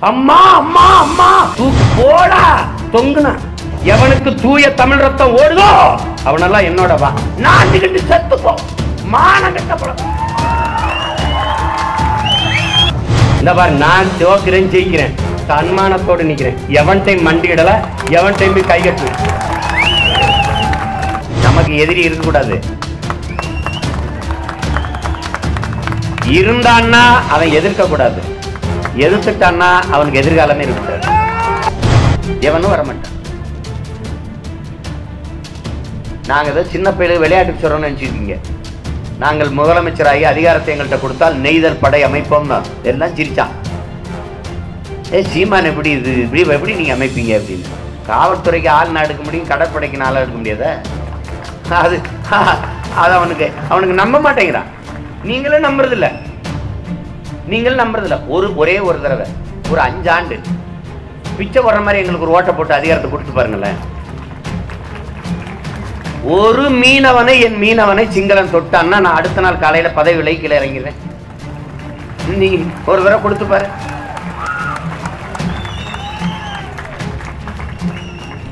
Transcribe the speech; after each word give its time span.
அம்மா 0.00 0.54
அம்மா 0.54 0.98
அம்மா. 0.98 1.48
தூக்கு 1.56 1.84
போடா. 1.96 2.58
தொங்குன. 2.92 3.38
எவனுக்கு 3.84 4.40
தூய 4.40 4.74
தமிழ் 4.74 4.98
ரத்தம் 4.98 5.36
ஓடுதோ 5.36 6.00
அவனெல்லாம் 6.24 6.64
என்னோட 6.64 6.98
வா. 6.98 7.12
நாண்டுகிட்டு 7.38 7.98
செத்துப்போ. 8.08 8.54
மானம் 9.04 9.56
கட்டப்படும். 9.56 9.98
இந்த 13.38 13.54
பாரு 13.54 13.70
நான் 13.70 14.06
ஜோக்கிறேன் 14.18 14.70
ஜெயிக்கிறேன். 14.70 15.14
தன்மானத்தோடு 15.48 16.22
நிக்கிறேன். 16.22 16.56
எவன் 16.68 17.04
டைம் 17.04 17.26
மண்டியிடல 17.26 17.80
எவன் 18.10 18.34
டைம் 18.38 18.66
கை 18.66 18.80
கட்டுவேன். 18.80 19.18
நமக்கு 21.42 21.76
எதிரி 21.76 22.00
இருக்கக்கூடாது. 22.00 22.60
இருந்தான்னா 26.24 27.28
அவன் 27.28 27.50
எதிர்க்க 27.50 27.84
கூடாது 27.84 28.36
எதிர்த்துட்டான்னா 29.04 29.68
அவனுக்கு 29.94 30.20
எதிர்காலமே 30.22 30.64
இருக்காது 30.66 31.06
எவனும் 32.48 32.72
வரமாட்டான். 32.74 33.14
நாங்க 36.30 36.48
ஏதோ 36.52 36.62
சின்ன 36.72 36.88
பிள்ளை 36.98 37.16
விளையாட்டுக்கு 37.24 37.62
சொல்றோம்னு 37.62 37.88
நினைச்சிருக்கீங்க 37.88 38.36
நாங்கள் 39.22 39.56
முதலமைச்சராகி 39.58 40.24
அதிகாரத்தை 40.32 40.72
எங்கள்கிட்ட 40.74 40.98
கொடுத்தால் 41.00 41.38
நெய்தல் 41.44 41.80
படை 41.84 42.00
அமைப்போம். 42.08 42.52
எல்லாம் 42.90 43.16
சிரிச்சான். 43.18 43.54
ஏ 45.14 45.20
சீமான் 45.32 45.68
எப்படி 45.70 45.90
இது? 45.98 46.12
இப்படி 46.24 46.42
எப்படி 46.56 46.74
நீங்க 46.80 46.94
அமைப்பீங்க 46.96 47.32
அப்படின்னு. 47.38 47.68
காவல்துறைக்கு 48.10 48.68
ஆள் 48.76 48.92
நான் 48.94 49.06
எடுக்க 49.06 49.22
முடியும் 49.24 49.50
கடற்படைக்கு 49.52 50.02
நாள் 50.02 50.20
எடுக்க 50.22 50.36
முடியாத? 50.40 50.64
அது 51.82 51.96
அது 53.02 53.12
அவனுக்கு 53.18 53.46
அவனுக்கு 53.72 54.00
நம்ப 54.02 54.18
மாட்டேங்கிறான். 54.26 54.68
நீங்களும் 55.30 55.66
நம்புறதில்ல. 55.68 56.08
நீங்களும் 57.52 57.82
நம்புறதில்ல. 57.82 58.16
ஒரு 58.36 58.48
ஒரே 58.62 58.78
ஒரு 58.88 58.98
தடவை. 59.04 59.26
ஒரு 59.70 59.80
அஞ்சாண்டு. 59.88 60.36
பிச்சை 61.36 61.60
போடுற 61.62 61.80
மாதிரி 61.86 62.00
எங்களுக்கு 62.00 62.26
ஒரு 62.26 62.36
ஓட்டை 62.36 62.52
போட்டு 62.54 62.74
அதிகாரத்தை 62.78 63.10
கொடுத்து 63.10 63.32
பாருங்களேன். 63.32 63.78
ஒரு 66.36 66.64
மீனவனை 66.82 67.34
என் 67.46 67.58
மீனவனை 67.64 68.04
சிங்களன் 68.14 68.54
தொட்டான்னா 68.54 68.96
நான் 69.04 69.16
அடுத்த 69.18 69.44
நாள் 69.44 69.62
காலையில் 69.64 69.96
பதவி 69.98 70.16
விலைக்கில் 70.20 70.56
இறங்கிடுவேன். 70.58 70.98
நீ 72.40 72.48
ஒரு 72.86 72.98
தடவை 73.04 73.20
கொடுத்து 73.22 73.46
பாரு. 73.52 73.68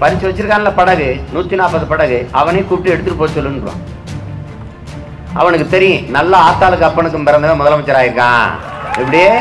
பறிச்சு 0.00 0.26
வச்சிருக்கான்ல 0.28 0.70
படகு. 0.78 1.08
நூற்றி 1.32 1.56
நாற்பது 1.56 1.86
படகு. 1.92 2.20
அவனே 2.40 2.62
கூப்பிட்டு 2.62 2.96
எடுத்துகிட்டு 2.96 3.18
போக 3.18 3.40
சொல்லுன்றான். 3.40 3.82
அவனுக்கு 5.42 5.66
தெரியும் 5.68 6.08
நல்ல 6.16 6.32
ஆத்தாளுக்கு 6.48 6.88
அப்பனுக்கும் 6.88 7.28
பிறந்தவன் 7.28 7.60
முதலமைச்சர் 7.60 8.00
ஆயிருக்கான் 8.00 8.50
எப்படியே 8.96 9.40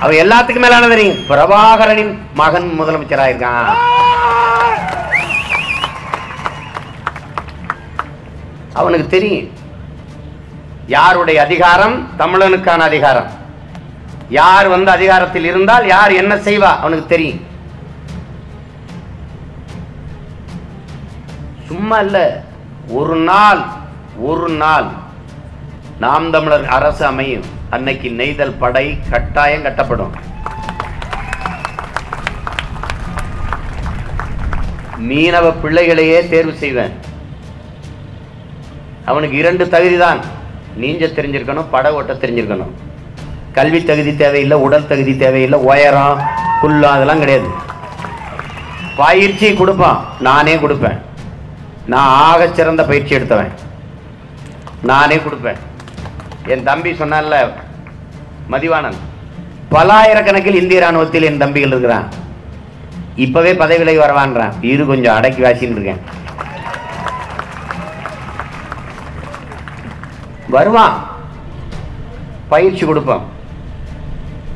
அவ 0.00 0.12
எல்லாத்துக்கும் 0.12 0.60
மேலான 0.60 0.88
தெரியும் 0.88 1.16
பிரபாகரனின் 1.16 2.18
மகன் 2.34 2.80
முதலமைச்சராயிருக்கான். 2.80 3.72
அவனுக்கு 8.72 9.06
தெரியும். 9.06 9.50
யாருடைய 10.86 11.42
அதிகாரம்? 11.42 12.08
தமிழனுக்கான 12.18 12.78
அதிகாரம். 12.78 13.30
யார் 14.28 14.68
வந்து 14.68 14.90
அதிகாரத்தில் 14.90 15.44
இருந்தால் 15.44 15.86
யார் 15.86 16.10
என்ன 16.10 16.34
செய்வா? 16.34 16.78
அவனுக்கு 16.78 17.06
தெரியும். 17.06 17.46
சும்மா 21.66 21.98
இல்ல. 21.98 22.42
ஒரு 22.88 23.16
நாள் 23.16 23.64
ஒரு 24.18 24.48
நாள். 24.48 25.06
நாம் 26.02 26.30
தமிழர் 26.30 26.66
அரசு 26.76 27.04
அமையும். 27.04 27.44
அன்னைக்கு 27.70 28.08
நெய்தல் 28.10 28.58
படை 28.58 28.98
கட்டாயம் 29.10 29.64
கட்டப்படும். 29.64 30.12
மீனவ 35.08 35.52
பிள்ளைகளையே 35.62 36.20
தேர்வு 36.28 36.54
செய்வேன். 36.62 36.92
அவனுக்கு 39.04 39.36
இரண்டு 39.36 39.68
தகுதி 39.68 39.98
தான் 39.98 40.20
நீஞ்ச 40.80 41.04
தெரிஞ்சிருக்கணும் 41.18 41.70
பட 41.70 41.92
ஓட்ட 41.94 42.12
தெரிஞ்சிருக்கணும். 42.12 42.72
கல்வி 43.52 43.84
தகுதி 43.84 44.16
தேவையில்லை 44.16 44.58
உடல் 44.66 44.86
தகுதி 44.86 45.16
தேவையில்லை 45.16 45.58
உயரம் 45.58 46.20
குள்ளம் 46.60 46.96
அதெல்லாம் 46.96 47.18
கிடையாது. 47.18 47.48
பயிற்சி 48.96 49.54
கொடுப்பான் 49.54 50.04
நானே 50.20 50.56
கொடுப்பேன். 50.56 51.00
நான் 51.86 52.12
ஆக 52.28 52.48
சிறந்த 52.52 52.84
பயிற்சி 52.84 53.14
எடுத்தவன். 53.14 53.52
நானே 54.82 55.16
கொடுப்பேன். 55.16 55.66
என் 56.52 56.64
தம்பி 56.68 56.90
சொன்னால 56.90 57.50
மதிவாணன் 58.50 58.98
பலாயிரக்கணக்கில் 59.70 60.60
இந்திய 60.60 60.80
ராணுவத்தில் 60.80 61.22
என் 61.22 61.38
தம்பிகள் 61.38 61.68
இருக்கிறான். 61.68 62.08
இப்பவே 63.16 63.54
பதவி 63.54 63.84
விலகி 63.84 63.98
வரவான்றான். 63.98 64.52
இரு 64.60 64.86
கொஞ்சம் 64.86 65.16
அடக்கி 65.16 65.42
வாசின்னு 65.42 65.70
இருக்கேன். 65.70 66.00
வருவான். 70.48 70.94
பயிற்சி 72.48 72.86
கொடுப்போம். 72.86 73.24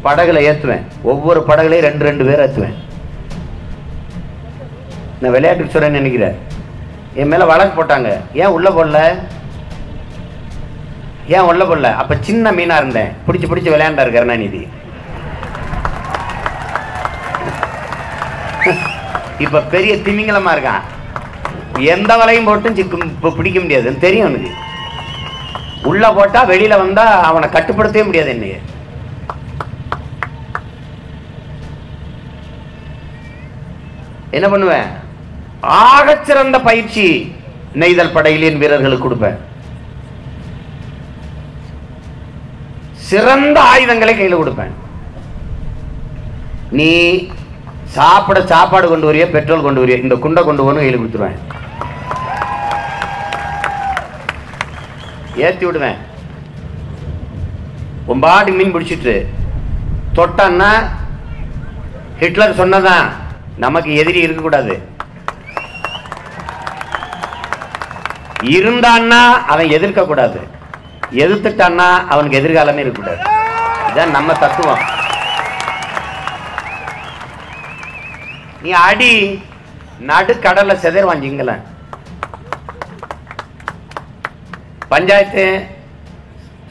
படகுல 0.04 0.40
ஏற்றுவேன் 0.50 0.82
ஒவ்வொரு 1.02 1.44
படகுலையும் 1.48 1.86
ரெண்டு 1.88 2.04
ரெண்டு 2.04 2.24
பேர் 2.24 2.44
ஏற்றுவேன் 2.46 2.74
நான் 5.20 5.30
விளையாட்டுக்கு 5.30 5.78
சொல்றேன்னு 5.78 5.98
நினைக்கிறேன். 6.00 6.38
என் 7.14 7.28
மேலே 7.28 7.44
வழக்கு 7.44 7.82
போட்டாங்க. 7.82 8.16
ஏன் 8.32 8.46
உள்ளே 8.46 8.70
போடல? 8.70 9.18
ஏன் 11.34 11.48
உள்ள 11.50 11.62
போடல? 11.64 11.90
அப்ப 12.02 12.16
சின்ன 12.28 12.52
மீனா 12.58 12.76
இருந்தேன். 12.80 13.10
பிடிச்சு 13.26 13.48
பிடிச்சு 13.50 13.74
விளையாண்டாரு 13.74 14.12
கருணாநிதி. 14.14 14.62
இப்ப 19.44 19.62
பெரிய 19.74 19.92
திமிங்கலமா 20.06 20.50
இருக்கான். 20.54 20.82
எந்த 21.94 22.12
வலையும் 22.20 22.48
போட்டும் 22.48 22.76
சிக்கும் 22.78 23.08
இப்ப 23.14 23.32
பிடிக்க 23.38 23.58
முடியாதுன்னு 23.60 24.04
தெரியும் 24.04 24.28
அவனுக்கு. 24.28 24.52
உள்ள 25.90 26.12
போட்டா 26.16 26.40
வெளியில 26.50 26.74
வந்தா 26.82 27.04
அவனை 27.28 27.48
கட்டுப்படுத்தவே 27.48 28.04
முடியாது 28.08 28.32
என்னைய. 28.34 28.58
என்ன 34.36 34.48
பண்ணுவேன்? 34.52 34.88
ஆகச்சிறந்த 35.86 36.58
பயிற்சி 36.68 37.06
நெய்தல் 37.80 38.14
படையிலின் 38.16 38.60
வீரர்களுக்கு 38.62 39.06
கொடுப்பேன். 39.06 39.40
சிறந்த 43.12 43.58
ஆயுதங்களை 43.72 44.12
கையில் 44.16 44.38
கொடுப்பேன். 44.40 44.74
நீ 46.78 46.92
சாப்பிட 47.96 48.38
சாப்பாடு 48.52 48.86
கொண்டு 48.90 49.08
வரிய 49.08 49.24
பெட்ரோல் 49.34 49.64
கொண்டு 49.64 49.82
வரிய 49.82 49.96
இந்த 50.04 50.16
குண்டை 50.24 50.42
கொண்டு 50.44 50.62
வரணும் 50.66 50.84
கையில் 50.84 51.00
கொடுத்துருவேன். 51.00 51.40
ஏத்தி 55.46 55.64
விடுவேன். 55.66 55.98
ஒம்பாடி 58.12 58.52
மீன் 58.56 58.74
பிடிச்சிட்டு 58.74 59.14
தொட்டன்னா 60.16 60.70
ஹிட்லர் 62.22 62.58
சொன்னதான் 62.62 63.06
நமக்கு 63.64 63.90
எதிரி 64.02 64.20
இருக்கக்கூடாது. 64.24 64.74
இருந்தான்னா 68.56 69.22
அவன் 69.52 69.72
எதிர்க்க 69.76 70.08
கூடாது 70.10 70.40
எதிர்த்துட்டான்னா 71.20 71.86
அவனுக்கு 72.12 72.38
எதிர்காலமே 72.40 72.82
இருக்கக்கூடாது. 72.84 73.22
இதான் 73.88 74.14
நம்ம 74.16 74.32
தத்துவம். 74.42 74.82
நீ 78.62 78.70
அடி 78.86 79.12
நடுக்கடல்ல 80.10 80.74
செதறுவான் 80.84 81.22
சிங்களன் 81.24 81.62
பஞ்சாயத்து 84.92 85.44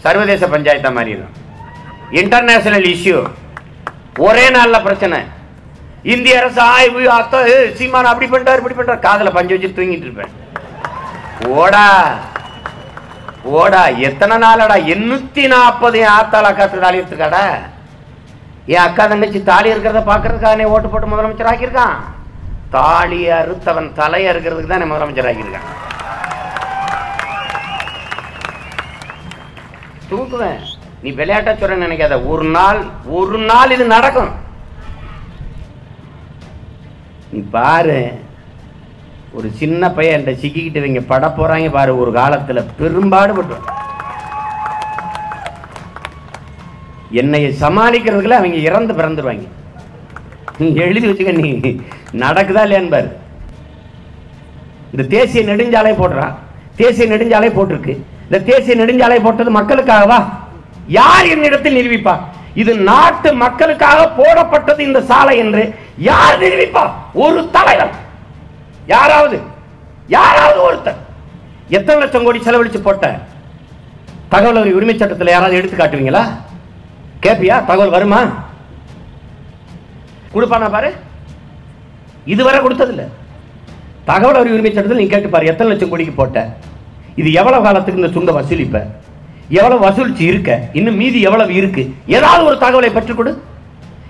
சர்வதேச 0.06 0.48
பஞ்சாயத்தா 0.56 0.90
தான் 0.98 1.38
இன்டர்நேஷனல் 2.22 2.88
இஷ்யூ 2.96 3.20
ஒரே 4.28 4.46
நாள்ல 4.56 4.78
பிரச்சனை. 4.88 5.20
இந்திய 6.14 6.40
அரசு 6.42 6.62
ஆய்வு 6.76 7.02
அத்தா 7.20 7.40
சீமான் 7.80 8.12
அப்படி 8.12 8.28
பண்ணிட்டாரு 8.32 8.62
இப்படி 8.62 8.78
பண்ணிட்டாரு. 8.78 9.06
காதுல 9.08 9.32
பஞ்சு 9.38 9.56
வச்சு 9.56 9.76
தூங்கிட்டு 9.78 10.08
இருப்பேன். 10.08 10.32
ஓடா. 11.62 11.86
ஓடா 13.44 13.84
எத்தனை 14.08 14.36
நாளடா? 14.38 14.76
எண்ணூத்தி 14.94 15.44
நாற்பது 15.54 16.00
என் 16.00 16.16
ஆத்தாள் 16.18 16.50
அக்காத்து 16.50 16.84
தாலி 16.84 17.00
எடுத்துக்காடா 17.02 17.46
என் 18.74 18.84
அக்கா 18.88 19.04
தங்கச்சி 19.08 19.40
தாலி 19.44 19.74
இருக்கிறத 19.74 20.02
பாக்குறதுக்காக 20.10 20.74
ஓட்டு 20.74 20.90
போட்டு 20.90 21.12
முதலமைச்சர் 21.12 21.52
ஆக்கியிருக்கான். 21.52 21.96
தாலி 22.76 23.22
அறுத்தவன் 23.40 23.94
தலையை 23.94 24.28
அறுக்கிறதுக்கு 24.32 24.72
தான் 24.74 24.92
முதலமைச்சர் 24.92 25.30
ஆக்கியிருக்கான். 25.32 25.70
தூக்குவேன். 30.12 30.62
நீ 31.04 31.10
விளையாட்டா 31.20 31.52
சொல்ற 31.52 31.76
நினைக்காத. 31.86 32.16
ஒரு 32.32 32.44
நாள் 32.58 32.80
ஒரு 33.20 33.38
நாள் 33.52 33.72
இது 33.72 33.86
நடக்கும். 33.86 34.32
நீ 37.32 37.40
பாரு. 37.56 38.02
ஒரு 39.38 39.48
சின்ன 39.60 39.92
பையன் 39.98 40.16
என்கிட்ட 40.16 40.42
சிக்கிக்கிட்டு 40.42 40.80
இவங்க 40.82 41.02
பட 41.12 41.26
போகிறாங்க 41.38 41.68
பாரு 41.76 41.92
ஒரு 42.04 42.12
காலத்துல. 42.20 42.62
பெரும்பாடுபட்டு 42.80 43.58
என்னைய 47.22 47.48
சமாளிக்கிறதுக்குள்ள 47.62 48.40
அவங்க 48.40 48.60
இறந்து 48.70 48.94
பிறந்துருவாங்க. 49.00 49.48
எழுதி 50.86 51.06
வச்சுக்க 51.08 51.34
நீ 51.40 51.50
நடக்குதா 52.24 52.64
இல்லையான்னு 52.66 52.94
பாரு. 52.96 53.10
இந்த 54.92 55.04
தேசிய 55.16 55.42
நெடுஞ்சாலை 55.52 55.94
போடுறான் 56.02 56.36
தேசிய 56.82 57.08
நெடுஞ்சாலை 57.14 57.50
போட்டிருக்கு. 57.58 57.96
இந்த 58.26 58.40
தேசிய 58.52 58.76
நெடுஞ்சாலை 58.82 59.20
போட்டது 59.26 59.52
மக்களுக்காகவா? 59.60 60.20
யார் 61.00 61.32
என்னிடத்தில் 61.34 61.78
நிரூபிப்பா? 61.80 62.14
இது 62.62 62.72
நாட்டு 62.92 63.30
மக்களுக்காக 63.46 64.00
போடப்பட்டது 64.20 64.80
இந்த 64.80 65.02
சாலை 65.10 65.36
என்று 65.44 65.64
யார் 66.12 66.40
நிரூபிப்பா? 66.46 66.84
ஒரு 67.26 67.42
தலைவர். 67.58 67.94
யாராவது 68.88 69.40
யாராவது 70.08 70.60
ஒருத்தர் 70.70 71.00
எத்தனை 71.70 72.00
லட்சம் 72.00 72.24
கோடி 72.24 72.40
செலவழிச்சு 72.40 72.82
போட்ட 72.82 73.20
தகவல் 74.30 74.56
அறிவு 74.56 74.76
உரிமை 74.76 74.98
சட்டத்தில் 74.98 75.28
யாராவது 75.28 75.56
எடுத்து 75.56 75.78
காட்டுவீங்களா? 75.78 76.24
கேப்பியா? 77.26 77.66
தகவல் 77.66 77.90
வருமா? 77.90 78.48
கொடுப்பானா 80.34 80.72
பாரு. 80.72 80.94
இதுவரை 82.26 82.60
கொடுத்ததில்ல. 82.60 83.08
தகவல் 84.06 84.36
அறிவு 84.36 84.54
உரிமை 84.54 84.74
சட்டத்தில் 84.74 85.02
நீ 85.02 85.08
கேட்டு 85.08 85.30
பாரு 85.30 85.46
எத்தனை 85.46 85.72
லட்சம் 85.72 85.90
கோடிக்கு 85.90 86.14
போட்ட? 86.14 86.50
இது 87.16 87.34
எவ்வளவு 87.34 87.64
காலத்துக்கு 87.64 88.02
இந்த 88.02 88.14
சுங்க 88.14 88.32
வசூலிப்ப? 88.32 88.86
எவ்வளவு 89.50 89.90
வசூலிச்சு 89.90 90.22
இருக்க? 90.22 90.70
இன்னும் 90.74 90.96
மீதி 90.96 91.22
எவ்வளவு 91.22 91.56
இருக்கு? 91.56 91.96
ஏதாவது 92.08 92.44
ஒரு 92.44 92.56
தகவலை 92.56 92.92
பெற்றுக்கொடு 92.92 93.16
கொடு. 93.16 93.42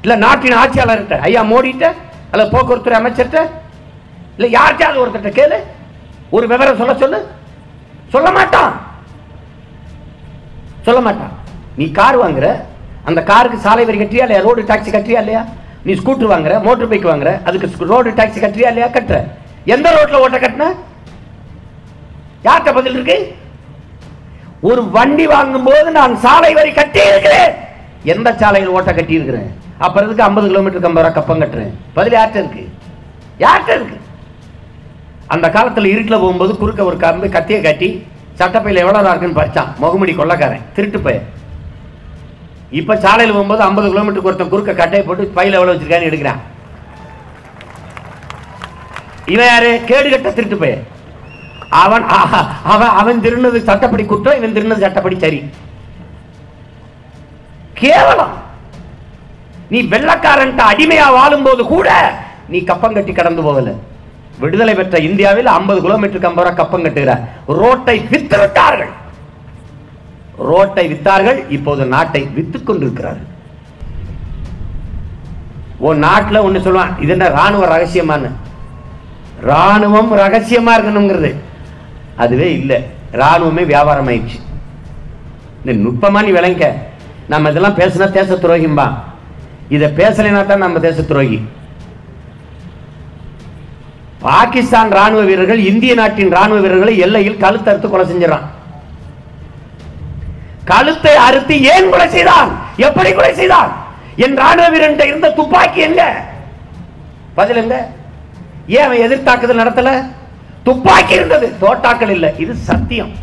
இல்ல 0.02 0.16
நாட்டின் 0.16 0.56
ஆட்சியாளர்கிட்ட 0.56 1.20
ஐயா 1.20 1.44
மோடிட்ட 1.44 1.94
அல்ல 2.32 2.46
போக்குவரத்துறை 2.46 2.98
அமைச்சர்கிட்ட 3.00 3.50
இல்லை 4.38 4.60
யார்கிட்டயாவது 4.60 5.02
ஒருத்தட்ட 5.04 5.32
கேளு. 5.40 5.58
ஒரு 6.30 6.48
விவரம் 6.48 6.78
சொல்ல 6.78 6.96
சொல்லு. 6.96 7.28
சொல்ல 8.10 8.32
மாட்டான். 8.32 8.82
சொல்ல 10.82 11.02
மாட்டான். 11.02 11.32
நீ 11.76 11.92
கார் 11.92 12.20
வாங்குற. 12.20 12.62
அந்த 13.04 13.24
காருக்கு 13.24 13.58
சாலை 13.58 13.86
வரி 13.86 13.98
கட்டியா 13.98 14.22
இல்லையா? 14.22 14.42
ரோடு 14.42 14.62
டாக்ஸி 14.62 14.92
கட்டுறியா 14.94 15.22
இல்லையா? 15.24 15.46
நீ 15.84 15.94
ஸ்கூட்டர் 15.94 16.32
வாங்குற 16.34 16.64
மோட்டர் 16.64 16.88
பைக் 16.88 17.06
வாங்குற 17.06 17.44
அதுக்கு 17.44 17.86
ரோடு 17.86 18.12
டாக்ஸி 18.12 18.42
கட்டுறியா 18.44 18.68
இல்லையா? 18.68 18.88
கட்டுற. 18.88 19.28
எந்த 19.66 19.90
ரோட்ல 19.92 20.14
ஓட்ட 20.14 20.40
கட்டின? 20.40 20.76
யார்கிட்ட 22.44 22.74
பதில் 22.74 22.94
இருக்கு? 22.94 23.36
ஒரு 24.62 24.90
வண்டி 24.90 25.28
வாங்கும் 25.28 25.64
போது 25.64 25.92
நான் 25.92 26.18
சாலை 26.18 26.54
வரி 26.54 26.72
கட்டி 26.72 27.00
இருக்கிறேன் 27.08 27.54
எந்த 28.04 28.34
சாலையில் 28.34 28.70
ஓட்ட 28.70 28.94
கட்டி 28.94 29.14
இருக்கிறேன் 29.14 29.60
அப்புறம் 29.78 30.06
இதுக்கு 30.06 30.24
ஐம்பது 30.24 30.48
கிலோமீட்டருக்கு 30.50 30.90
ஐம்பது 30.92 31.08
ரூபா 31.08 31.10
கப்பம் 31.10 31.42
கட்டுறேன். 31.42 31.74
பதில் 31.94 32.14
யார்கிட்ட 32.14 32.36
இருக்கு? 32.36 32.70
யார்கிட்ட 33.40 33.76
இருக்கு? 33.76 34.01
அந்த 35.34 35.48
காலத்தில் 35.56 35.92
இருட்டில் 35.94 36.22
போகும்போது 36.24 36.54
குறுக்க 36.62 36.82
ஒரு 36.90 36.98
கம்பு 37.04 37.28
கத்தியை 37.36 37.60
கட்டி 37.62 37.90
சட்டப்பையில் 38.40 38.82
எவ்வளோ 38.84 39.02
இருக்குன்னு 39.10 39.40
பறிச்சான் 39.40 39.70
முகமுடி 39.82 40.14
கொள்ளக்காரன் 40.18 40.66
திருட்டு 40.76 41.00
பையன். 41.06 41.28
இப்போ 42.80 42.94
சாலையில் 43.04 43.36
போகும்போது 43.36 43.64
ஐம்பது 43.68 43.88
கிலோமீட்டருக்கு 43.92 44.30
ஒருத்தன் 44.32 44.52
குறுக்க 44.54 44.74
கட்டையை 44.74 45.04
போட்டு 45.06 45.24
பையில் 45.38 45.58
எவ்வளோ 45.58 45.74
வச்சுருக்கான்னு 45.74 46.10
எடுக்கிறான். 46.10 46.42
இவன் 49.34 49.50
யாரு? 49.52 49.72
கேடு 49.90 50.08
கட்ட 50.10 50.30
திருட்டு 50.38 50.58
பையன். 50.62 50.84
அவன் 51.84 52.06
ஆஹா, 52.20 52.40
அவன் 52.74 52.96
அவன் 53.02 53.22
திருநது 53.26 53.60
சட்டப்படி 53.70 54.04
குற்றம் 54.06 54.40
இவன் 54.40 54.56
திருநது 54.56 54.86
சட்டப்படி 54.86 55.18
சரி. 55.26 55.40
கேவலம். 57.82 58.34
நீ 59.74 59.80
வெள்ளக்காரன்ட்ட 59.94 60.64
அடிமையா 60.72 61.06
வாழும்போது 61.18 61.64
கூட 61.74 61.90
நீ 62.54 62.60
கப்பம் 62.72 62.98
கட்டி 62.98 63.14
கடந்து 63.14 63.42
போகலை. 63.48 63.74
விடுதலை 64.44 64.74
பெற்ற 64.80 65.00
இந்தியாவில் 65.10 65.50
50 65.58 65.82
கிலோமீட்டருக்கு 65.86 66.30
ஐம்பது 66.30 66.46
ரூபாய் 66.46 66.60
கப்பம் 66.62 66.86
கட்டுகிறார் 66.86 67.24
ரோட்டை 67.62 67.96
வித்து 68.12 68.38
விட்டார்கள் 68.44 68.94
ரோட்டை 70.50 70.86
வித்தார்கள். 70.92 71.40
இப்போது 71.56 71.84
நாட்டை 71.96 72.22
வித்து 72.38 72.58
கொண்டிருக்கிறார்கள். 72.60 73.28
உன் 75.88 76.02
நாட்டில் 76.06 76.46
ஒன்று 76.46 76.60
சொல்லுவான் 76.66 76.96
இது 77.04 77.12
என்ன 77.16 77.28
ராணுவ 77.38 77.68
ரகசியமான்னு? 77.74 78.30
ராணுவம் 79.52 80.12
ரகசியமாக 80.24 80.76
இருக்கணுங்கிறது. 80.78 81.32
அதுவே 82.24 82.48
இல்லை 82.60 82.80
ராணுவமே 83.22 83.64
வியாபாரம் 83.74 84.10
ஆயிடுச்சு. 84.12 84.40
இந்த 85.62 85.74
நுட்பமா 85.86 86.20
நீ 86.26 86.32
விளங்க 86.40 86.66
நம்ம 87.32 87.50
இதெல்லாம் 87.52 87.80
பேசினா 87.80 88.08
தேச 88.20 88.36
துரோகிம்பா 88.44 88.86
இதை 89.76 89.88
பேசலைனா 90.00 90.42
தான் 90.52 90.64
நம்ம 90.66 90.80
தேச 90.86 91.02
துரோகி. 91.10 91.40
பாகிஸ்தான் 94.26 94.90
ராணுவ 94.98 95.22
வீரர்கள் 95.30 95.62
இந்திய 95.70 95.94
நாட்டின் 96.00 96.34
ராணுவ 96.38 96.58
வீரர்களை 96.64 96.94
எல்லையில் 97.06 97.42
கழுத்து 97.44 97.70
அறுத்து 97.72 97.90
கொலை 97.90 98.06
செஞ்சிடறான். 98.10 98.48
கழுத்தை 100.72 101.14
அறுத்து 101.28 101.56
ஏன் 101.74 101.90
கொலை 101.94 102.08
செய்தான்? 102.10 102.50
எப்படி 102.88 103.12
கொலை 103.14 103.34
செய்தான்? 103.40 103.72
என் 104.26 104.38
ராணுவ 104.44 104.68
வீரன் 104.74 105.00
இருந்த 105.12 105.30
துப்பாக்கி 105.40 105.82
எங்க 105.88 106.04
பதில் 107.40 107.62
எங்க 107.64 107.76
ஏன் 108.76 108.86
அவன் 108.86 109.04
எதிர்த்தாக்குதல் 109.06 109.62
நடத்தல? 109.64 109.92
துப்பாக்கி 110.64 111.14
இருந்தது 111.20 111.48
தோட்டாக்கள் 111.62 112.14
இல்ல. 112.16 112.28
இது 112.44 112.54
சத்தியம். 112.70 113.14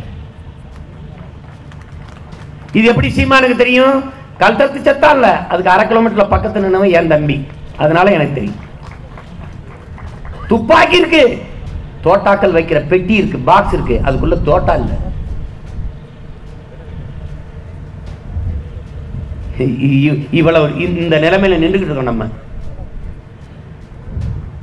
இது 2.77 2.85
எப்படி 2.91 3.09
சீமானுக்கு 3.17 3.63
தெரியும்? 3.63 3.97
கழுத்தறுத்து 4.41 4.79
செத்தான் 4.87 5.15
இல்ல 5.17 5.29
அதுக்கு 5.51 5.71
அரை 5.75 5.85
கிலோமீட்டர்ல 5.85 6.25
பக்கத்து 6.33 6.63
நின்னவன் 6.65 6.95
என் 6.99 7.13
தம்பி. 7.13 7.37
அதனால 7.77 8.11
எனக்கு 8.17 8.37
தெரியும். 8.39 8.59
துப்பாக்கி 10.49 10.97
இருக்கு. 10.97 11.41
தோட்டாக்கள் 12.03 12.53
வைக்கிற 12.53 12.87
பெட்டி 12.87 13.13
இருக்கு 13.13 13.37
பாக்ஸ் 13.37 13.73
இருக்கு. 13.73 14.01
அதுக்குள்ள 14.05 14.43
தோட்டா 14.43 14.73
இல்ல. 14.73 14.91
இ- 19.57 20.27
இவ்வளவு 20.31 20.77
இந்த 20.77 21.17
நிலைமையில 21.19 21.55
நின்றுகிட்டு 21.55 21.81
இருக்கோம் 21.81 22.03
நம்ம. 22.03 22.25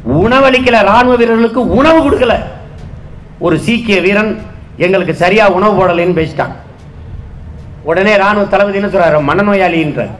உணவளிக்கல 0.09 0.85
ராணுவ 0.85 1.17
வீரர்களுக்கு 1.17 1.69
உணவு 1.69 2.11
கொடுக்கல. 2.11 2.39
ஒரு 3.39 3.59
சீக்கிய 3.59 4.01
வீரன் 4.01 4.43
எங்களுக்கு 4.77 5.15
சரியா 5.15 5.51
உணவு 5.51 5.87
போடலைன்னு 5.87 6.27
பேசிட்டான். 6.27 6.53
உடனே 7.83 8.17
ராணுவ 8.17 8.45
தளபதி 8.45 8.79
என்ன 8.79 8.89
சொல்றாரு? 8.89 9.23
மனநோயாளின்ற 9.23 10.11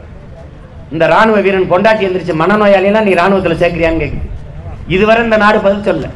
இந்த 0.91 1.07
ராணுவ 1.07 1.41
வீரன் 1.41 1.67
கொண்டாட்டி 1.67 2.05
எந்திரிச்சு 2.05 2.35
மனநோயாளினா 2.35 3.01
நீ 3.01 3.13
ராணுவத்துல 3.13 3.53
சேர்க்கிறியான்னு 3.53 4.01
கேக்குது. 4.01 4.26
இதுவரை 4.95 5.21
இந்த 5.25 5.37
நாடு 5.43 5.57
பதில் 5.65 5.87
சொல்ல 5.89 6.07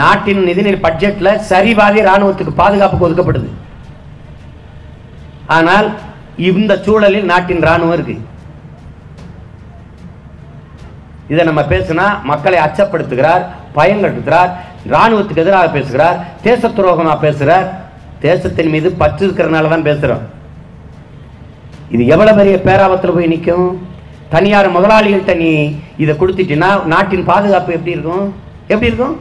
நாட்டின் 0.00 0.40
நிதிநிலை 0.48 0.78
பட்ஜெட்ல 0.86 1.28
சரிபாதி 1.50 2.00
ராணுவத்துக்கு 2.08 2.52
பாதுகாப்புக்கு 2.60 3.06
ஒதுக்கப்படுது. 3.06 3.50
ஆனால் 5.56 5.88
இந்த 6.50 6.72
சூழலில் 6.86 7.30
நாட்டின் 7.32 7.66
ராணுவம் 7.68 7.96
இருக்கு. 7.96 8.16
இதை 11.32 11.42
நம்ம 11.48 11.62
பேசினா 11.72 12.06
மக்களை 12.30 12.58
அச்சப்படுத்துகிறார் 12.64 13.44
பயங்கட்டுகிறார் 13.76 14.50
ராணுவத்துக்கு 14.94 15.42
எதிராக 15.44 15.68
பேசுகிறார் 15.76 16.18
தேச 16.46 16.68
துரோகமாக 16.78 17.18
பேசுகிறார். 17.26 17.68
தேசத்தின் 18.26 18.72
மீது 18.74 18.88
பற்று 19.02 19.22
இருக்கிறனால 19.26 19.70
தான் 19.74 19.88
பேசுகிறோம் 19.90 20.24
இது 21.94 22.06
எவ்வளவு 22.06 22.36
பெரிய 22.36 22.56
பேராபத்தில் 22.64 23.12
போய் 23.12 23.26
நிற்கும் 23.26 23.66
தனியார் 24.28 24.74
முதலாளிகள்கிட்ட 24.76 25.36
நீ 25.36 25.50
இதை 25.96 26.14
கொடுத்துட்டீங்கன்னா 26.14 26.84
நாட்டின் 26.84 27.24
பாதுகாப்பு 27.24 27.72
எப்படி 27.72 27.90
இருக்கும்? 27.90 28.34
எப்படி 28.60 28.86
இருக்கும்? 28.86 29.20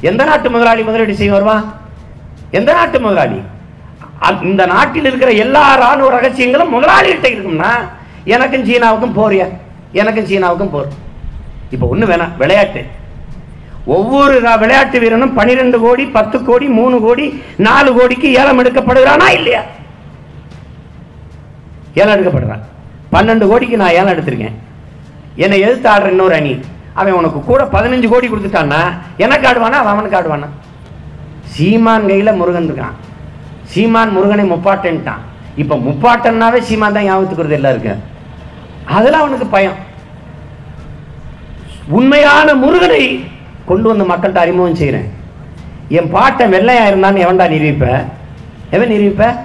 எந்த 0.00 0.24
நாட்டு 0.24 0.50
முதலாளி 0.50 0.82
முதலீடு 0.82 1.14
செய்ய 1.14 1.32
வருவான் 1.32 1.74
எந்த 2.50 2.72
நாட்டு 2.72 3.00
முதலாளி? 3.00 3.42
அ- 4.22 4.38
இந்த 4.42 4.66
நாட்டில் 4.66 5.04
இருக்கிற 5.04 5.30
எல்லா 5.30 5.74
ராணுவ 5.74 6.20
ரகசியங்களும் 6.20 6.74
முதலாளிகிட்ட 6.74 7.26
இருக்கும்னா 7.28 7.70
எனக்கும் 8.24 8.64
சீனாவுக்கும் 8.64 9.16
போறியா 9.16 9.48
எனக்கும் 9.92 10.24
சீனாவுக்கும் 10.24 10.70
போர். 10.70 10.88
இப்போ 11.70 11.88
ஒண்ணு 11.94 11.98
வேணாம் 11.98 12.36
விளையாட்டு. 12.38 12.86
ஒவ்வொரு 13.84 14.58
விளையாட்டு 14.58 14.98
வீரனும் 15.00 15.38
12 15.38 15.80
கோடி 15.80 16.04
பத்து 16.06 16.44
கோடி 16.44 16.66
மூணு 16.66 17.00
கோடி 17.00 17.42
நாலு 17.56 17.94
கோடிக்கு 17.94 18.32
ஏலம் 18.32 18.64
எடுக்கப்படுகிறானா 18.64 19.28
இல்லையா? 19.28 19.62
ஏலம் 21.94 22.14
எடுக்கப்படுறான். 22.14 22.62
பன்னெண்டு 23.12 23.46
கோடிக்கு 23.50 23.76
நான் 23.76 23.96
ஏலம் 23.98 24.14
எடுத்திருக்கேன். 24.14 24.56
என்னை 25.36 25.60
எதிர்த்து 25.60 25.88
ஆடுற 25.90 26.08
இன்னொரு 26.14 26.34
அணி 26.34 26.52
அவன் 26.94 27.12
உனக்கு 27.12 27.40
கூட 27.44 27.64
பதினஞ்சு 27.64 28.08
கோடி 28.08 28.28
கொடுத்துட்டான்னா 28.28 28.80
எனக்கு 29.24 29.48
ஆடுவானா 29.48 29.78
அவன் 29.80 29.94
அவனுக்கு 29.94 30.18
ஆடுவானா? 30.20 30.48
சீமான் 31.54 32.06
கையில் 32.06 32.38
முருகன் 32.40 32.68
இருக்கான். 32.70 32.96
சீமான் 33.72 34.14
முருகனை 34.16 34.44
முப்பாட்டன்ட்டான். 34.52 35.22
இப்போ 35.62 35.76
முப்பாட்டன்னாவே 35.76 36.58
சீமான் 36.68 36.96
தான் 36.96 37.06
ஞாபகத்துக்குறது 37.08 37.48
வருது 37.48 37.58
எல்லாருக்கும். 37.60 38.02
அதெல்லாம் 38.96 39.22
அவனுக்கு 39.24 39.46
பயம். 39.46 39.78
உண்மையான 41.98 42.54
முருகனை 42.54 43.02
கொண்டு 43.70 43.88
வந்து 43.88 44.04
மக்கள்கிட்ட 44.10 44.44
அறிமுகம் 44.44 44.80
செய்கிறேன் 44.80 45.08
என் 45.88 46.10
பாட்டை 46.10 46.46
வெள்ளையாக 46.54 46.90
இருந்தான்னு 46.90 47.24
எவன்டா 47.24 47.46
நிரூபிப்ப? 47.54 47.86
எவன் 48.70 48.92
நிரூபிப்பேன் 48.94 49.36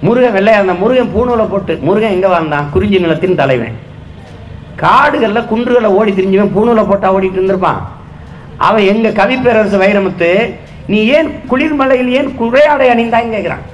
முருகன் 0.00 0.32
வெள்ளையா 0.32 0.54
இருந்தான். 0.54 0.78
முருகன் 0.78 1.12
பூணூலை 1.14 1.48
போட்டு 1.48 1.78
முருகன் 1.82 2.10
எங்க 2.10 2.28
வாழ்ந்தான்? 2.28 2.68
குறிஞ்சி 2.72 2.98
நிலத்தின் 2.98 3.34
தலைவன். 3.34 3.76
காடுகளில் 4.76 5.46
குன்றுகளை 5.46 5.90
ஓடி 5.90 6.12
திரிஞ்சவன் 6.12 6.54
பூணூலை 6.54 6.88
போட்டால் 6.88 7.12
ஓடிட்டு 7.12 7.38
இருந்திருப்பான். 7.38 7.80
அவன் 8.58 8.82
எங்க 8.84 9.08
கவிப்பேரரசு 9.10 9.76
வைரமுத்து 9.76 10.30
நீ 10.86 11.04
ஏன் 11.06 11.28
குளிர்மலையில் 11.50 12.10
ஏன் 12.10 12.36
குறையாடை 12.40 12.86
அணிந்தான்னு 12.88 13.34
கேட்குறான் 13.34 13.64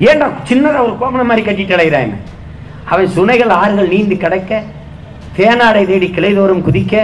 ஏன்டா 0.00 0.26
சின்னதாக 0.48 0.82
ஒரு 0.82 0.96
கோமணம் 1.00 1.26
மாதிரி 1.26 1.42
கட்டிட்டு 1.46 1.72
அடைகிறான் 1.72 2.12
அவன் 2.84 3.06
சுனைகள் 3.06 3.48
ஆறுகள் 3.52 3.88
நீந்தி 3.88 4.16
கிடக்க 4.16 4.52
தேனாடை 5.36 5.86
தேடி 5.86 6.12
கிளைதோறும் 6.16 6.62
குதிக்க 6.62 6.94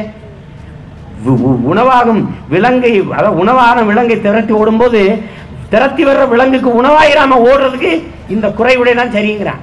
உ- 1.24 1.40
உ- 1.42 1.60
உணவாகும் 1.64 2.22
விலங்கை 2.48 3.04
அதாவது 3.10 3.38
உணவான 3.38 3.82
விலங்கை 3.82 4.20
திரட்டி 4.20 4.52
ஓடும்போது 4.52 5.00
திறத்தி 5.72 6.02
வர்ற 6.08 6.24
விலங்குக்கு 6.32 6.70
உணவாயிராம 6.80 7.38
ஓடுறதுக்கு 7.48 7.92
இந்த 8.34 8.46
குறைவுடை 8.58 8.92
தான் 8.98 9.14
சரிங்கிறான். 9.16 9.62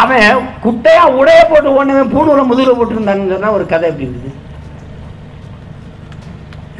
அவன் 0.00 0.46
குட்டையா 0.64 1.04
உடைய 1.20 1.40
போட்டு 1.50 1.68
ஓடுனவன் 1.76 2.12
பூணூல 2.14 2.42
முதுகில் 2.50 2.78
போட்டுருந்தான்னு 2.78 3.54
ஒரு 3.56 3.64
கதை 3.72 3.88
எப்படி 3.92 4.08
இருக்குது. 4.08 4.32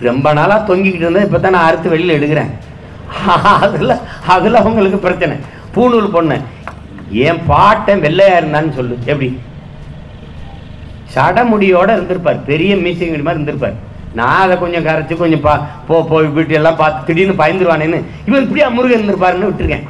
ரொம்ப 0.09 0.33
நாளாக 0.39 0.67
தொங்கிக்கிட்டு 0.69 1.07
இருந்தேன் 1.07 1.27
இப்போ 1.27 1.39
தான் 1.41 1.55
நான் 1.57 1.69
அறுத்து 1.69 1.93
வெளியில் 1.95 2.17
எடுக்கிறேன். 2.19 2.53
அதில் 3.65 3.95
அதில் 4.35 4.61
அவங்களுக்கு 4.63 4.99
பிரச்சனை. 5.07 5.37
பூணூல் 5.75 6.15
பொண்ணு. 6.17 6.37
என் 7.27 7.43
பாட்டன் 7.51 8.05
வெள்ளையா 8.07 8.37
இருந்தான்னு 8.41 8.73
சொல்லு. 8.79 8.95
எப்படி? 9.13 9.29
சடமுடியோட 11.15 11.89
இருந்திருப்பார். 11.97 12.41
பெரிய 12.51 12.73
மீசிங்கடி 12.85 13.25
மாதிரி 13.27 13.39
இருந்திருப்பார். 13.39 13.77
நான் 14.17 14.43
அதை 14.43 14.55
கொஞ்சம் 14.59 14.85
கரைச்சி 14.85 15.17
கொஞ்சம் 15.17 15.41
பா 15.41 15.53
போ 15.87 15.97
போய் 16.03 16.27
வீட்டு 16.29 16.55
எல்லாம் 16.55 16.77
பார்த்து 16.77 17.07
திடீர்னு 17.09 17.41
பயந்துருவானேன்னு. 17.41 17.99
இவன் 18.27 18.43
இப்படியா 18.43 18.69
முருகன் 18.69 18.97
இருந்திருப்பாருன்னு 18.97 19.49
விட்டுருக்கேன். 19.49 19.85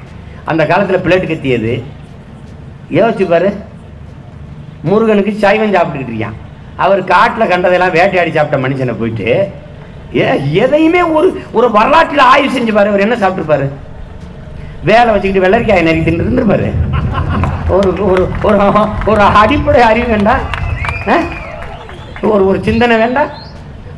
அந்த 0.44 0.66
காலத்தில் 0.66 1.04
பிளேட்டு 1.04 1.26
கத்தியது. 1.26 1.72
யோசிச்சு 2.90 3.26
பாரு. 3.26 3.48
முருகனுக்கு 4.82 5.32
சைவம் 5.36 5.74
சாப்பிட்டுக்கிட்டு 5.74 6.14
இருக்கான். 6.14 6.36
அவர் 6.76 7.00
காட்டில் 7.04 7.48
கண்டதெல்லாம் 7.48 7.92
வேட்டையாடி 7.92 8.30
சாப்பிட்ட 8.30 8.58
மனுஷனை 8.64 8.94
போயிட்டு 8.98 9.28
ஏ 10.16 10.26
எதையுமே 10.56 11.02
ஒரு 11.12 11.28
ஒரு 11.52 11.68
வரலாற்றில் 11.70 12.28
ஆய்வு 12.28 12.50
செஞ்சு 12.56 12.72
பாரு. 12.72 12.90
அவர் 12.90 13.00
என்ன 13.00 13.16
சாப்பிட்டுருப்பாரு 13.16 13.66
வேலை 14.82 15.08
வச்சுக்கிட்டு 15.10 15.44
வெள்ளரிக்காய் 15.44 15.82
நறுக்கி 15.82 16.06
தின்னு 16.06 16.24
இருந்திருப்பாரு 16.24 16.68
ஒரு 17.68 17.88
ஒரு 18.06 18.22
ஒரு 18.42 18.58
ஒரு 19.06 19.22
அடிப்படை 19.40 19.80
அறிவு 19.82 20.06
வேண்டாம் 20.06 20.42
ஆ? 21.08 21.16
ஒரு 22.28 22.42
ஒரு 22.46 22.58
சிந்தனை 22.62 22.96
வேண்டாம் 22.98 23.30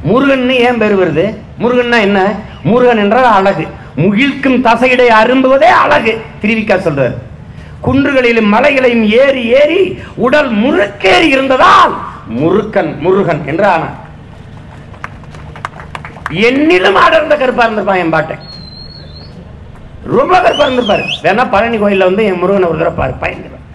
முருகன் 0.03 0.51
ஏன் 0.51 0.79
பேர் 0.79 1.01
வருது? 1.01 1.25
முருகன்னா 1.61 2.01
என்ன? 2.01 2.19
முருகன் 2.63 2.97
என்றால் 2.97 3.31
அழகு. 3.39 3.67
முகிழ்க்கும் 3.97 4.59
தசையிடை 4.65 5.09
அரும்புவதே 5.21 5.71
அழகு 5.85 6.25
திருவிக்கா 6.43 6.77
சொல்றார். 6.87 7.17
குன்றுகளிலும் 7.87 8.53
மலைகளையும் 8.55 9.05
ஏறி 9.09 9.43
ஏறி 9.61 10.03
உடல் 10.15 10.51
முறுக்கேறி 10.51 11.29
இருந்ததால் 11.29 11.95
முருக்கன் 12.29 12.99
முருகன் 13.01 13.47
என்று 13.47 13.67
ஆனான் 13.67 13.97
என்னிலும் 16.31 16.99
அடர்ந்த 17.05 17.37
கருப்பா 17.37 17.65
இருந்திருப்பான் 17.65 18.03
என் 18.03 18.11
பாட்டை. 18.11 18.37
ரொம்ப 20.05 20.41
கருப்பா 20.41 20.67
இருந்திருப்பாரு. 20.67 21.05
வேணா 21.23 21.51
பழனி 21.51 21.77
கோயில்ல 21.77 22.09
வந்து 22.11 22.25
என் 22.25 22.41
முருகனை 22.43 22.69
ஒரு 22.69 22.79
தடவை 22.79 23.15
பயந்துருவார். 23.23 23.67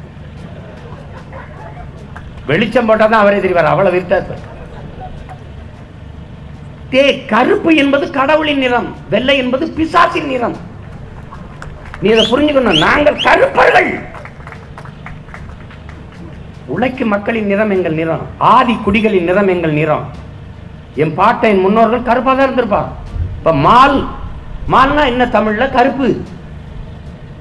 வெளிச்சம் 2.45 2.85
போட்டா 2.85 3.05
தான் 3.05 3.21
அவரே 3.21 3.37
தெரிவார். 3.37 3.71
அவ்வளவு 3.73 3.95
விருத்தா 3.97 4.17
இருப்பார். 4.19 4.51
தே 6.93 7.03
கருப்பு 7.25 7.75
என்பது 7.75 8.05
கடவுளின் 8.17 8.59
நிறம் 8.63 8.87
வெள்ளை 9.09 9.35
என்பது 9.37 9.65
பிசாசின் 9.77 10.27
நிறம். 10.27 10.55
நீ 12.01 12.09
இதை 12.09 12.23
புரிஞ்சுக்கணும். 12.31 12.83
நாங்கள் 12.87 13.23
கருப்பர்கள். 13.27 13.89
உழைக்கும் 16.73 17.13
மக்களின் 17.13 17.49
நிறம் 17.51 17.73
எங்கள் 17.75 17.97
நிறம். 17.99 18.21
ஆதி 18.37 18.75
குடிகளின் 18.85 19.27
நிறம் 19.29 19.47
எங்கள் 19.47 19.77
நிறம். 19.79 20.05
என் 20.95 21.15
பாட்டை 21.19 21.49
என் 21.49 21.63
முன்னோர்கள் 21.65 22.07
கருப்பாக 22.09 22.35
தான் 22.37 22.45
இருந்திருப்பார். 22.45 22.89
இப்ப 23.37 23.53
மால் 23.67 23.97
மால்னா 24.73 25.03
என்ன 25.05 25.23
தமிழ்ல? 25.25 25.71
கருப்பு. 25.77 26.09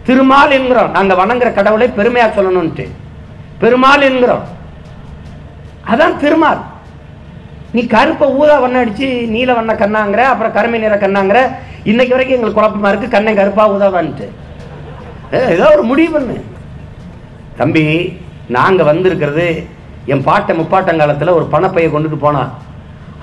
திருமால் 0.07 0.51
என்கிறோம். 0.51 0.91
நாங்கள் 0.91 1.21
வணங்குற 1.23 1.55
கடவுளை 1.55 1.89
பெருமையா 1.89 2.29
சொல்லணும்ட்டு 2.37 2.87
பெருமாள் 3.59 4.09
என்கிறோம். 4.11 4.45
அதான் 5.93 6.17
திருமால். 6.17 6.63
நீ 7.75 7.83
கருப்பை 7.95 8.27
ஊதா 8.39 8.57
வண்ணம் 8.63 8.83
அடிச்சு 8.83 9.09
நீல 9.35 9.51
வண்ண 9.59 9.73
கண்ணாங்கிற 9.83 10.23
அப்புறம் 10.31 10.55
கருமை 10.57 10.79
நிற 10.83 10.97
கண்ணாங்கிற 11.05 11.39
இன்னைக்கு 11.91 12.15
வரைக்கும் 12.15 12.37
எங்களுக்கு 12.37 12.59
குழப்பமா 12.59 12.91
இருக்கு 12.93 13.15
கண்ணை 13.15 13.33
கருப்பா 13.39 13.65
ஊதாவான்ட்டு 13.75 14.27
ஏதோ 15.55 15.69
ஒரு 15.77 15.85
முடிவு 15.91 16.11
பண்ணு 16.15 16.37
தம்பி 17.61 17.85
நாங்கள் 18.57 18.89
வந்திருக்கிறது 18.91 19.47
என் 20.13 20.27
பாட்டை 20.29 20.53
முப்பாட்டங்காலத்தில் 20.59 21.37
ஒரு 21.39 21.47
பணப்பையை 21.55 21.89
கொண்டுட்டு 21.91 22.19
போனான். 22.25 22.53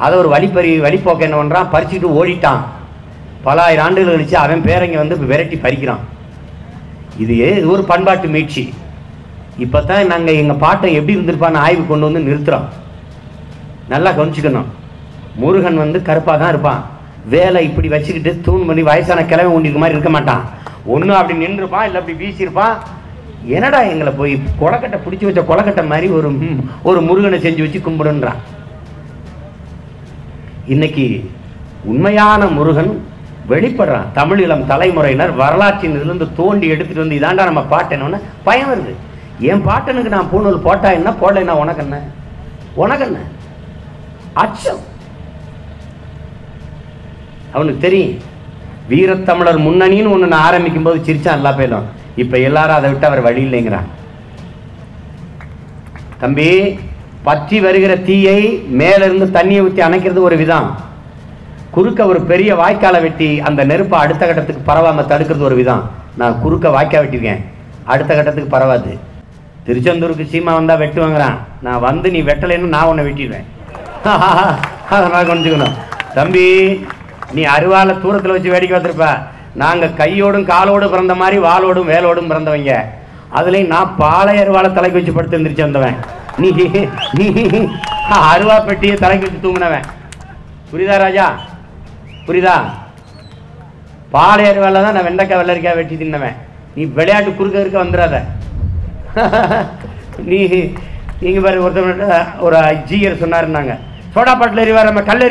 அதை 0.03 0.13
ஒரு 0.22 0.29
வழிப்பறி 0.34 0.72
வழிப்போக்க 0.86 1.27
என்ன 1.27 1.38
பண்ணுறான் 1.39 1.72
பறிச்சுட்டு 1.74 2.10
ஓடிட்டான். 2.20 2.62
பல 3.48 3.58
ஆயிரம் 3.65 3.86
ஆண்டுகள் 3.86 4.15
கழிச்சு 4.15 4.38
அவன் 4.44 4.65
பேரங்க 4.68 4.98
வந்து 5.01 5.15
விரட்டி 5.32 5.58
பறிக்கிறான். 5.65 6.03
இது 7.24 7.34
இது 7.38 7.72
ஒரு 7.74 7.84
பண்பாட்டு 7.91 8.27
மீட்சி. 8.36 8.63
இப்பதான் 9.63 10.12
நாங்கள் 10.13 10.39
எங்கள் 10.41 10.62
பாட்டை 10.65 10.94
எப்படி 11.00 11.18
இருந்திருப்பான்னு 11.18 11.63
ஆய்வு 11.65 11.84
கொண்டு 11.89 12.08
வந்து 12.10 12.27
நிறுத்துகிறோம் 12.27 12.68
நல்லா 13.93 14.10
கவனிச்சுக்கணும். 14.17 14.69
முருகன் 15.41 15.81
வந்து 15.84 16.00
கருப்பாக 16.08 16.38
தான் 16.41 16.53
இருப்பான். 16.53 16.81
வேலை 17.34 17.60
இப்படி 17.69 17.88
வச்சுக்கிட்டு 17.93 18.31
தூண் 18.46 18.67
பண்ணி 18.67 18.81
வயசான 18.89 19.25
கிழமை 19.31 19.51
உண்டிக்கு 19.58 19.81
மாதிரி 19.81 19.96
இருக்க 19.96 20.12
மாட்டான். 20.15 20.43
ஒன்று 20.93 21.19
அப்படி 21.19 21.41
நின்றுப்பான் 21.43 21.86
இல்லை 21.88 22.00
அப்படி 22.01 22.17
வீசியிருப்பான். 22.22 22.75
என்னடா 23.55 23.79
எங்களை 23.91 24.12
போய் 24.19 24.34
கொலக்கட்டை 24.62 24.98
பிடிச்சி 25.03 25.25
வச்ச 25.27 25.41
கொலக்கட்டை 25.50 25.84
மாதிரி 25.91 26.08
ஒரு 26.17 26.29
ஒரு 26.89 27.00
முருகனை 27.08 27.38
செஞ்சு 27.46 27.62
வச்சு 27.65 27.79
கும்பிடுன்றான். 27.88 28.39
இன்னைக்கு 30.74 31.05
உண்மையான 31.91 32.41
முருகன் 32.58 32.91
வெளிப்படுறான். 33.51 34.10
தமிழ் 34.17 34.41
இளம் 34.46 34.65
தலைமுறையினர் 34.72 35.31
வரலாற்றின் 35.41 35.96
இருந்து 36.03 36.25
தோண்டி 36.39 36.65
எடுத்துட்டு 36.74 37.03
வந்து 37.03 37.19
இதாண்டா 37.19 37.43
நம்ம 37.50 37.63
பாட்டனோன்னு 37.74 38.17
பயம் 38.48 38.72
வருது. 38.72 38.93
என் 39.50 39.65
பாட்டனுக்கு 39.67 40.15
நான் 40.15 40.31
பூணூல் 40.31 40.65
போட்டா 40.67 40.89
என்ன 41.00 41.10
போடலைன்னா 41.22 41.55
உனக்கு 41.63 41.84
என்ன? 41.86 41.98
உனக்கு 42.84 43.05
என்ன? 43.10 43.19
அச்சம். 44.43 44.81
அவனுக்கு 47.53 47.79
தெரியும். 47.86 48.17
வீரத்தமிழர் 48.91 49.65
முன்னணின்னு 49.67 50.12
ஒன்று 50.15 50.34
நான் 50.34 50.46
ஆரம்பிக்கும் 50.50 50.86
போது 50.88 51.00
சிரிச்சான் 51.08 51.39
எல்லா 51.39 51.51
பேரும் 51.62 51.88
இப்ப 52.24 52.38
எல்லாரும் 52.48 52.77
அதை 52.77 52.88
விட்டு 52.91 53.10
அவர் 53.10 53.25
வழி 53.27 53.41
இல்லைங்கிறான். 53.48 53.89
தம்பி 56.22 56.48
பற்றி 57.27 57.58
வருகிற 57.65 57.93
தீயை 58.08 58.39
மேலிருந்து 58.79 59.25
தண்ணியை 59.38 59.62
ஊற்றி 59.65 59.81
அணைக்கிறது 59.88 60.22
ஒரு 60.29 60.38
விதம். 60.41 60.69
குறுக்க 61.75 62.05
ஒரு 62.12 62.19
பெரிய 62.31 62.51
வாய்க்காலை 62.62 63.00
வெட்டி 63.05 63.29
அந்த 63.48 63.62
நெருப்பை 63.72 63.98
அடுத்த 64.03 64.24
கட்டத்துக்கு 64.25 64.63
பரவாம 64.72 65.05
தடுக்கிறது 65.12 65.48
ஒரு 65.50 65.58
விதம். 65.62 65.84
நான் 66.22 66.39
குறுக்க 66.43 66.67
வாய்க்கா 66.75 67.01
வெட்டிருக்கேன் 67.03 67.43
அடுத்த 67.93 68.12
கட்டத்துக்கு 68.15 68.55
பரவாது. 68.55 68.91
திருச்செந்தூருக்கு 69.67 70.25
சீமா 70.31 70.51
வந்தா 70.58 70.75
வெட்டுவாங்கிறான் 70.84 71.38
நான் 71.65 71.86
வந்து 71.88 72.08
நீ 72.15 72.22
வெட்டலைன்னு 72.29 72.74
நான் 72.75 72.89
உன்னை 72.91 73.05
வெட்டிடுவேன். 73.08 73.48
அதனால் 74.96 75.29
கொஞ்சிக்கணும் 75.32 75.75
தம்பி 76.18 76.46
நீ 77.36 77.41
அருவால 77.56 77.96
தூரத்தில் 78.03 78.34
வச்சு 78.36 78.53
வேடிக்கை 78.53 78.74
பார்த்திருப்ப. 78.75 79.08
நாங்கள் 79.62 79.98
கையோடும் 80.00 80.50
காலோடும் 80.51 80.91
பிறந்த 80.94 81.13
மாதிரி 81.22 81.38
வாளோடும் 81.48 81.89
வேலோடும் 81.94 82.29
பிறந்தவங்க. 82.32 82.74
அதுலேயும் 83.38 83.72
நான் 83.74 83.96
பாளைய 84.01 84.44
அருவாலை 84.44 84.70
தலைக்கு 84.77 85.00
வச்சு 85.00 85.13
படுத்து 85.18 85.38
எந்திரிச்சு 85.38 85.65
வந்தவன். 85.68 85.98
நீ 86.41 86.50
நீ 87.20 87.25
அருவா 88.32 88.56
பெட்டியை 88.70 88.96
தலைக்கு 89.03 89.25
வச்சு 89.27 89.41
தூங்கினவன். 89.46 89.88
புரியுதா 90.72 90.98
ராஜா? 91.06 91.25
புரியுதா? 92.27 92.56
பாளைய 94.15 94.51
அருவால 94.53 94.82
தான் 94.86 94.96
நான் 94.98 95.08
வெண்டைக்காய் 95.10 95.39
வெள்ளரிக்காய் 95.41 95.77
வெட்டி 95.79 95.96
தின்னவன். 96.03 96.38
நீ 96.75 96.84
விளையாட்டு 96.98 97.32
குறுக்க 97.39 97.65
இருக்க 97.65 97.79
வந்துடாத 97.84 98.18
நீ 100.29 100.39
நீங்கள் 101.22 101.44
பாரு 101.44 101.63
ஒருத்தர் 101.65 102.12
ஒரு 102.46 102.58
ஜீயர் 102.89 103.22
சொன்னாருன்னாங்க. 103.22 103.74
சோடா 104.13 104.34
பாட்டில் 104.39 104.63
எறி 104.63 104.74
வரம 104.78 105.01
கல் 105.10 105.25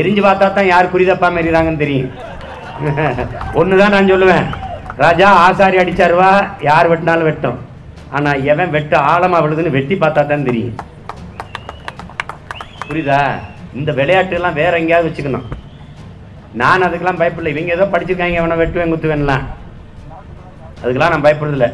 எரிஞ்சு 0.00 0.22
பார்த்தா 0.26 0.46
தான் 0.56 0.68
யார் 0.72 0.92
குறிதப்பாம 0.92 1.40
எறிகிறாங்கன்னு 1.42 1.82
தெரியும். 1.84 2.10
தான் 3.80 3.94
நான் 3.94 4.10
சொல்லுவேன். 4.12 4.44
ராஜா 5.04 5.28
ஆசாரி 5.46 5.76
அடிச்சாருவா 5.82 6.28
யார் 6.68 6.90
வெட்டினாலும் 6.90 7.28
வெட்டும். 7.28 7.58
ஆனால் 8.16 8.42
எவன் 8.52 8.72
வெட்டு 8.76 8.96
ஆழமாக 9.10 9.42
விழுதுன்னு 9.44 9.74
வெட்டி 9.76 9.94
பார்த்தா 9.94 10.22
தான் 10.26 10.46
தெரியும். 10.50 10.76
புரியுதா? 12.88 13.20
இந்த 13.78 13.90
விளையாட்டுலாம் 13.98 14.58
வேற 14.60 14.72
எங்கேயாவது 14.80 15.08
வச்சுக்கணும். 15.08 15.46
நான் 16.62 16.86
அதுக்கெல்லாம் 16.86 17.20
பயப்படல. 17.20 17.52
இவங்க 17.54 17.76
ஏதோ 17.76 17.90
படிச்சிருக்காங்க 17.92 18.40
எவனை 18.40 18.56
வெட்டுவேன் 18.62 18.94
குத்துவேன்லாம். 18.94 19.44
அதுக்கெல்லாம் 20.82 21.14
நான் 21.14 21.26
பயப்படுறதில்ல. 21.28 21.68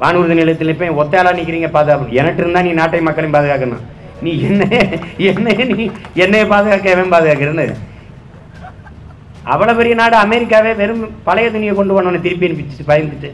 வானூர்தி 0.00 0.40
நிலையத்தில் 0.40 0.72
இப்போ 0.72 0.94
ஒத்தையாளா 1.02 1.36
நிற்கிறீங்க 1.40 1.70
பாதுகாப்பு. 1.76 2.14
எனக்கு 2.20 2.42
இருந்தால் 2.42 2.66
நீ 2.68 2.72
நாட்டை 2.80 3.00
மக்களையும் 3.08 3.36
பாதுகாக்கணும். 3.36 3.84
நீ 4.24 4.32
என்ன 4.48 4.64
என்னைய 5.30 5.64
நீ 5.72 5.84
என்னைய 6.24 6.44
பாதுகாக்க 6.52 6.94
எவன் 6.94 7.12
பாதுகாக்கிறேன்னு 7.14 7.66
அவ்வளோ 9.52 9.72
பெரிய 9.78 9.94
நாடு 9.98 10.16
அமெரிக்காவே 10.22 10.70
வெறும் 10.80 11.02
பழைய 11.26 11.48
துணியை 11.54 11.72
கொண்டு 11.74 11.94
போனவனை 11.94 12.20
திருப்பி 12.24 12.46
அனுப்பிச்சு 12.46 12.88
பயந்துட்டு. 12.88 13.28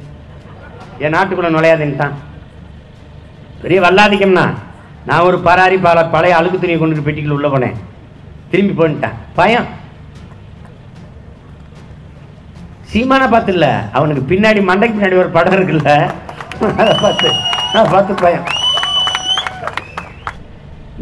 என் 1.05 1.15
நாட்டுக்குள்ள 1.17 1.51
நுழையாதுன்ட்டான் 1.55 2.17
பெரிய 3.63 3.79
வல்லாதிக்கம்னா 3.85 4.47
நான் 5.09 5.27
ஒரு 5.29 5.39
பராரி 5.47 5.77
பல 5.87 6.03
பழைய 6.15 6.39
அழுக்கு 6.39 6.59
துணியை 6.63 6.79
கொண்டுட்டு 6.81 7.07
பெட்டிக்குள்ள 7.07 7.39
உள்ள 7.39 7.49
போனேன். 7.55 7.79
திரும்பி 8.51 8.75
போன்ட்டேன் 8.81 9.17
பயம். 9.39 9.69
சீமான 12.91 13.23
பார்த்துல 13.35 13.57
இல்ல 13.59 13.69
அவனுக்கு 13.99 14.23
பின்னாடி 14.33 14.63
மண்டைக்கு 14.71 14.97
பின்னாடி 14.97 15.23
ஒரு 15.23 15.31
படம் 15.37 15.57
இருக்குல்ல. 15.59 15.93
அதை 16.81 16.93
பார்த்து 17.05 17.31
நான் 17.75 17.93
பார்த்து 17.95 18.15
பயம். 18.25 18.47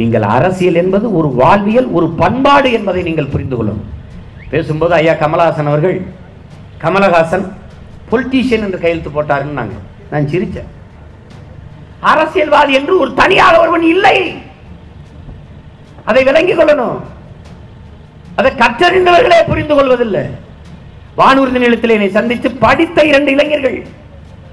நீங்கள் 0.00 0.26
அரசியல் 0.36 0.80
என்பது 0.82 1.06
ஒரு 1.18 1.28
வாழ்வியல் 1.40 1.88
ஒரு 1.98 2.06
பண்பாடு 2.20 2.68
என்பதை 2.78 3.00
நீங்கள் 3.08 3.32
புரிந்து 3.34 3.56
கொள்ளணும். 3.56 3.86
பேசும்போது 4.52 4.92
ஐயா 4.98 5.14
கமலஹாசன் 5.22 5.70
அவர்கள் 5.70 5.96
கமலஹாசன் 6.84 7.46
பொலிட்டீஷியன் 8.10 8.64
என்று 8.66 8.82
கையெழுத்து 8.84 9.10
போட்டாருன்னு 9.16 9.58
நாங்க 9.60 9.76
நான் 10.12 10.30
சிரிச்சேன். 10.32 10.70
அரசியல்வாதி 12.12 12.72
என்று 12.78 12.92
ஒரு 13.02 13.10
தனியாக 13.22 13.54
ஒருவன் 13.62 13.84
இல்லை. 13.94 14.18
அதை 16.10 16.22
விளங்கிக் 16.28 16.58
கொள்ளணும். 16.60 16.98
அதை 18.38 18.50
கற்றறிந்தவர்களே 18.62 19.40
புரிந்து 19.50 19.74
கொள்வதில்லை. 19.78 20.22
வானூர்தி 21.18 21.58
நிலத்தில் 21.64 21.94
என்னை 21.96 22.10
சந்தித்து 22.18 22.48
படித்த 22.64 23.04
இரண்டு 23.10 23.30
இளைஞர்கள். 23.34 23.78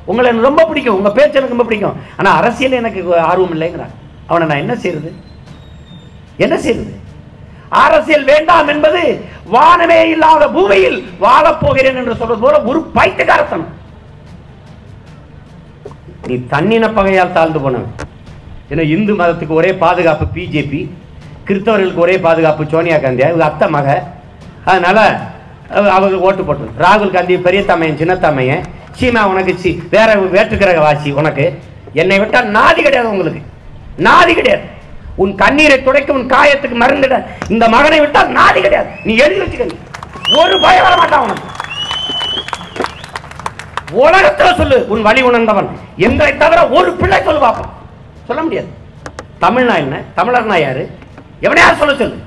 உங்களை 0.10 0.28
எனக்கு 0.30 0.48
ரொம்ப 0.50 0.64
பிடிக்கும் 0.70 0.98
உங்க 1.00 1.12
பேச்சு 1.18 1.38
எனக்கு 1.40 1.56
ரொம்ப 1.56 1.68
பிடிக்கும். 1.70 1.98
ஆனா 2.20 2.30
அரசியல் 2.42 2.80
எனக்கு 2.82 3.02
ஆர்வம் 3.30 3.56
இல்லைங்கிறான் 3.56 3.96
அவனை 4.30 4.46
நான் 4.52 4.64
என்ன 4.66 4.76
செய்யறது 4.84 5.10
என்ன 6.38 6.58
செய்யறது 6.58 7.00
அரசியல் 7.70 8.24
வேண்டாம் 8.24 8.68
என்பது 8.68 9.26
வானமே 9.52 10.10
இல்லாத 10.10 10.50
பூமியில் 10.50 11.10
வாழப் 11.20 11.60
போகிறேன் 11.62 11.96
என்று 11.96 12.16
சொல்றது 12.16 12.40
போல 12.40 12.62
ஒரு 12.62 12.92
பைத்தியகாரத்தனம் 12.96 13.66
நீ 16.28 16.36
தன்னின 16.50 16.90
பகையால் 16.90 17.32
தாழ்ந்து 17.32 17.60
போனவன் 17.60 17.94
ஏன்னா 18.70 18.82
இந்து 18.82 19.16
மதத்துக்கு 19.16 19.48
ஒரே 19.48 19.74
பாதுகாப்பு 19.74 20.26
பிஜேபி 20.26 20.90
கிறிஸ்தவர்களுக்கு 21.48 21.96
ஒரே 21.96 22.20
பாதுகாப்பு 22.20 22.66
சோனியா 22.68 22.98
காந்தி 22.98 23.24
இவங்க 23.24 23.46
அத்தை 23.46 23.70
மக. 23.70 24.04
அதனால 24.66 25.20
அவ- 25.70 26.20
ஓட்டு 26.20 26.44
போட்டு 26.44 26.72
ராகுல் 26.80 27.12
காந்தி 27.12 27.38
பெரிய 27.38 27.64
தமையன் 27.64 27.98
சின்ன 27.98 28.16
தமையன். 28.16 28.64
சீமா 29.00 29.24
உனக்கு 29.24 29.58
சி 29.58 29.84
வேற 29.90 30.16
வேற்றுக்கிரக 30.16 30.78
வாசி 30.78 31.12
உனக்கு. 31.12 31.60
என்னை 31.94 32.20
விட்டால் 32.20 32.52
நாதி 32.52 32.82
கிடையாது 32.82 33.10
உங்களுக்கு. 33.10 33.42
நாதி 33.98 34.34
கிடையாது. 34.34 34.64
உன் 35.22 35.36
கண்ணீரை 35.36 35.84
துடைக்க 35.84 36.14
உன் 36.14 36.30
காயத்துக்கு 36.30 36.78
மருந்துட. 36.82 37.16
இந்த 37.50 37.70
மகனை 37.70 38.00
விட்டால் 38.00 38.28
நாடி 38.28 38.62
கிடையாது. 38.62 38.90
நீ 39.04 39.16
எழுதி 39.16 39.40
வச்சுக்க 39.42 39.78
ஒரு 40.38 40.60
பயம் 40.60 40.84
வர 40.84 40.96
மாட்டான் 40.98 41.24
உனக்கு 41.26 41.46
உலகத்துல 44.04 44.56
சொல்லு 44.56 44.86
உன் 44.88 45.02
வழி 45.02 45.22
உணர்ந்தவன். 45.22 45.70
எங்களை 45.98 46.38
தவிர 46.38 46.68
ஒரு 46.68 46.92
பிள்ளை 46.92 47.24
சொல்லு 47.24 47.40
பார்ப்போம் 47.40 47.74
சொல்ல 48.28 48.42
முடியாது. 48.42 48.68
தமிழ்னா 49.42 49.76
என்ன? 49.76 50.02
தமிழர்னா 50.18 50.62
யாரு? 50.62 50.84
எவனையார் 51.42 51.82
சொல்ல 51.82 51.96
சொல்லு. 51.96 52.18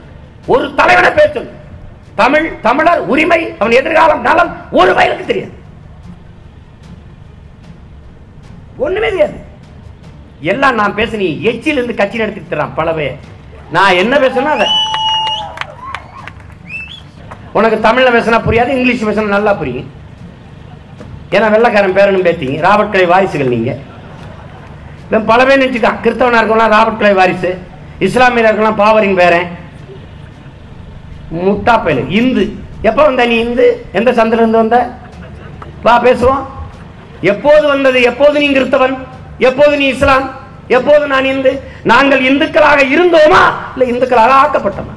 ஒரு 0.47 0.75
தலைவனை 0.75 1.11
பேர் 1.11 1.32
சொல்லு. 1.32 1.52
தமிழ் 2.14 2.61
தமிழர் 2.61 2.99
உரிமை 2.99 3.54
அவன் 3.59 3.78
எதிர்காலம் 3.80 4.20
நலம் 4.20 4.56
ஒரு 4.70 4.94
வயலுக்கு 4.94 5.26
தெரியாது. 5.26 5.52
ஒண்ணுமே 8.76 9.09
தெரியாது. 9.09 9.49
எல்லாம் 10.40 10.75
நான் 10.75 10.94
பேச 10.94 11.16
நீ 11.16 11.42
எச்சில் 11.42 11.73
இருந்து 11.73 11.94
கட்சி 11.94 12.18
நடத்திட்டு 12.18 12.56
தரான் 12.56 12.76
பலவே. 12.76 13.18
நான் 13.70 13.94
என்ன 13.94 14.18
பேசணும் 14.18 14.54
அதை. 14.56 14.66
உனக்கு 17.52 17.88
தமிழ்ல 17.88 18.12
பேசினா 18.16 18.38
புரியாது 18.47 18.68
இங்கிலீஷ் 18.68 19.04
பேசினா 19.04 19.26
நல்லா 19.26 19.52
புரியும். 19.52 19.90
ஏன்னா 21.30 21.49
வெள்ளக்காரன் 21.54 21.97
பேரனும் 21.97 22.26
பேத்திங்க 22.26 22.61
ராபர்ட் 22.61 22.90
கிளை 22.90 23.06
வாரிசுகள் 23.06 23.49
நீங்க. 23.49 23.76
இல்லை 25.04 25.20
பல 25.26 25.44
பேர் 25.44 25.61
நினச்சிக்கான் 25.62 26.00
கிறிஸ்தவனா 26.02 26.37
இருக்கலாம் 26.37 26.70
ராபர்ட் 26.70 26.99
கிளை 26.99 27.12
வாரிசு 27.14 27.59
இஸ்லாமியர் 27.99 28.49
இருக்கலாம் 28.50 28.80
பாவரின் 28.80 29.16
பேரன். 29.16 29.59
முட்டா 31.32 32.06
இந்து. 32.09 32.56
எப்போ 32.82 33.04
வந்த 33.04 33.26
நீ 33.26 33.38
இந்து? 33.38 33.87
எந்த 33.92 34.12
சந்திலிருந்து 34.12 34.61
வந்த? 34.62 34.90
வா 35.82 36.02
பேசுவோம். 36.02 36.47
எப்போது 37.20 37.66
வந்தது? 37.66 38.02
எப்போது 38.02 38.40
நீ 38.40 38.49
கிறிஸ்தவன்? 38.49 38.99
எப்போது 39.38 39.76
நீ 39.76 39.86
இஸ்லாம்? 39.86 40.39
எப்போது 40.76 41.04
நான் 41.13 41.28
இந்து? 41.33 41.52
நாங்கள் 41.91 42.26
இந்துக்களாக 42.30 42.80
இருந்தோமா? 42.95 43.43
இல்லை 43.73 43.87
இந்துக்களாக 43.93 44.35
ஆக்கப்பட்டோமா? 44.43 44.95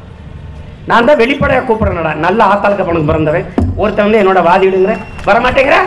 நான் 0.90 1.08
தான் 1.10 1.20
வெளிப்படையாக 1.22 1.66
கூப்பிடுறேன்டா. 1.68 2.14
நல்ல 2.26 2.40
ஆத்தாளுக்கு 2.52 2.88
பணம் 2.88 3.10
பிறந்தவன். 3.10 3.46
ஒருத்தன் 3.82 4.06
வந்து 4.08 4.22
என்னோட 4.22 4.42
வாதிடுங்கிற 4.50 4.96
வர 5.30 5.38
மாட்டேங்கிற 5.46 5.78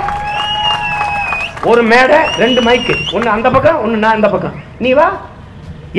ஒரு 1.70 1.82
மேடை 1.92 2.18
ரெண்டு 2.42 2.60
மைக்கு 2.66 2.94
ஒன்று 3.16 3.28
அந்த 3.36 3.48
பக்கம் 3.54 3.78
ஒன்று 3.84 4.02
நான் 4.04 4.18
இந்த 4.18 4.28
பக்கம். 4.34 4.56
நீ 4.84 4.90
வா. 4.98 5.06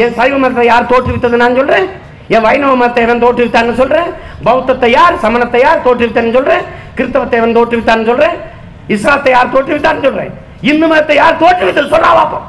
என் 0.04 0.16
சைவ 0.18 0.34
மதத்தை 0.42 0.66
யார் 0.72 0.92
தோற்றுவித்தது 0.92 1.42
நான் 1.44 1.58
சொல்கிறேன் 1.60 1.88
என் 2.34 2.46
வைணவ 2.48 2.74
மதத்தை 2.82 3.02
எவன் 3.06 3.24
தோற்றுவித்தான்னு 3.24 3.80
சொல்கிறேன் 3.82 4.10
பௌத்தத்தை 4.48 4.90
யார் 4.98 5.22
சமணத்தை 5.24 5.62
யார் 5.66 5.86
தோற்றுவித்தான்னு 5.88 6.36
சொல்கிறேன் 6.38 6.66
கிறிஸ்தவத்தை 6.98 7.38
எவன் 7.42 7.58
தோற்றுவித்தான்னு 7.58 8.10
சொல்கிறேன் 8.12 8.36
இஸ்லாத்தை 8.96 9.32
யார் 9.36 9.54
தோற்றுவித்தான்னு 9.56 10.06
சொல்கிறேன் 10.08 10.34
இந்து 10.70 10.86
மதத்தை 10.92 11.16
யார் 11.22 11.42
தோற்றுவித்தது? 11.44 11.94
சொன்னா 11.96 12.12
பார்ப்போம். 12.20 12.46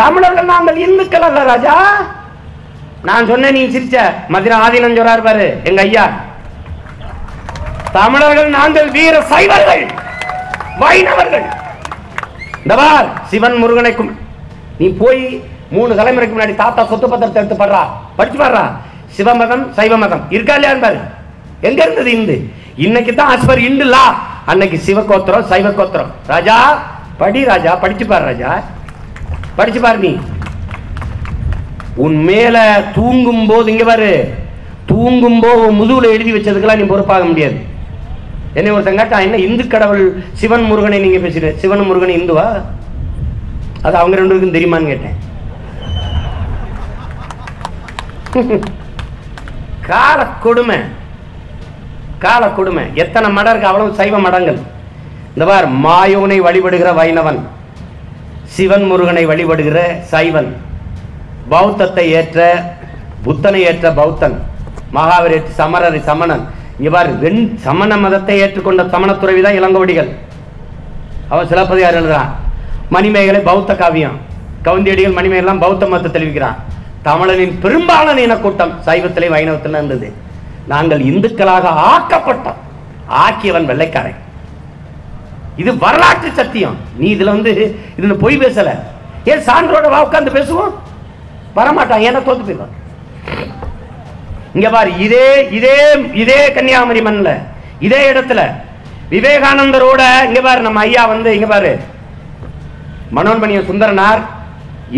தமிழர்கள் 0.00 0.52
நாங்கள் 0.52 0.78
இந்துக்கள் 0.86 1.26
அல்ல 1.28 1.40
ராஜா. 1.52 1.74
நான் 3.08 3.28
சொன்னேன் 3.30 3.56
நீ 3.56 3.62
சிரிச்ச. 3.74 3.96
மதுரை 4.34 4.56
ஆதீனம் 4.64 4.96
சொல்றாரு 4.98 5.22
பாரு 5.26 5.46
எங்க 5.70 5.82
ஐயா. 5.88 6.04
தமிழர்கள் 7.96 8.48
நாங்கள் 8.58 8.88
வீர 8.96 9.14
சைவர்கள் 9.32 9.84
வைணவர்கள். 10.82 11.46
இந்த 12.64 12.74
பார் 12.80 13.08
சிவன் 13.30 13.58
முருகனைக்கும் 13.62 14.12
நீ 14.78 14.86
போய் 15.02 15.22
மூணு 15.74 15.92
தலைமுறைக்கு 15.98 16.34
முன்னாடி 16.36 16.54
தாத்தா 16.62 16.82
சொத்து 16.90 17.06
பத்திரத்தை 17.12 17.40
எடுத்து 17.42 17.58
படுறா. 17.62 17.82
படிச்சு 18.18 18.38
பாடுறா. 18.42 18.64
சிவமதம் 19.16 19.64
சைவ 19.78 19.96
மதம் 20.02 20.24
இருக்கா 20.36 20.54
இல்லையா 20.58 20.74
பாரு. 20.86 21.00
எங்க 21.68 21.80
இருந்தது 21.84 22.10
இந்து? 22.18 22.36
இன்னைக்கு 22.86 23.12
தான் 23.14 23.32
அஸ்வர் 23.34 23.66
இந்து 23.68 23.84
லா 23.94 24.04
அன்னைக்கு 24.50 24.78
சிவகோத்திரம் 24.86 25.46
சைவ 25.52 25.68
கோத்திரம் 25.78 26.10
ராஜா 26.32 26.56
படி 27.20 27.40
ராஜா 27.52 27.72
படிச்சு 27.82 28.06
பாரு 28.12 28.24
ராஜா. 28.30 28.50
படிச்சு 29.56 29.80
பாரு 29.80 29.98
நீ. 29.98 30.18
உன் 31.94 32.24
மேல 32.24 32.82
தூங்கும் 32.94 33.46
போது 33.46 33.70
இங்க 33.70 33.84
பாரு 33.84 34.34
தூங்கும் 34.86 35.40
போது 35.40 35.66
உன் 35.66 35.78
முதுகுல 35.80 36.02
எழுதி 36.02 36.32
வச்சதுக்கெல்லாம் 36.32 36.76
நீ 36.76 36.82
பொறுப்பாக 36.82 37.24
முடியாது. 37.24 37.56
என்னை 38.54 38.72
ஒருத்தன் 38.72 38.96
கேட்டா 38.96 39.20
என்ன 39.20 39.36
இந்து 39.36 39.66
கடவுள் 39.66 40.22
சிவன் 40.32 40.62
முருகனை 40.62 40.98
நீங்க 40.98 41.28
பேசுற 41.28 41.56
சிவன் 41.56 41.80
முருகன் 41.80 42.08
இந்துவா? 42.08 42.62
அது 43.82 43.96
அவங்க 43.96 44.16
ரெண்டு 44.16 44.34
பேருக்கும் 44.34 44.54
தெரியுமான்னு 44.54 44.86
கேட்டேன். 44.86 45.22
கால 49.80 50.26
கொடுமை. 50.26 50.76
கால 52.18 52.48
கொடுமை. 52.48 52.84
எத்தனை 52.94 53.30
மடம் 53.30 53.50
இருக்கு? 53.50 53.68
அவ்வளவு 53.68 53.94
சைவ 53.94 54.18
மடங்கள். 54.18 54.58
இந்த 55.34 55.44
பார் 55.44 55.72
மாயோனை 55.72 56.40
வழிபடுகிற 56.40 56.94
வைணவன். 56.94 57.48
சிவன் 58.54 58.84
முருகனை 58.90 59.22
வழிபடுகிற 59.26 59.78
சைவன். 60.12 60.50
பௌத்தத்தை 61.52 62.04
ஏற்ற 62.18 62.38
புத்தனை 63.26 63.60
ஏற்ற 63.68 63.90
பௌத்தன். 63.90 64.36
மகாவீர் 64.96 65.34
ஏற்ற 65.36 65.50
சமரர் 65.60 65.98
சமணன். 66.08 66.44
இவ்வாறு 66.86 67.10
வெண் 67.22 67.42
சமண 67.66 67.96
மதத்தை 67.96 68.36
ஏற்றுக்கொண்ட 68.44 68.82
சமணத்துறவி 68.94 69.42
தான் 69.46 69.58
இளங்கோடிகள். 69.60 70.10
அவன் 71.28 71.48
சிலப்பதிகாரம் 71.50 72.00
எழுதுறான். 72.00 72.30
மணிமேகலை 72.94 73.40
பௌத்த 73.40 73.76
காவியம். 73.76 74.16
கவுந்தியடிகள் 74.66 75.16
மணிமேகலாம் 75.18 75.62
பௌத்த 75.64 75.86
மதத்தை 75.86 76.10
தெளிவிக்கிறான். 76.16 76.58
தமிழனின் 77.06 77.58
பெரும்பாலான 77.64 78.18
இனக்கூட்டம் 78.26 78.74
சைவத்திலே 78.86 79.28
வைணவத்தில் 79.36 79.78
இருந்தது. 79.78 80.12
நாங்கள் 80.72 81.00
இந்துக்களாக 81.00 81.72
ஆக்கப்பட்டோம். 81.92 82.60
ஆக்கியவன் 83.24 83.66
வெள்ளைக்காரன். 83.70 84.20
இது 85.62 85.70
வரலாற்று 85.84 86.30
சத்தியம். 86.40 86.76
நீ 87.00 87.06
இதுல 87.14 87.32
வந்து 87.36 87.52
இதில் 87.98 88.22
பொய் 88.22 88.40
பேசல. 88.42 88.70
ஏன் 89.30 89.44
சான்றோட 89.48 89.86
வா 89.92 89.98
உட்கார்ந்து 90.06 90.36
பேசுவோம்? 90.36 90.72
வரமாட்டான். 91.56 92.04
ஏன்னா 92.08 92.20
தோத்து 92.28 92.44
போயிடுவான். 92.46 92.74
இங்க 94.56 94.68
பாரு 94.70 94.90
இதே 95.06 95.28
இதே 95.58 95.76
இதே 96.22 96.40
கன்னியாகுமரி 96.56 97.00
மண்ணில் 97.06 97.32
இதே 97.86 98.00
இடத்துல 98.12 98.40
விவேகானந்தரோட 99.14 100.02
இங்க 100.28 100.40
பாரு 100.40 100.60
நம்ம 100.66 100.80
ஐயா 100.80 101.02
வந்து 101.06 101.30
இங்க 101.34 101.46
பாரு 101.46 101.72
மனோன்மணிய 103.16 103.60
சுந்தரனார் 103.70 104.22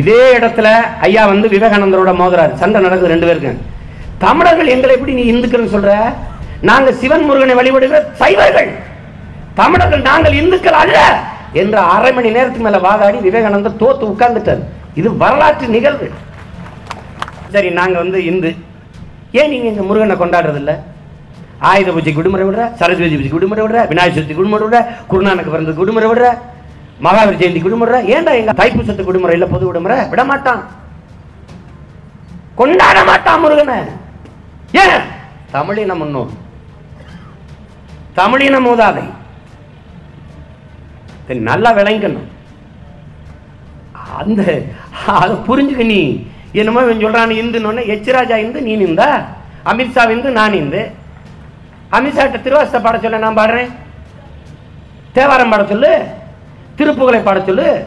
இதே 0.00 0.20
இடத்துல 0.38 0.68
ஐயா 1.06 1.22
வந்து 1.32 1.46
விவேகானந்தரோட 1.54 2.10
மோதுறாரு. 2.20 2.54
சண்டை 2.62 2.80
நடக்குது 2.80 3.12
ரெண்டு 3.12 3.26
பேருக்கும் 3.28 3.62
தமிழர்கள் 4.24 4.72
எங்களை 4.74 4.94
எப்படி 4.94 5.12
நீ 5.12 5.24
இந்துக்கள் 5.32 5.74
சொல்ற? 5.74 5.92
நாங்க 6.60 6.92
சிவன் 7.00 7.24
முருகனை 7.28 7.54
வழிபடுகிற 7.54 7.98
சைவர்கள். 8.22 8.70
தமிழர்கள் 9.60 10.06
நாங்கள் 10.08 10.38
இந்துக்கள் 10.40 10.78
அல்ல 10.82 10.98
என்ற 11.60 11.76
அரை 11.94 12.10
மணி 12.16 12.30
நேரத்துக்கு 12.36 12.66
மேல 12.66 12.78
வாதாடி 12.86 13.18
விவேகானந்தர் 13.26 13.80
தோத்து 13.82 14.04
உட்கார்ந்துட்டார். 14.12 14.62
இது 15.00 15.08
வரலாற்று 15.22 15.66
நிகழ்வு. 15.76 16.08
சரி 17.54 17.68
நாங்க 17.78 17.96
வந்து 18.02 18.18
இந்து. 18.30 18.50
ஏன் 19.40 19.50
நீங்க 19.52 19.66
இந்த 19.72 19.82
முருகனை 19.88 20.16
கொண்டாடுறது 20.16 20.60
இல்ல 20.62 20.72
ஆயுத 21.68 21.90
பூஜைக்கு 21.92 22.20
விடுமுறை 22.20 22.44
விடுற 22.46 22.62
சரஸ்வதி 22.80 23.16
பூஜைக்கு 23.16 23.38
விடுமுறை 23.38 23.62
விடுற 23.64 23.80
விநாயகர் 23.90 24.16
சதுர்த்திக்கு 24.16 24.42
விடுமுறை 24.42 24.64
விடுற 24.66 24.80
குருநானக்கு 25.10 25.52
பிறந்ததுக்கு 25.52 25.84
விடுமுறை 25.84 26.08
விடுற 26.10 26.28
மகாவீர் 27.06 27.40
ஜெயந்திக்கு 27.40 27.68
விடுமுறை 27.68 27.98
ஏன்டா 28.14 28.32
எங்கள் 28.40 28.58
தைப்பூசத்துக்கு 28.60 29.10
விடுமுறை 29.10 29.34
இல்லை 29.36 29.48
பொது 29.54 29.64
விடுமுறை? 29.68 29.96
விட 30.12 30.22
மாட்டான். 30.30 30.62
கொண்டாட 32.60 32.98
மாட்டான் 33.10 33.42
முருகனை. 33.44 33.78
ஏன்? 34.82 35.02
தமிழினம் 35.54 36.00
முன்னோர் 36.02 36.32
தமிழின 38.18 38.60
மூதாதை 38.66 39.04
நல்லா 41.34 41.72
விளங்கணும் 41.72 42.34
அந்த 44.16 44.62
அதை 45.06 45.36
புரிஞ்சுக்க 45.36 45.84
நீ. 45.84 46.26
என்னமோ 46.52 46.82
இவன் 46.82 47.00
சொல்கிறான் 47.00 47.30
இந்துன்னு. 47.30 47.82
எச்ராஜா 47.94 48.36
இந்து 48.36 48.62
நீ 48.62 48.76
நிந்தா. 48.76 49.24
அமித்ஷா 49.64 50.10
இந்து 50.10 50.30
நான் 50.30 50.52
இந்து. 50.52 50.90
அமித்ஷாட்ட 51.92 52.42
திருவாசத்தை 52.42 52.80
பாட 52.80 52.98
சொல்ல 52.98 53.18
நான் 53.18 53.36
பாடுறேன். 53.36 53.70
தேவாரம் 55.12 55.50
பாட 55.50 55.64
சொல்லு. 55.64 56.04
திருப்புகளை 56.76 57.22
பாட 57.22 57.40
சொல்லு. 57.40 57.86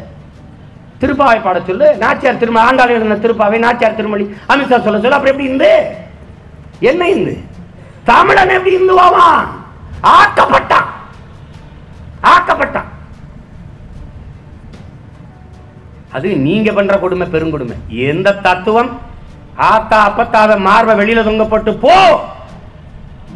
திருப்பாவை 0.99 1.41
பாட 1.41 1.62
சொல்லு. 1.67 1.95
நாச்சியார் 1.95 2.38
திரும 2.38 2.62
ஆண்டாள் 2.62 2.89
எழுதின 2.89 3.15
திருப்பாவை 3.15 3.58
நாச்சியார் 3.60 3.95
திருமொழி. 3.95 4.36
அமித்ஷா 4.49 4.82
சொல்ல 4.82 4.99
சொல்லு 4.99 5.12
அப்புறம் 5.12 5.25
எப்படி 5.25 5.43
இந்து? 5.43 5.86
என்ன 6.80 7.10
இந்து? 7.10 7.38
தமிழன் 8.04 8.49
எப்படி 8.49 8.78
இந்துவாவான்? 8.78 9.47
ஆக்கப்பட்டான். 10.04 10.88
ஆக்கப்பட்டான். 12.23 12.88
அது 16.12 16.28
நீங்க 16.43 16.69
பண்ற 16.72 16.93
கொடுமை 16.98 17.28
பெருங்கொடுமை 17.28 17.76
எந்த 18.06 18.30
தத்துவம்? 18.41 18.89
ஆத்தா 19.69 19.98
அப்பத்தாத 20.06 20.52
மார்பை 20.60 20.93
வெளியில 20.95 21.24
தொங்கப்பட்டு 21.24 21.72
போ! 21.78 21.95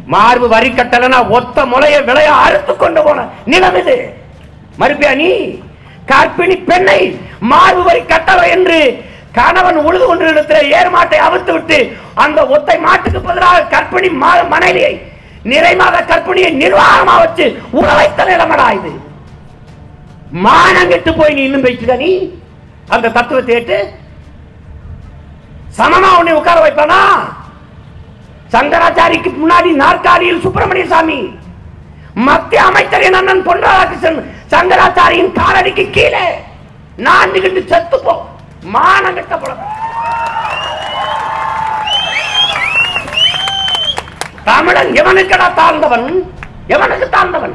மார்பு 0.06 0.46
வரி 0.48 0.70
கட்டலனா 0.70 1.18
ஒத்த 1.30 1.66
முளைய 1.66 1.96
விளைய 2.02 2.30
அறுத்து 2.40 2.72
கொண்டு 2.74 3.00
போன 3.02 3.20
நிலம் 3.46 3.76
இது. 3.76 3.96
மறுப்பியா 4.78 5.12
நீ? 5.14 5.30
கற்பிணி 6.06 6.56
பெண்ணை 6.62 7.00
மார்பு 7.44 7.82
வரி 7.82 8.02
கட்டளை 8.04 8.44
என்று 8.50 8.78
கணவன் 9.32 9.78
உழுது 9.84 10.04
கொண்டு 10.06 10.24
இடத்துல 10.26 10.58
ஏர்மாட்டை 10.74 11.18
அவிழ்த்து 11.20 11.52
விட்டு 11.52 11.78
அந்த 12.16 12.40
ஒத்தை 12.48 12.76
மாட்டுக்கு 12.80 13.20
பதிலாக 13.20 13.68
கற்பிணி 13.70 14.08
மா- 14.16 14.48
மனைவியை 14.48 14.92
நிறைமாத 15.44 15.96
கற்பிணியை 16.04 16.50
நிர்வாகமா 16.56 17.14
வச்சு 17.20 17.46
உழவைத்த 17.72 18.20
நிலமடா 18.24 18.68
இது. 18.72 18.92
மானங்கிட்டு 20.44 21.10
போய் 21.16 21.34
நீ 21.34 21.42
இன்னும் 21.42 21.64
பேச்சுக்க 21.64 21.96
நீ? 21.98 22.12
அந்த 22.88 23.08
தத்துவத்தை 23.08 23.54
ஏற்று 23.54 23.94
சமமா 25.78 26.18
உன்னை 26.18 26.32
உட்கார 26.32 26.58
வைப்பானா? 26.60 26.98
சங்கராச்சாரிக்கு 28.52 29.30
முன்னாடி 29.32 29.70
நாற்காலியில் 29.72 30.40
சுப்பிரமணிய 30.40 30.86
சாமி 30.86 31.38
மத்திய 32.14 32.62
அமைச்சரின் 32.62 33.06
என் 33.06 33.14
அண்ணன் 33.14 33.42
பொன் 33.42 33.62
ராதாகிருஷ்ணன் 33.62 34.20
சங்கராச்சாரியின் 34.50 35.32
காலடிக்கு 35.32 35.90
கீழே 35.90 36.26
நான் 36.96 37.30
நிகழ்ந்து 37.30 37.60
செத்துப்போம் 37.60 38.22
போ 38.22 38.68
மானங்கட்ட 38.70 39.36
போல 39.38 39.54
தமிழன் 44.44 44.94
எவனுக்கடா 44.94 45.54
தாழ்ந்தவன்? 45.54 46.24
எவனுக்கு 46.68 47.08
தாழ்ந்தவன்? 47.08 47.54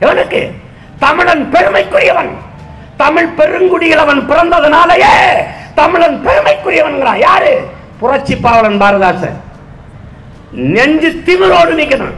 எவனுக்கு? 0.00 0.54
தமிழன் 0.98 1.50
பெருமைக்குரியவன். 1.50 2.45
தமிழ் 2.96 3.34
பெருங்குடியில் 3.38 4.04
அவன் 4.04 4.20
பிறந்ததுனாலேயே 4.30 5.14
தமிழன் 5.74 6.16
பெருமைக்குரியவன் 6.26 7.18
யாரு? 7.26 7.52
புரட்சி 8.00 8.34
பாவலன் 8.36 8.80
பாரதாசன். 8.82 9.36
நெஞ்சு 10.74 11.08
திமிரோடு 11.26 11.74
நிக்கணும் 11.80 12.16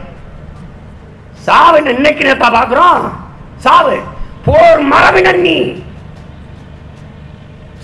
சாவு 1.45 1.77
இன்னைக்கு 1.93 2.23
நேத்தா 2.27 2.47
பாக்குறோம் 2.57 3.03
சாவு. 3.65 3.95
போர் 4.45 4.81
மரபினர் 4.91 5.39
நீ. 5.47 5.55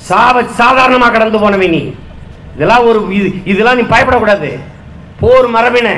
சாவ 0.08 0.42
சாதாரணமா 0.60 1.08
கடந்து 1.12 1.40
போனவை 1.40 1.68
நீ. 1.68 1.82
இதெல்லாம் 2.56 2.86
ஒரு 2.90 3.00
இது 3.18 3.30
இதெல்லாம் 3.52 3.80
நீ 3.80 3.86
பயப்படக்கூடாது. 3.94 4.50
போர் 5.22 5.48
மரபின 5.56 5.90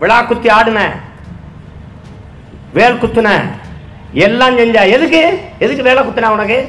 விழா 0.00 0.18
குத்தி 0.22 0.48
ஆடுன 0.58 0.80
வேல் 2.72 3.00
குத்துன 3.02 3.28
எல்லாம் 4.14 4.58
செஞ்சா 4.58 4.82
எதுக்கு? 4.94 5.38
எதுக்கு 5.58 5.82
வேலை 5.82 6.02
குத்துனா 6.02 6.28
உனக்கு? 6.28 6.68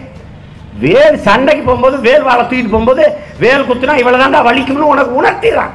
வேல் 0.80 1.18
சண்டைக்கு 1.20 1.64
போகும்போது 1.64 2.00
வேல் 2.00 2.22
வாழை 2.22 2.44
தூக்கிட்டு 2.44 2.70
போகும்போது 2.70 3.04
வேல் 3.40 3.68
குத்துனா 3.70 3.96
இவ்வளவு 3.98 4.24
தாண்டா 4.24 4.42
வலிக்கும்னு 4.48 4.92
உனக்கு 4.94 5.22
உணர்த்திடுறான். 5.22 5.74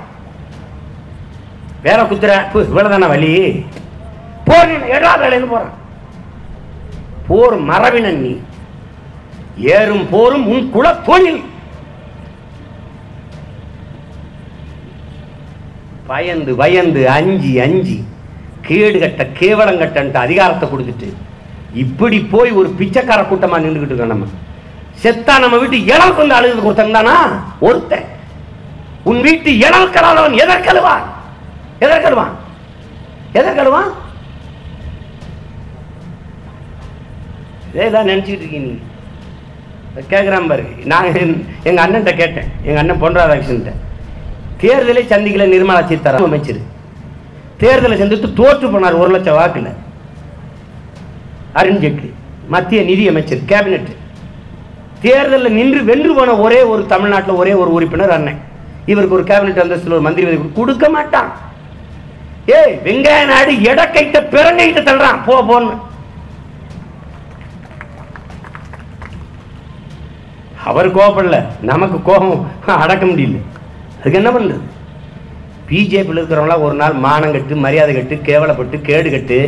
வேலை 1.82 2.04
குத்துற 2.04 2.48
பு, 2.52 2.60
இவ்வளவுதானே 2.60 3.08
வலி? 3.08 3.64
போர் 4.44 4.88
எல்லா 4.88 5.16
வேலையிலும் 5.16 5.50
போறான். 5.50 5.74
போர் 7.28 7.56
மரபினன் 7.56 8.22
நீ. 8.22 8.40
ஏறும் 9.58 10.08
போரும் 10.10 10.46
உன் 10.46 10.70
குல 10.70 10.94
தொழில் 10.94 11.42
பயந்து 16.06 16.54
பயந்து 16.54 17.08
அஞ்சு 17.08 17.60
அஞ்சு 17.60 17.96
கேடு 18.62 18.98
கட்ட 18.98 19.24
கேவலம் 19.24 19.80
கட்டன்ட்டு 19.80 20.16
அதிகாரத்தை 20.16 20.68
கொடுத்துட்டு 20.68 21.08
இப்படி 21.74 22.20
போய் 22.20 22.50
ஒரு 22.50 22.68
பிச்சைக்கார 22.78 23.22
கூட்டமா 23.22 23.58
நின்றுகிட்டு 23.64 23.92
இருக்கோம் 23.92 24.12
நம்ம. 24.14 24.26
செத்தா 25.02 25.38
நம்ம 25.38 25.56
வீட்டு 25.56 25.84
இடம் 25.84 26.16
கொண்டு 26.16 26.34
அழுது 26.34 26.62
கொடுத்தன் 26.62 26.92
தானா? 26.92 27.16
ஒருத்தன். 27.60 28.04
உன் 29.04 29.20
வீட்டு 29.20 29.50
இளவுக்கலாதவன் 29.50 30.36
எதற்கழுவான் 30.44 31.04
எதற்கழுவான் 31.80 32.34
எதற்கழுவான் 33.32 33.90
இதேதான் 37.72 38.08
நினச்சிக்கிட்டு 38.10 38.44
இருக்கீங்க 38.44 38.68
நீங்க. 38.68 38.84
கேட்குறான் 40.10 40.48
பாரு. 40.48 40.64
நான் 40.84 41.06
எங்கள் 41.06 41.44
எங்க 41.62 41.86
அண்ணன்ட்ட 41.86 42.16
கேட்டேன். 42.16 42.48
எங்க 42.62 42.78
அண்ணன் 42.80 42.98
பொன் 42.98 43.16
ராதாகிருஷ்ணன்ட்ட 43.16 43.74
தேர்தலை 44.62 45.02
சந்திக்கல 45.12 45.46
நிர்மலா 45.54 45.86
சீதாராமன் 45.86 46.28
அமைச்சர். 46.28 46.60
தேர்தலை 47.60 47.96
சந்தித்து 47.98 48.32
தோற்று 48.32 48.68
போனார் 48.68 48.98
ஒரு 48.98 49.10
லட்சம் 49.10 49.38
வாக்குல. 49.38 49.72
அருண்ஜேட்லி 51.60 52.10
மத்திய 52.54 52.80
நிதி 52.90 53.04
அமைச்சர் 53.12 53.46
கேபினெட் 53.52 53.90
தேர்தலில் 55.04 55.56
நின்று 55.58 55.80
வென்று 55.88 56.12
போன 56.18 56.34
ஒரே 56.44 56.60
ஒரு 56.72 56.82
தமிழ்நாட்டில் 56.92 57.40
ஒரே 57.40 57.52
ஒரு 57.62 57.70
உறுப்பினர் 57.76 58.14
அண்ணன். 58.16 58.38
இவருக்கு 58.92 59.16
ஒரு 59.18 59.24
கேபினெட் 59.30 59.62
அந்தஸ்தில் 59.62 59.96
ஒரு 59.96 60.04
மந்திரி 60.06 60.26
பதவி 60.26 60.48
கொடுக்க 60.58 60.88
மாட்டான். 60.96 61.28
ஏய் 62.56 62.74
வெங்காய 62.86 63.20
நாடு 63.32 63.52
எடக்கைட்ட 63.70 64.18
பிறங்கைட்ட 64.34 64.80
தள்ளுறான். 64.88 65.20
போ 65.26 65.36
போன்னு. 65.50 65.74
அவர் 70.68 70.94
கோபப்படல 70.96 71.38
நமக்கு 71.70 71.98
கோபம். 72.08 72.46
அடக்க 72.84 73.04
முடியல. 73.06 73.40
அதுக்கு 73.98 74.20
என்ன 74.20 74.30
பண்ணுறது 74.36 74.64
பிஜேபியில் 75.68 76.20
இருக்கிறவங்களாம் 76.20 76.64
ஒரு 76.66 76.76
நாள் 76.80 77.00
மானம் 77.06 77.34
கட்டு 77.36 77.62
மரியாதை 77.64 77.94
கட்டு 77.94 78.16
கேவலப்பட்டு 78.28 78.78
கேடு 78.88 79.10
கட்டு 79.16 79.38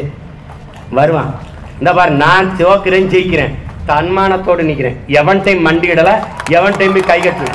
வருவான். 0.99 1.33
இந்த 1.79 1.93
பாரு 1.93 2.11
நான் 2.23 2.47
சிவக்கிறேன் 2.57 3.11
ஜெயிக்கிறேன். 3.13 3.55
தன்மானத்தோடு 3.87 4.63
நிற்கிறேன் 4.63 5.05
எவன் 5.21 5.43
டைம் 5.43 5.67
மண்டியிடல 5.67 6.11
எவன் 6.49 6.77
டைம் 6.77 7.01
கை 7.11 7.19
கட்டுல 7.21 7.51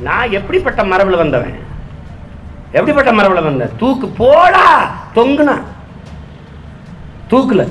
நான் 0.00 0.30
எப்படிப்பட்ட 0.30 0.84
மரபில் 0.84 1.16
வந்தவன்? 1.16 1.56
எப்படிப்பட்ட 2.72 3.12
மரபில் 3.12 3.42
வந்தேன் 3.42 3.76
தூக்கு 3.76 4.06
போடா! 4.20 4.66
தொங்குனா. 5.14 5.56
தூக்குல. 7.30 7.62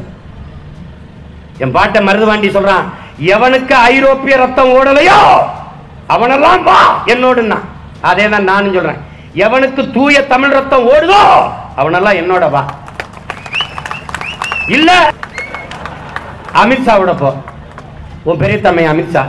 என் 1.57 1.71
பாட்டை 1.71 1.99
மருதுவாண்டி 2.07 2.49
சொல்றான் 2.49 2.85
எவனுக்கு 3.33 3.73
ஐரோப்பிய 3.91 4.37
ரத்தம் 4.37 4.73
ஓடலையோ 4.75 5.17
அவனெல்லாம் 6.09 6.63
வா 6.63 6.79
என்னோடுன்னா. 7.05 7.57
அதே 8.01 8.29
தான் 8.29 8.43
நானும் 8.43 8.73
சொல்றேன். 8.73 8.99
எவனுக்கு 9.35 9.91
தூய 9.91 10.25
தமிழ் 10.27 10.49
ரத்தம் 10.49 10.87
ஓடுதோ 10.89 11.21
அவனெல்லாம் 11.77 12.19
என்னோட 12.21 12.49
வா. 12.49 12.65
இல்ல 14.67 15.11
அமித்ஷாவோட 16.53 17.17
போ. 17.17 17.35
உன் 18.23 18.37
பெரிய 18.37 18.61
தம்மை 18.61 18.85
அமித்ஷா 18.87 19.23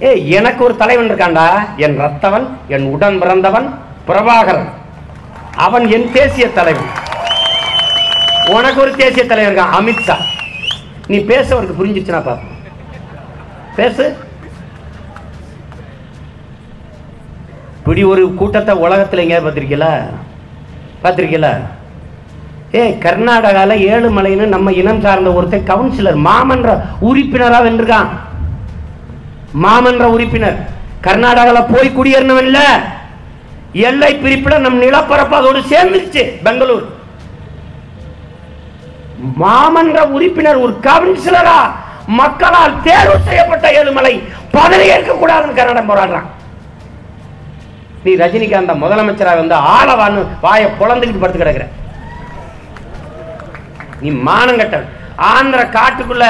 ஏய் 0.00 0.30
எனக்கு 0.30 0.64
ஒரு 0.64 0.76
தலைவன் 0.76 1.10
இருக்கான்டா. 1.10 1.46
என் 1.76 2.00
ரத்தவன் 2.00 2.46
என் 2.68 2.86
உடன் 2.92 3.18
பிறந்தவன் 3.18 3.66
பிரபாகரன். 4.08 4.68
அவன் 5.56 5.90
என் 5.90 6.12
தேசிய 6.12 6.52
தலைவன். 6.52 6.90
உனக்கு 8.56 8.80
ஒரு 8.80 8.96
தேசிய 8.96 9.26
தலைவர் 9.26 9.54
இருக்கான் 9.54 9.76
அமித்ஷா 9.78 10.16
நீ 11.06 11.18
பேச 11.18 11.54
அவருக்கு 11.54 11.78
புரிஞ்சிச்சுனா 11.80 12.20
பாப்போம். 12.28 12.56
பேசு. 13.76 14.27
இப்படி 17.98 18.12
ஒரு 18.14 18.34
கூட்டத்தை 18.40 18.72
உலகத்தில் 18.82 19.20
எங்கேயாவது 19.22 19.46
பார்த்துருக்கீங்களா? 19.46 19.94
பார்த்துருக்கீங்களா? 21.02 21.50
ஏ 22.74 22.82
கர்நாடகாவில் 23.04 23.82
ஏழுமலைன்னு 23.92 24.44
நம்ம 24.52 24.72
இனம் 24.80 25.00
சார்ந்த 25.04 25.30
ஒருத்தர் 25.38 25.64
கவுன்சிலர் 25.70 26.18
மாமன்ற 26.26 26.68
உறுப்பினரா 27.08 27.58
வென்றிருக்கான். 27.64 28.12
மாமன்ற 29.64 30.04
உறுப்பினர். 30.14 30.60
கர்நாடகால 31.06 31.64
போய் 31.72 31.90
குடியேறினவன் 31.96 32.48
இல்ல. 32.50 32.60
எல்லை 33.88 34.12
பிரிப்பில் 34.22 34.62
நம் 34.66 34.80
நிலப்பரப்பு 34.84 35.36
அதோடு 35.40 35.64
சேர்ந்துருச்சு 35.74 36.24
பெங்களூர். 36.46 36.86
மாமன்ற 39.44 39.98
உறுப்பினர் 40.16 40.64
ஒரு 40.66 40.74
கவுன்சிலரா 40.88 41.58
மக்களால் 42.22 42.80
தேர்வு 42.88 43.18
செய்யப்பட்ட 43.28 43.68
ஏழுமலை 43.80 44.16
பதவி 44.56 44.86
ஏற்க 44.94 45.12
கூடாதுன்னு 45.12 45.60
கன்னடம் 45.60 45.92
போராடுறான். 45.92 46.28
நீ 48.08 48.12
ரஜினிகாந்த 48.22 48.74
முதலமைச்சராக 48.82 49.42
வந்து 49.42 49.56
ஆளவான்னு 49.76 50.20
வாயை 50.44 50.68
பொழந்துக்கிட்டு 50.80 51.22
படுத்து 51.22 51.42
கிடக்குற. 51.42 51.66
நீ 54.02 54.10
மானங்கட்டவன் 54.28 54.94
ஆந்திர 55.32 55.60
காட்டுக்குள்ள 55.76 56.26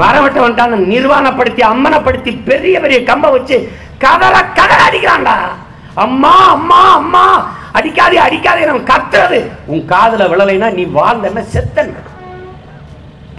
மரவட்ட 0.00 0.38
வந்துட்டான்னு 0.42 0.76
நிர்வாணப்படுத்தி 0.92 1.62
அம்மனப்படுத்தி 1.70 2.32
பெரிய 2.48 2.74
பெரிய 2.84 2.98
கம்ப 3.10 3.30
வச்சு 3.34 3.56
கதற 4.04 4.36
கதற 4.58 4.78
அடிக்கிறான்டா. 4.88 5.34
அம்மா 6.04 6.32
அம்மா 6.54 6.80
அம்மா 7.00 7.24
அடிக்காதே 7.78 8.18
அடிக்காதே 8.26 8.66
நம்ம 8.68 8.86
கத்துறது. 8.92 9.40
உன் 9.72 9.84
காதல 9.92 10.28
விழலைன்னா 10.32 10.68
நீ 10.78 10.84
வாழ்ந்தன 10.98 11.44
செத்தன். 11.54 11.92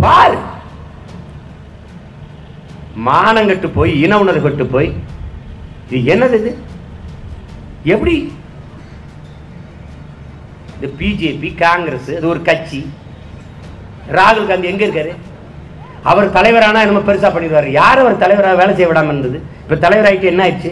பாரு. 0.03 0.37
மானங்கட்டு 3.07 3.69
போய் 3.77 3.93
இன 4.03 4.19
உணர்வு 4.23 4.43
கட்டு 4.45 4.65
போய் 4.75 4.89
இது 5.87 5.97
என்னது 6.13 6.37
இது? 6.41 6.51
எப்படி? 7.93 8.15
இந்த 10.75 10.87
பிஜேபி 10.99 11.49
காங்கிரஸ் 11.57 12.09
அது 12.17 12.27
ஒரு 12.27 12.41
கட்சி. 12.41 12.79
ராகுல் 14.17 14.47
காந்தி 14.47 14.67
எங்கே 14.71 14.87
இருக்காரு? 14.87 15.13
அவர் 16.11 16.33
தலைவரானா 16.37 16.81
என்னமோ 16.85 17.03
பெருசாக 17.07 17.31
பண்ணிடுவார். 17.35 17.67
யார் 17.81 18.01
அவர் 18.01 18.23
தலைவராக 18.23 18.55
வேலை 18.55 18.71
செய்ய 18.73 18.87
விடாமல் 18.87 19.17
இருந்தது? 19.17 19.37
இப்போ 19.61 19.75
தலைவராகிட்டு 19.87 20.31
என்ன 20.31 20.43
ஆயிடுச்சு? 20.45 20.71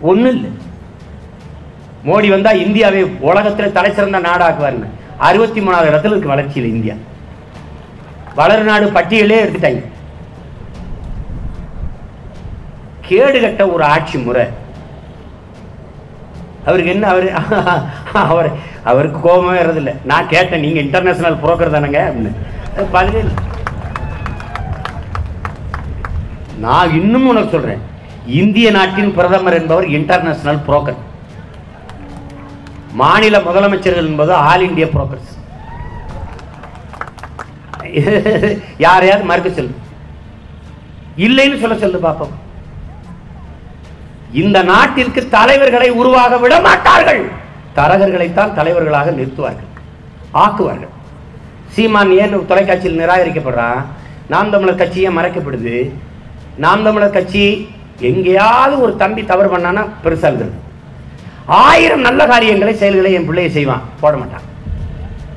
ஒன்றும் 0.00 0.34
இல்லை. 0.34 0.50
மோடி 2.08 2.28
வந்தால் 2.30 2.62
இந்தியாவை 2.66 3.02
உலகத்தில் 3.04 3.76
தலை 3.78 3.92
சிறந்த 3.92 4.20
நாடாக்குவாருன்னு. 4.20 4.88
அறுபத்தி 5.18 5.60
மூணாவது 5.60 5.90
இடத்துல 5.90 6.14
இருக்கு 6.14 6.34
வளர்ச்சியில் 6.34 6.72
இந்தியா. 6.74 6.94
வளர் 8.34 8.64
நாடு 8.64 8.86
பட்டியலே 8.86 9.42
எடுத்துட்டாங்க. 9.44 9.82
கேடுகட்ட 13.08 13.72
ஒரு 13.72 13.84
ஆட்சி 13.84 14.18
முறை. 14.18 14.46
அவருக்கு 16.66 16.92
என்ன 16.94 17.06
அவர் 17.12 17.26
அவர் 18.32 18.50
அவருக்கு 18.90 19.18
கோபமே 19.20 19.54
வர்றதில்லை. 19.58 19.94
நான் 20.10 20.30
கேட்டேன் 20.32 20.64
நீங்க 20.64 20.80
இன்டர்நேஷ்னல் 20.84 21.40
புரோக்கர் 21.42 21.74
தானங்க? 21.76 22.00
அப்படின்னு. 22.08 22.32
அது 22.76 22.86
பதிலே 22.96 23.22
நான் 26.64 26.94
இன்னும் 27.00 27.28
உனக்கு 27.30 27.54
சொல்றேன். 27.54 27.82
இந்திய 28.40 28.66
நாட்டின் 28.76 29.14
பிரதமர் 29.16 29.58
என்பவர் 29.60 29.86
இன்டர்நேஷனல் 29.98 30.64
புரோக்கர் 30.66 31.00
மாநில 33.00 33.36
முதலமைச்சர்கள் 33.46 34.10
என்பது 34.10 34.32
ஆல் 34.48 34.66
இந்தியா 34.68 34.88
புரோக்கர்ஸ் 34.94 35.30
யாரையாவது 38.84 39.24
மறுக்க 39.30 39.50
சொல்லு. 39.56 39.74
இல்லைன்னு 41.24 41.60
சொல்ல 41.62 41.76
சொல்லு 41.82 41.98
பார்ப்போம் 42.06 42.34
இந்த 44.32 44.62
நாட்டிற்கு 44.62 45.28
தலைவர்களை 45.28 45.90
உருவாக 45.90 46.38
விட 46.38 46.60
மாட்டார்கள். 46.60 47.30
தரகர்களைத்தான் 47.76 48.54
தலைவர்களாக 48.54 49.10
நிறுத்துவார்கள். 49.10 49.70
ஆக்குவார்கள். 50.34 50.92
சீமான் 51.68 52.10
ஏன் 52.10 52.46
தொலைக்காட்சியில் 52.46 53.06
நிராகரிக்கப்படுறான் 53.06 53.84
நாம் 54.28 54.50
தமிழர் 54.50 54.74
கட்சியே 54.74 55.10
மறைக்கப்படுது? 55.10 55.90
நாம் 56.56 56.82
தமிழர் 56.82 57.10
கட்சி 57.10 57.68
எங்கேயாவது 58.00 58.80
ஒரு 58.80 58.96
தம்பி 58.96 59.24
தவறு 59.24 59.56
பண்ணானா 59.56 59.88
பெருசாக 60.04 60.32
இருந்தது 60.32 60.52
ஆயிரம் 61.46 62.00
நல்ல 62.00 62.26
காரியங்களை 62.26 62.74
செயல்களை 62.74 63.12
என் 63.12 63.24
பிள்ளையை 63.24 63.52
செய்வான். 63.52 63.82
போட 64.00 64.16
மாட்டான். 64.16 64.40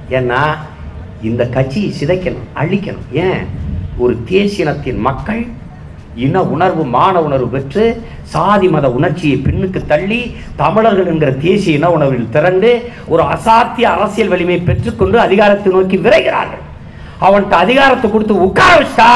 ஏன்னா 0.09 0.57
இந்த 1.21 1.47
கட்சியை 1.47 1.93
சிதைக்கணும் 1.99 2.47
அழிக்கணும். 2.55 3.11
ஏன்? 3.11 3.47
ஒரு 3.97 4.23
தேசியனத்தின் 4.29 4.97
மக்கள் 4.97 5.47
இன 6.23 6.41
உணர்வு 6.53 6.83
மான 6.95 7.21
உணர்வு 7.27 7.47
பெற்று 7.53 7.85
சாதி 8.33 8.67
மத 8.73 8.85
உணர்ச்சியை 8.97 9.37
பின்னுக்கு 9.45 9.79
தள்ளி 9.91 10.19
தமிழர்கள் 10.61 11.09
என்கிற 11.11 11.31
தேசிய 11.45 11.79
இன 11.79 11.89
உணர்வில் 11.95 12.29
திரண்டு 12.35 12.71
ஒரு 13.13 13.23
அசாத்திய 13.35 13.87
அரசியல் 13.95 14.31
வலிமை 14.33 14.57
பெற்றுக்கொண்டு 14.67 15.17
அதிகாரத்தை 15.27 15.71
நோக்கி 15.73 15.97
விரைகிறார்கள். 16.05 16.63
அவன்கிட்ட 17.25 17.55
அதிகாரத்தை 17.65 18.07
கொடுத்து 18.11 18.35
உட்கார 18.45 18.71
வச்சா 18.81 19.09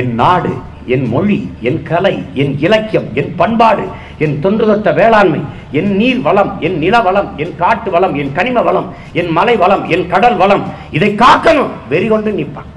என் 0.00 0.12
நாடு 0.20 0.52
என் 0.94 1.06
மொழி 1.12 1.38
என் 1.68 1.80
கலை 1.88 2.14
என் 2.42 2.52
இலக்கியம் 2.66 3.08
என் 3.20 3.32
பண்பாடு 3.40 3.84
என் 4.24 4.36
தொன்று 4.44 4.64
தொட்ட 4.70 4.90
வேளாண்மை 4.98 5.40
என் 5.78 5.90
நீர் 6.00 6.20
வளம் 6.26 6.52
என் 6.66 6.78
நில 6.84 7.00
வளம் 7.06 7.28
என் 7.42 7.54
காட்டு 7.62 7.90
வளம் 7.94 8.14
என் 8.20 8.32
கனிம 8.38 8.62
வளம் 8.68 8.88
என் 9.20 9.30
மலை 9.38 9.54
வளம் 9.62 9.84
என் 9.94 10.06
கடல் 10.12 10.38
வளம் 10.42 10.64
இதை 10.98 11.10
காக்கணும். 11.24 11.72
வெறி 11.92 12.08
கொண்டு 12.12 12.32
நிற்பான் 12.38 12.70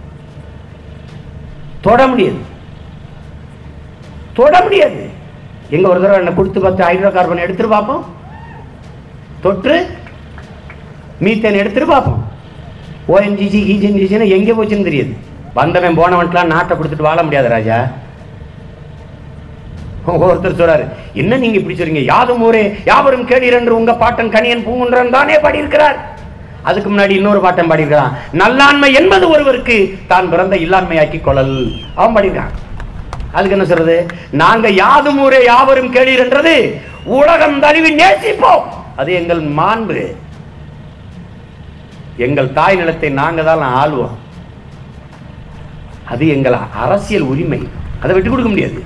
தொட 1.85 2.01
முடியாது. 2.11 2.41
தொட 4.37 4.53
முடியாது. 4.65 5.01
எங்க 5.75 5.85
ஒரு 5.91 5.99
தடவை 6.01 6.19
என்ன 6.21 6.33
கொடுத்து 6.37 6.59
பார்த்து 6.63 6.87
ஹைட்ரோ 6.87 7.11
கார்பன் 7.15 7.43
எடுத்துட்டு 7.45 7.75
பார்ப்போம். 7.75 8.03
தொற்று 9.43 9.77
மீத்தேன் 11.25 11.61
எடுத்துட்டு 11.63 11.89
பார்ப்போம். 11.93 12.21
ஓஎன்ஜிசி 13.13 13.59
ஹீஜிஎன்ஜிசின்னு 13.69 14.33
எங்கே 14.37 14.53
போச்சுன்னு 14.57 14.87
தெரியாது. 14.89 15.13
வந்தவன் 15.59 15.99
போனவன்ட்டுலாம் 15.99 16.53
நாட்டை 16.53 16.73
கொடுத்துட்டு 16.77 17.07
வாழ 17.09 17.19
முடியாது 17.25 17.49
ராஜா. 17.55 17.77
ஒருத்தர் 20.27 20.57
சொல்றாரு 20.61 20.85
என்ன 21.21 21.37
நீங்க 21.43 21.57
இப்படி 21.59 21.75
சொல்றீங்க? 21.77 22.01
யாதும் 22.13 22.41
ஊரே 22.47 22.63
யாவரும் 22.89 23.27
கேளீர் 23.29 23.57
என்று 23.59 23.77
உங்க 23.79 23.93
பாட்டன் 24.01 24.33
கணியன் 24.33 24.65
பூங்குன்றன் 24.65 25.15
தானே 25.17 25.35
பாடியிருக்கிறார். 25.45 25.97
அதுக்கு 26.69 26.89
முன்னாடி 26.89 27.13
இன்னொரு 27.19 27.39
பாட்டன் 27.45 27.69
பாடியிருக்கிறான். 27.71 28.13
நல்லாண்மை 28.41 28.89
என்பது 29.01 29.25
ஒருவருக்கு 29.35 29.77
தான் 30.11 30.29
பிறந்த 30.33 30.57
இல்லாண்மையாக்கி 30.65 31.19
கொள்ளல். 31.27 31.55
அவன் 31.99 32.15
பாடியிருக்கான். 32.17 32.53
அதுக்கு 33.35 33.55
என்ன 33.57 33.67
சொல்றது? 33.69 33.97
நாங்க 34.41 34.67
யாதும் 34.83 35.21
ஊரே 35.25 35.39
யாவரும் 35.51 35.93
கேளீர் 35.95 36.23
என்றது 36.25 36.55
உலகம் 37.19 37.59
தழுவி 37.63 37.91
நேசிப்போம். 38.01 38.65
அது 39.01 39.09
எங்கள் 39.19 39.41
மாண்பு. 39.59 40.01
எங்கள் 42.25 42.53
தாய் 42.57 42.79
நிலத்தை 42.81 43.09
நாங்க 43.21 43.43
தான் 43.49 43.63
ஆள்வோம். 43.81 44.17
அது 46.13 46.23
எங்கள் 46.35 46.57
அரசியல் 46.83 47.29
உரிமை. 47.31 47.61
அதை 48.01 48.11
விட்டு 48.15 48.29
கொடுக்க 48.31 48.49
முடியாது. 48.51 48.79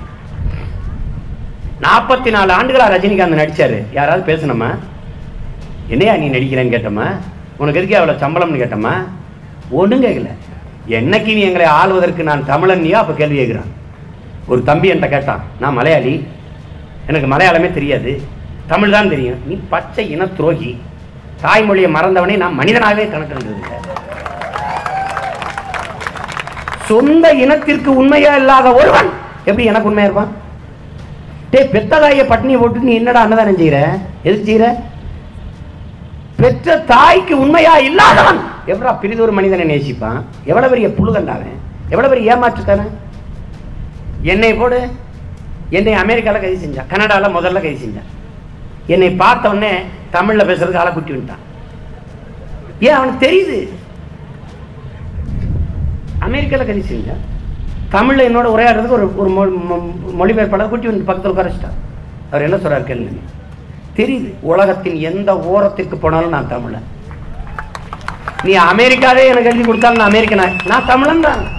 நாற்பத்தி 1.84 2.30
நாலு 2.36 2.50
ஆண்டுகளா 2.58 2.86
ரஜினிகாந்த் 2.94 3.40
நடிச்சாரு. 3.40 3.78
யாராவது 3.98 4.22
பேசணுமா? 4.30 4.70
என்னையா 5.94 6.14
நீ 6.20 6.26
நடிக்கிறேன்னு 6.32 6.74
கேட்டோமா 6.74 7.06
உனக்கு 7.60 7.80
எதுக்கு 7.80 7.98
அவ்வளோ 7.98 8.14
சம்பளம்னு 8.22 8.62
கேட்டோமா 8.62 8.94
ஒன்றும் 9.80 10.04
கேட்கல 10.04 10.30
என்னைக்கு 10.98 11.30
நீ 11.36 11.40
எங்களை 11.46 11.66
ஆளுவதற்கு 11.80 12.22
நான் 12.28 12.48
தமிழன்னியா 12.50 12.98
அப்போ 13.02 13.14
கேள்வி 13.20 13.38
கேட்குறான் 13.38 13.70
ஒரு 14.52 14.60
தம்பி 14.68 14.90
என்கிட்ட 14.90 15.08
கேட்டான் 15.14 15.42
நான் 15.62 15.76
மலையாளி. 15.78 16.12
எனக்கு 17.10 17.28
மலையாளமே 17.32 17.68
தெரியாது. 17.78 18.12
தமிழ் 18.72 18.94
தான் 18.96 19.12
தெரியும். 19.14 19.40
நீ 19.48 19.54
பச்சை 19.72 20.04
இன 20.14 20.26
துரோகி. 20.38 20.70
தாய்மொழியை 21.42 21.88
மறந்தவனே 21.96 22.36
நான் 22.42 22.58
மனிதனாகவே 22.60 23.04
கணக்கிடுறது 23.12 23.54
சொந்த 26.88 27.26
இனத்திற்கு 27.44 27.90
உண்மையா 28.00 28.30
இல்லாத 28.40 28.68
ஒருவன் 28.80 29.08
எப்படி 29.48 29.64
எனக்கு 29.70 29.88
உண்மையா 29.90 30.06
இருப்பான்? 30.08 30.30
டேய் 31.52 31.72
பெத்த 31.74 31.98
தாயை 32.02 32.24
பட்டினியை 32.30 32.58
போட்டு 32.60 32.86
நீ 32.88 32.92
என்னடா 33.00 33.20
அன்னதானம் 33.24 33.58
செய்யற 33.60 33.78
எது 34.28 34.36
செய்யற 34.48 34.66
பெற்ற 36.40 36.76
தாய்க்கு 36.92 37.34
உண்மையா 37.44 37.74
இல்லாதவன். 37.88 38.40
எவ்வளோ 38.72 38.90
பிரிதொரு 39.02 39.32
மனிதனை 39.38 39.64
நேசிப்பான்? 39.72 40.18
எவ்வளவு 40.50 40.72
பெரிய 40.72 40.88
புழுகண்டாவன்? 40.98 41.56
எவ்வளவு 41.92 42.12
பெரிய 42.12 42.32
ஏமாற்றுத்தானே 42.34 42.86
என்னை 44.22 44.54
போடு. 44.54 44.90
என்னை 45.70 45.92
அமெரிக்காவில் 45.92 46.40
கைது 46.40 46.66
செஞ்சான். 46.66 46.86
கனடாவில் 46.86 47.36
முதல்ல 47.36 47.60
கைது 47.60 47.86
செஞ்சான். 47.86 48.06
என்னை 48.86 49.10
பார்த்த 49.10 49.48
உடனே 49.48 49.78
தமிழில் 50.10 50.46
பேசுறதுக்கு 50.46 50.76
ஆளை 50.76 50.92
குட்டி 50.92 51.10
விட்டான். 51.10 51.38
ஏன் 52.80 52.92
அவனுக்கு 52.92 53.26
தெரியுது? 53.26 53.76
அமெரிக்காவில் 56.18 56.66
கைது 56.66 56.96
செஞ்சான். 56.96 57.36
தமிழில் 57.88 58.36
என்னோட 58.36 58.40
உரையாடுறதுக்கு 58.40 58.88
ஒரு 58.88 59.16
ஒரு 59.16 59.30
மொ- 59.30 59.72
மொ- 59.72 59.92
மொழிபெயர்ப்பாளர் 60.20 60.68
குட்டி 60.68 60.86
வந்து 60.86 61.04
பக்கத்தில் 61.04 61.30
உட்கார 61.30 61.52
அவர் 62.30 62.42
என்ன 62.42 62.56
சொல்கிறார் 62.58 62.84
கேள்வி 62.84 63.20
தெரியுது. 63.96 64.32
உலகத்தின் 64.40 64.94
எந்த 64.94 65.34
ஓரத்திற்கு 65.34 65.96
போனாலும் 65.96 66.28
நான் 66.28 66.48
தமிழன். 66.48 66.96
நீ 68.42 68.56
அமெரிக்காவே 68.56 69.24
எனக்கு 69.24 69.44
எழுதி 69.44 69.60
கொடுத்தாலும் 69.60 69.98
நான் 69.98 70.10
அமெரிக்கனா 70.10 70.66
நான் 70.66 70.86
தமிழன் 70.86 71.20
தான் 71.20 71.56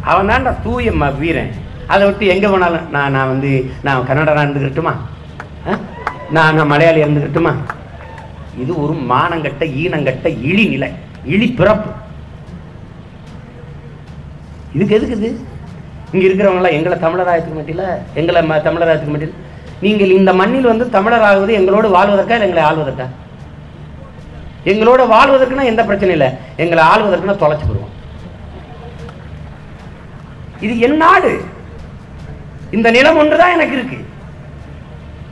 அவன் 0.00 0.28
தான்டா 0.28 0.54
தூய 0.62 0.90
ம- 0.90 1.18
வீரன். 1.18 1.50
அதை 1.86 2.06
விட்டு 2.06 2.26
எங்கே 2.26 2.46
போனாலும் 2.46 2.90
நான் 2.90 3.10
நான் 3.10 3.28
வந்து 3.28 3.70
நான் 3.82 4.06
கன்னடராக 4.06 4.44
இருந்துக்கிட்டுமா? 4.46 4.94
ஆ? 5.68 5.78
நான் 6.30 6.54
நான் 6.54 6.66
மலையாளி 6.66 7.02
இருந்துக்கிட்டுமா? 7.02 7.54
இது 8.58 8.82
ஒரு 8.82 8.92
மானங்கட்ட 8.92 9.60
ஈனங்கட்ட 9.60 10.42
இழி 10.42 10.64
நிலை 10.66 10.92
இழி 11.24 11.46
பிறப்பு. 11.46 11.90
இதுக்கு 14.74 14.94
எதுக்கு 14.94 15.16
இது? 15.16 15.40
இங்கே 16.12 16.28
இருக்கிறவங்களாம் 16.28 16.70
எங்களை 16.70 16.98
தமிழராயத்துக்க 16.98 17.58
மாட்டீங்கள? 17.58 17.84
எங்களை 18.14 18.50
ம- 18.50 18.62
தமிழராயத்துக்கு 18.62 19.14
மாட்டீங்க 19.16 19.32
நீங்கள் 19.80 20.10
இந்த 20.10 20.32
மண்ணில் 20.32 20.62
வந்து 20.62 20.84
தமிழராகுவது 20.84 21.50
எங்களோடு 21.50 21.88
வாழ்வதற்கா 21.88 22.30
இல்லை 22.30 22.48
எங்களை 22.48 22.62
ஆள்வதற்கா? 22.62 23.06
எங்களோட 24.64 25.00
வாழ்வதற்குன்னா 25.12 25.64
எந்த 25.64 25.84
பிரச்சனையும் 25.84 26.08
இல்லை. 26.08 26.30
எங்களை 26.56 26.84
ஆள்வதற்குன்னா 26.84 27.36
தொலைச்சி 27.36 27.64
போடுவோம். 27.64 27.97
இது 30.64 30.74
என் 30.86 31.00
நாடு. 31.04 31.32
இந்த 32.76 32.88
நிலம் 32.96 33.18
ஒன்றுதான் 33.22 33.54
எனக்கு 33.56 33.76
இருக்கு. 33.78 33.98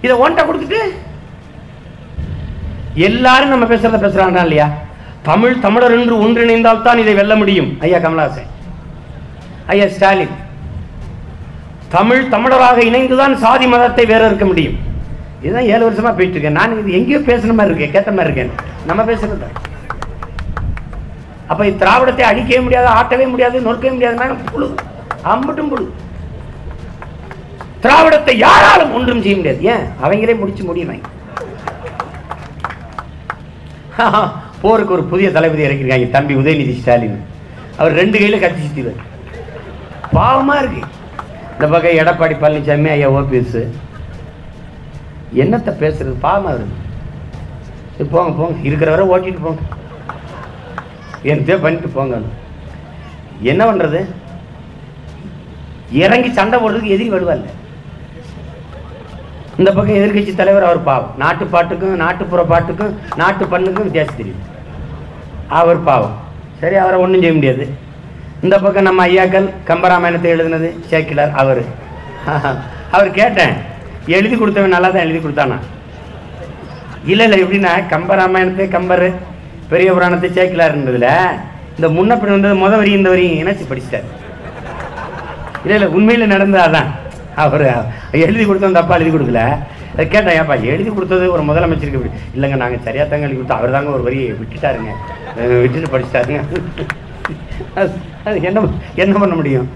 இதை 0.04 0.14
ஒன்ட்ட 0.24 0.42
கொடுத்துட்டு 0.46 0.80
எல்லாரும் 3.08 3.52
நம்ம 3.52 3.66
பேசுறத 3.70 3.98
பேசுறாங்களா 4.04 4.44
இல்லையா? 4.46 4.66
தமிழ் 5.28 5.62
தமிழர் 5.64 5.96
என்று 5.98 6.14
ஒன்றிணைந்தால் 6.24 6.84
தான் 6.86 7.00
இதை 7.02 7.14
வெல்ல 7.20 7.34
முடியும். 7.40 7.70
ஐயா 7.84 7.98
கமலாசன் 8.04 8.50
ஐயா 9.72 9.86
ஸ்டாலின். 9.94 10.34
தமிழ் 11.96 12.22
தமிழராக 12.34 12.78
இணைந்துதான் 12.88 13.34
சாதி 13.44 13.66
மதத்தை 13.72 14.04
வேற 14.12 14.22
இருக்க 14.30 14.46
முடியும். 14.50 14.76
இதுதான் 15.42 15.70
ஏழு 15.72 15.82
வருஷமா 15.86 16.12
போயிட்டு 16.16 16.36
இருக்கேன். 16.36 16.58
நான் 16.58 16.78
இது 16.80 16.98
எங்கேயோ 16.98 17.20
பேசுற 17.30 17.52
மாதிரி 17.58 17.72
இருக்கேன் 17.72 17.94
கேட்ட 17.96 18.10
மாதிரி 18.16 18.28
இருக்கேன். 18.28 18.52
நம்ம 18.90 19.02
பேசுறது 19.10 19.48
அப்ப 21.50 21.64
திராவிடத்தை 21.82 22.24
அழிக்கவே 22.28 22.60
முடியாது 22.66 22.88
ஆட்டவே 22.98 23.26
முடியாது 23.32 23.66
நொறுக்கவே 23.66 23.94
முடியாது 23.96 24.52
புழு. 24.52 24.68
அம்பட்டும் 25.32 25.70
புழு 25.72 25.84
திராவிடத்தை 27.82 28.32
யாராலும் 28.36 28.94
ஒன்றும் 28.94 29.22
செய்ய 29.24 29.36
முடியாது. 29.36 29.62
ஏன்? 29.72 29.84
அவங்களே 30.02 30.34
முடிச்சு 30.38 30.62
முடியுவாங்க 30.68 31.04
போருக்கு 34.62 34.94
ஒரு 34.96 35.04
புதிய 35.10 35.30
தளபதி 35.30 35.64
இறக்கிருக்காங்க 35.66 36.08
தம்பி 36.10 36.34
உதயநிதி 36.34 36.74
ஸ்டாலின். 36.78 37.18
அவர் 37.76 37.98
ரெண்டு 38.00 38.18
கையில 38.18 38.40
கத்தி 38.40 38.62
சுத்திவர் 38.62 38.98
பாவமா 40.16 40.54
இருக்கு. 40.58 40.82
இந்த 41.52 41.66
பக்கம் 41.72 41.98
எடப்பாடி 42.00 42.34
பழனிசாமி 42.42 42.90
ஐயா 42.90 43.08
ஓபிஎஸ். 43.10 43.58
என்னத்தை 45.42 45.72
பேசுறது? 45.82 46.14
பாவமா 46.26 46.50
இருக்கு. 46.56 46.76
சரி, 47.96 48.08
போங்க 48.10 48.32
போங்க. 48.40 48.56
இருக்கிற 48.68 48.94
வரை 48.94 49.06
ஓட்டிட்டு 49.14 49.44
போங்க. 49.46 49.60
என்னத்தையோ 51.24 51.62
பண்ணிட்டு 51.62 51.88
போங்க. 51.88 52.20
என்ன 53.52 53.62
பண்றது? 53.72 54.00
இறங்கி 56.04 56.30
சண்டை 56.38 56.56
போடுறதுக்கு 56.62 56.94
எதிரி 56.96 57.10
வருவார்ல 57.14 57.48
இந்த 59.58 59.70
பக்கம் 59.76 59.98
எதிர்க்கட்சி 59.98 60.32
தலைவர் 60.38 60.66
அவர் 60.68 60.80
பாவம். 60.88 61.12
நாட்டு 61.22 61.44
பாட்டுக்கும் 61.52 62.00
நாட்டுப்புற 62.02 62.42
பாட்டுக்கும் 62.52 62.92
நாட்டு 63.20 63.44
பண்ணுக்கும் 63.52 63.86
வித்தியாசம் 63.86 64.18
தெரியும். 64.20 64.42
அவர் 65.60 65.80
பாவம். 65.88 66.16
சரி 66.62 66.76
அவரை 66.82 66.96
ஒன்றும் 67.04 67.22
செய்ய 67.22 67.36
முடியாது. 67.36 67.64
இந்த 68.44 68.56
பக்கம் 68.64 68.86
நம்ம 68.88 69.06
ஐயாக்கள் 69.10 69.46
கம்பராமாயணத்தை 69.70 70.30
எழுதினது 70.34 70.68
சேக்கிலார் 70.90 71.32
அவர். 71.42 71.62
அவர் 72.96 73.10
கேட்டேன். 73.20 73.54
எழுதி 74.16 74.34
கொடுத்தவன் 74.36 74.74
நல்லா 74.76 74.90
தான் 74.90 75.06
எழுதி 75.06 75.20
கொடுத்தானா? 75.22 75.58
இல்லை 77.12 77.24
இல்லை 77.26 77.38
எப்படின்னா 77.44 77.72
கம்பராமாயணத்தை 77.94 78.68
கம்பர் 78.76 79.06
பெரிய 79.72 79.88
புராணத்தை 79.96 80.30
சேக்கிலார் 80.38 80.78
இந்த 81.76 81.88
முன்ன 81.96 82.12
பின் 82.20 82.34
வந்தது 82.34 82.62
முத 82.64 82.74
வரி 82.80 82.92
இந்த 82.98 83.08
வரி 83.14 83.26
இணைச்சு 83.40 83.64
படிச்சிட்டார். 83.70 84.06
இல்லை 85.66 85.76
இல்லை 85.78 85.88
உண்மையில் 85.98 86.32
நடந்தால் 86.32 86.74
தான் 86.74 86.90
அவர் 87.44 87.64
எழுதி 88.24 88.44
கொடுத்தோம் 88.48 88.76
தப்பா 88.76 88.96
எழுதி 88.98 89.10
கொடுக்கல. 89.14 89.40
அதை 89.92 90.04
கேட்டேன் 90.12 90.36
ஏப்பா 90.40 90.54
எழுதி 90.72 90.90
கொடுத்தது 90.96 91.24
ஒரு 91.34 91.42
முதலமைச்சருக்கு 91.48 91.98
இப்படி 91.98 92.12
இல்லைங்க 92.36 92.56
நாங்கள் 92.62 92.82
சரியாக 92.86 93.06
தாங்க 93.10 93.26
எழுதி 93.26 93.38
கொடுத்தோம். 93.38 93.60
அவர் 93.60 93.74
தாங்க 93.76 93.90
ஒரு 93.96 94.04
வரியை 94.06 94.26
விட்டுட்டாருங்க. 94.40 94.92
விட்டுட்டு 95.62 95.90
படிச்சிட்டாருங்க 95.94 96.40
அது 98.26 98.36
என்ன 98.48 98.62
என்ன 99.04 99.16
பண்ண 99.22 99.34
முடியும்? 99.40 99.68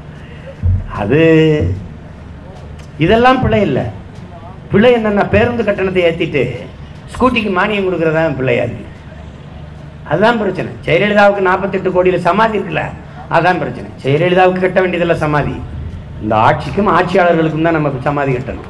அது 1.01 1.21
இதெல்லாம் 3.07 3.41
பிழை 3.45 3.61
இல்லை. 3.69 3.85
பிழை 4.75 4.93
என்னென்ன 4.99 5.25
பேருந்து 5.35 5.67
கட்டணத்தை 5.69 6.05
ஏற்றிட்டு 6.11 6.45
ஸ்கூட்டிக்கு 7.15 7.53
மானியம் 7.59 7.89
கொடுக்குறதா 7.89 8.25
பிள்ளையா 8.41 8.65
இருக்கு 8.69 8.87
அதுதான் 10.11 10.41
பிரச்சனை. 10.45 10.71
ஜெயலலிதாவுக்கு 10.87 11.49
நாற்பத்தெட்டு 11.51 11.97
கோடியில் 11.97 12.27
சமாதி 12.29 12.59
இருக்குல்ல 12.59 12.85
அதான் 13.37 13.61
பிரச்சனை. 13.65 13.91
ஜெயலலிதாவுக்கு 14.05 14.65
கட்ட 14.65 14.79
வேண்டியதில்லை 14.85 15.19
சமாதி. 15.27 15.57
இந்த 16.23 16.35
ஆட்சிக்கும் 16.47 16.93
ஆட்சியாளர்களுக்கும் 16.97 17.67
தான் 17.67 17.77
நம்ம 17.77 18.07
சமாதி 18.07 18.33
கட்டணும். 18.37 18.69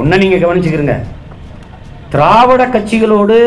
ஒன்றை 0.00 0.16
நீங்கள் 0.22 0.42
கவனிச்சுக்கிறங்க 0.44 0.96
திராவிட 2.12 2.62
கட்சிகளோடு 2.74 3.38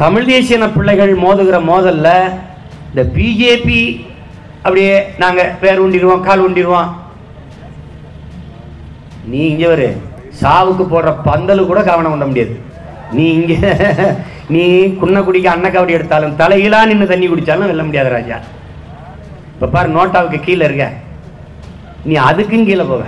தமிழ் 0.00 0.28
தேசியன 0.30 0.68
பிள்ளைகள் 0.74 1.12
மோதுகிற 1.24 1.56
மோதல்ல 1.70 2.08
இந்த 2.90 3.02
பிஜேபி 3.14 3.80
அப்படியே 4.64 4.94
நாங்கள் 5.22 5.54
பேர் 5.62 5.82
உண்டிடுவோம் 5.84 6.24
கால் 6.26 6.44
உண்டிடுவோம் 6.46 6.90
நீ 9.30 9.40
இங்கே 9.52 9.68
வரு. 9.72 9.88
சாவுக்கு 10.40 10.84
போடுற 10.92 11.10
பந்தலு 11.28 11.62
கூட 11.70 11.80
கவனம் 11.88 12.12
கொண்ட 12.14 12.26
முடியாது. 12.30 12.54
நீ 13.16 13.24
இங்கே 13.38 13.58
நீ 14.54 14.62
குன்ன 15.00 15.22
குடிக்க 15.26 15.48
அன்னக்காவடி 15.54 15.96
எடுத்தாலும் 15.98 16.36
தலையிலா 16.42 16.80
நின்று 16.90 17.06
தண்ணி 17.12 17.26
குடிச்சாலும் 17.32 17.70
வெல்ல 17.70 17.84
முடியாது 17.88 18.10
ராஜா. 18.16 18.38
இப்போ 19.64 19.76
பாரு 19.76 19.90
நோட்டாவுக்கு 19.96 20.38
கீழே 20.46 20.64
இருக்க. 20.64 20.86
நீ 22.08 22.14
அதுக்கும் 22.28 22.66
கீழே 22.68 22.84
போவ. 22.88 23.04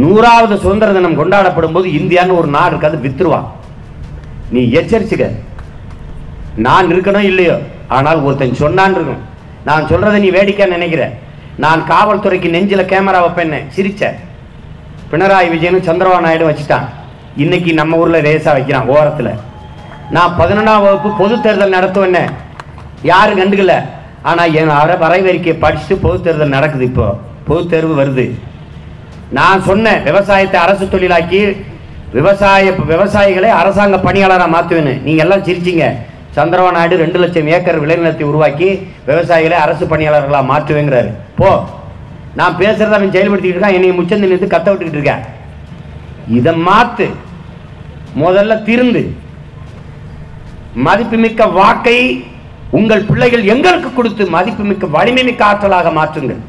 நூறாவது 0.00 0.54
சுதந்திர 0.64 0.92
தினம் 0.92 1.18
கொண்டாடப்படும் 1.20 1.72
போது 1.76 1.88
இந்தியான்னு 1.98 2.36
ஒரு 2.40 2.48
நாடு 2.56 2.72
இருக்காது 2.72 2.96
வித்துருவான் 3.04 3.46
நீ 4.54 4.62
எச்சரிச்சுக்க. 4.80 5.26
நான் 6.66 6.90
இருக்கணும் 6.92 7.28
இல்லையோ? 7.30 7.56
ஆனால் 7.88 8.20
ஒருத்தன் 8.26 8.60
சொன்னான் 8.62 8.94
இருக்கும் 8.96 9.22
நான் 9.64 9.88
சொல்றதை 9.92 10.18
நீ 10.24 10.30
வேடிக்கை 10.36 10.66
நினைக்கிற. 10.66 11.04
நான் 11.64 11.86
காவல்துறைக்கு 11.92 12.52
நெஞ்சில 12.56 12.84
கேமரா 12.92 13.22
வைப்பேன்னு 13.24 13.62
சிரிச்ச. 13.76 14.12
பினராயி 15.10 15.50
விஜயனும் 15.56 15.88
சந்திரபாபு 15.88 16.26
நாயுடு 16.28 16.50
வச்சுட்டான். 16.50 16.86
இன்னைக்கு 17.36 17.72
நம்ம 17.80 17.96
ஊர்ல 17.96 18.20
ரேசா 18.20 18.52
வைக்கிறான் 18.58 18.86
ஓரத்தில். 18.86 19.34
நான் 20.10 20.38
பதினொன்றாம் 20.38 20.86
வகுப்பு 20.86 21.10
பொது 21.18 21.40
தேர்தல் 21.40 21.76
நடத்துவேன்னு 21.78 22.24
யாரும் 23.02 23.40
கண்டுக்கல. 23.40 23.74
ஆனால் 24.30 24.54
என் 24.60 24.72
அவரை 24.78 24.96
வரைவறிக்கையை 25.04 25.56
படிச்சுட்டு 25.64 25.96
பொது 26.04 26.18
தேர்தல் 26.26 26.56
நடக்குது 26.56 26.84
இப்போ. 26.90 27.06
பொது 27.48 27.62
தேர்வு 27.72 27.94
வருது. 28.00 28.24
நான் 29.38 29.64
சொன்னேன் 29.68 30.02
விவசாயத்தை 30.08 30.58
அரசு 30.64 30.84
தொழிலாக்கி 30.94 31.40
விவசாய 32.16 32.72
விவசாயிகளை 32.90 33.48
அரசாங்க 33.60 33.96
பணியாளராக 34.06 34.52
மாற்றுவேன்னு 34.54 34.92
நீங்கள் 35.06 35.24
எல்லாம் 35.24 35.46
சிரிச்சிங்க. 35.48 35.86
சந்திரவா 36.36 36.70
நாயுடு 36.76 36.96
ரெண்டு 37.02 37.18
லட்சம் 37.22 37.48
ஏக்கர் 37.56 37.80
விளைநிலத்தை 37.84 38.24
உருவாக்கி 38.30 38.68
விவசாயிகளை 39.08 39.56
அரசு 39.64 39.84
பணியாளர்களாக 39.92 40.50
மாற்றுவேங்கிறாரு 40.52 41.10
போ. 41.40 41.50
நான் 42.38 42.58
பேசுகிறத 42.60 42.96
அவன் 42.98 43.14
செயல்படுத்திக்கிட்டு 43.16 43.58
இருக்கான். 43.58 43.76
என்னை 43.78 43.90
முச்சந்தி 43.98 44.28
நிறுத்து 44.30 44.54
கத்த 44.54 44.68
விட்டுக்கிட்டு 44.70 45.00
இருக்கேன் 45.00 45.24
இதை 46.38 46.52
மாற்று 46.68 47.06
முதல்ல 48.22 48.54
திருந்து. 48.68 49.02
மதிப்புமிக்க 50.86 51.46
வாக்கை 51.60 51.98
உங்கள் 52.78 53.06
பிள்ளைகள் 53.08 53.44
எங்களுக்கு 53.52 53.90
கொடுத்து 53.92 54.24
மதிப்புமிக்க 54.34 54.86
வலிமை 54.96 55.22
மிக்க 55.24 55.42
ஆற்றலாக 55.50 55.90
மாற்றுங்கள். 55.98 56.40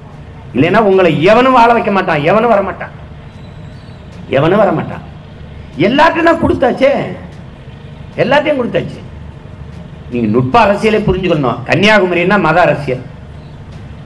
இல்லைன்னா 0.55 0.79
உங்களை 0.89 1.11
எவனும் 1.31 1.57
வாழ 1.57 1.73
வைக்க 1.73 1.91
மாட்டான் 1.91 2.23
எவனும் 2.29 2.53
வர 2.53 2.61
மாட்டான். 2.67 2.93
எவனும் 4.38 4.61
வர 4.61 4.71
மாட்டான். 4.71 5.03
எல்லாத்தையும் 5.85 6.29
தான் 6.29 6.43
கொடுத்தாச்சே. 6.43 6.91
எல்லாத்தையும் 8.23 8.59
கொடுத்தாச்சு. 8.59 8.99
நீங்க 10.11 10.27
நுட்ப 10.35 10.55
அரசியலை 10.59 10.99
புரிஞ்சுக்கணும். 11.07 11.61
கன்னியாகுமரின்னா 11.69 12.38
மத 12.47 12.61
அரசியல். 12.61 13.03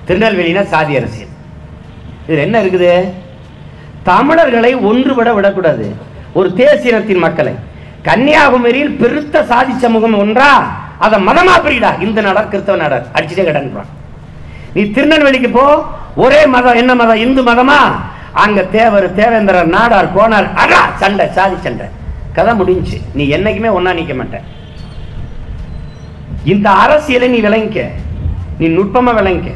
திருநெல்வேலினா 0.07 0.63
சாதி 0.73 0.93
அரசியல். 0.99 1.33
இதுல 2.27 2.45
என்ன 2.47 2.61
இருக்குது? 2.63 2.91
தமிழர்களை 4.03 4.71
ஒன்றுபட 4.89 5.29
விடக்கூடாது. 5.33 5.85
ஒரு 6.33 6.49
தேசியத்தின் 6.53 7.23
மக்களை. 7.25 7.53
கன்னியாகுமரியில் 8.07 8.97
பெருத்த 9.01 9.45
சாதி 9.51 9.73
சமூகம் 9.83 10.17
ஒன்றா? 10.17 10.51
அதை 10.99 11.17
மதமா 11.27 11.55
பிரிடா 11.65 12.01
இந்த 12.01 12.21
நாடார் 12.21 12.51
கிறிஸ்தவ 12.51 12.77
நாடார். 12.77 13.05
அடிச்சுட்டே 13.15 13.45
கிடன்றான் 13.49 13.89
நீ 14.75 14.81
திருநெல்வேலிக்கு 14.95 15.49
போ. 15.49 15.63
ஒரே 16.15 16.45
மதம் 16.45 16.75
என்ன 16.75 16.95
மதம்? 16.95 17.15
இந்து 17.15 17.41
மதமா? 17.43 17.79
அங்க 18.33 18.63
தேவர் 18.63 19.13
தேவேந்திரர் 19.13 19.67
நாடார் 19.67 20.13
கோனார் 20.15 20.47
அடா! 20.53 20.81
சண்டை 20.95 21.25
சாதி 21.31 21.55
சண்டை. 21.63 21.85
கதை 22.33 22.53
முடிஞ்சுச்சு. 22.53 22.97
நீ 23.13 23.23
என்னைக்குமே 23.35 23.69
ஒன்னா 23.77 23.93
நிக்க 23.99 24.13
மாட்ட 24.15 24.37
இந்த 26.45 26.69
அரசியலை 26.69 27.27
நீ 27.29 27.39
விளங்கிக்க. 27.39 27.79
நீ 28.59 28.67
நுட்பமா 28.67 29.11
விளங்கிக்க. 29.19 29.51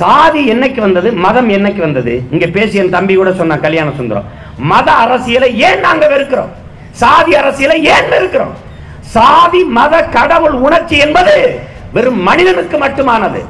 சாதி 0.00 0.40
என்னைக்கு 0.52 0.80
வந்தது? 0.80 1.12
மதம் 1.12 1.48
என்னைக்கு 1.48 1.80
வந்தது? 1.80 2.22
இங்க 2.30 2.46
பேசிய 2.46 2.82
என் 2.82 2.90
தம்பி 2.90 3.14
கூட 3.14 3.32
சொன்ன 3.32 3.58
கல்யாண 3.58 3.90
சுந்தரம். 3.96 4.28
மத 4.58 4.92
அரசியலை 5.04 5.60
ஏன் 5.60 5.80
நாங்க 5.80 6.06
வெறுக்கிறோம்? 6.06 6.50
சாதி 6.92 7.34
அரசியலை 7.34 7.84
ஏன் 7.84 8.08
வெறுக்கிறோம்? 8.08 8.54
சாதி 9.14 9.60
மத 9.78 9.94
கடவுள் 10.16 10.56
உணர்ச்சி 10.66 10.96
என்பது 11.06 11.34
வெறும் 11.94 12.20
மனிதனுக்கு 12.28 12.76
மட்டுமானது. 12.84 13.40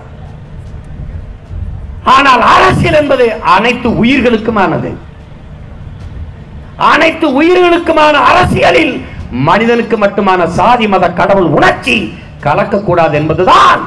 ஆனால் 2.14 2.42
அரசியல் 2.54 2.98
என்பது 3.00 3.24
அனைத்து 3.56 3.88
உயிர்களுக்குமானது. 4.04 4.90
அனைத்து 6.92 7.26
உயிர்களுக்குமான 7.40 8.14
அரசியலில் 8.30 8.94
மனிதனுக்கு 9.48 9.96
மட்டுமான 10.04 10.46
சாதி 10.58 10.86
மத 10.94 11.04
கடவுள் 11.20 11.48
உணர்ச்சி 11.58 11.96
கலக்கக்கூடாது 12.46 13.14
என்பதுதான் 13.20 13.80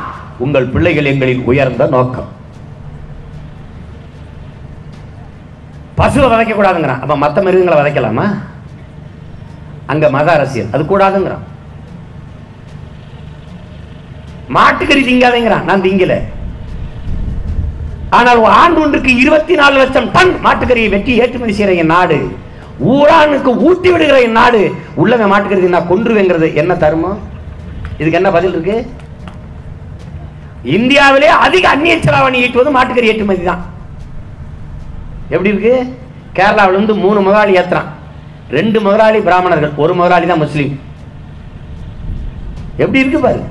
உங்கள் 0.46 0.72
பிள்ளைகள் 0.74 1.10
எங்களின் 1.12 1.44
உயர்ந்த 1.50 1.86
நோக்கம். 1.96 2.30
பசுவை 6.00 6.28
வதைக்க 6.32 6.54
கூடாதுங்கிறான் 6.56 7.04
அப்ப 7.04 7.18
மத்த 7.24 7.44
மிருகங்களை 7.46 7.78
வதைக்கலாமா? 7.82 8.26
அங்க 9.92 10.06
மத 10.16 10.28
அரசியல். 10.38 10.72
அது 10.76 10.84
கூடாதுங்கிறான். 10.92 11.46
மாட்டுக்கறி 14.56 15.02
திங்காதேங்கிறான். 15.10 15.68
நான் 15.70 15.86
திங்கல. 15.86 16.16
ஆனால் 18.18 18.42
ஆண்டு 18.62 18.82
ஒன்றுக்கு 18.82 19.12
இருபத்தி 19.22 19.54
நாலு 19.60 19.76
லட்சம் 19.82 20.12
டன் 20.12 20.34
மாட்டுக்கறியை 20.46 20.90
வெட்டி 20.90 21.14
ஏற்றுமதி 21.22 21.54
செய்கிற 21.54 21.74
என் 21.82 21.94
நாடு 21.94 22.18
ஊரானுக்கு 22.94 23.52
ஊட்டி 23.68 23.90
விடுகிற 23.92 24.18
என் 24.28 24.38
நாடு 24.40 24.60
உள்ளவன் 25.02 25.32
மாட்டுக்கறி 25.32 25.76
நான் 25.76 25.90
கொன்றுவேங்கிறது 25.92 26.48
என்ன 26.62 26.74
தருமோ 26.84 27.12
இதுக்கு 28.00 28.20
என்ன 28.20 28.32
பதில் 28.32 28.54
இருக்கு? 28.56 28.78
இந்தியாவிலே 30.78 31.28
அதிக 31.46 31.70
அந்நிய 31.70 31.96
செலாவணி 32.06 32.38
ஈட்டுவது 32.46 32.72
மாட்டுக்கறி 32.78 33.12
ஏற்றுமதி 33.12 33.44
தான். 33.44 33.62
எப்படி 35.30 35.52
இருக்கு? 35.54 35.76
கேரளாவுல 36.38 36.78
இருந்து 36.78 36.96
மூணு 36.96 37.20
முதலாளி 37.22 37.58
ஏத்துறான். 37.60 37.92
ரெண்டு 38.50 38.82
முதலாளி 38.82 39.20
பிராமணர்கள் 39.20 39.78
ஒரு 39.84 39.94
முதலாளி 39.94 40.26
தான் 40.26 40.44
முஸ்லீம். 40.46 40.74
எப்படி 42.78 43.00
இருக்கு 43.04 43.20
பாரு? 43.20 43.44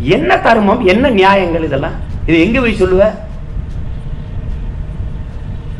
என்ன 0.00 0.38
தர்மம் 0.38 0.86
என்ன 0.86 1.08
நியாயங்கள் 1.08 1.62
இதெல்லாம்? 1.62 1.92
இது 2.26 2.40
எங்க 2.40 2.60
போய் 2.60 2.80
சொல்லுவ? 2.80 3.10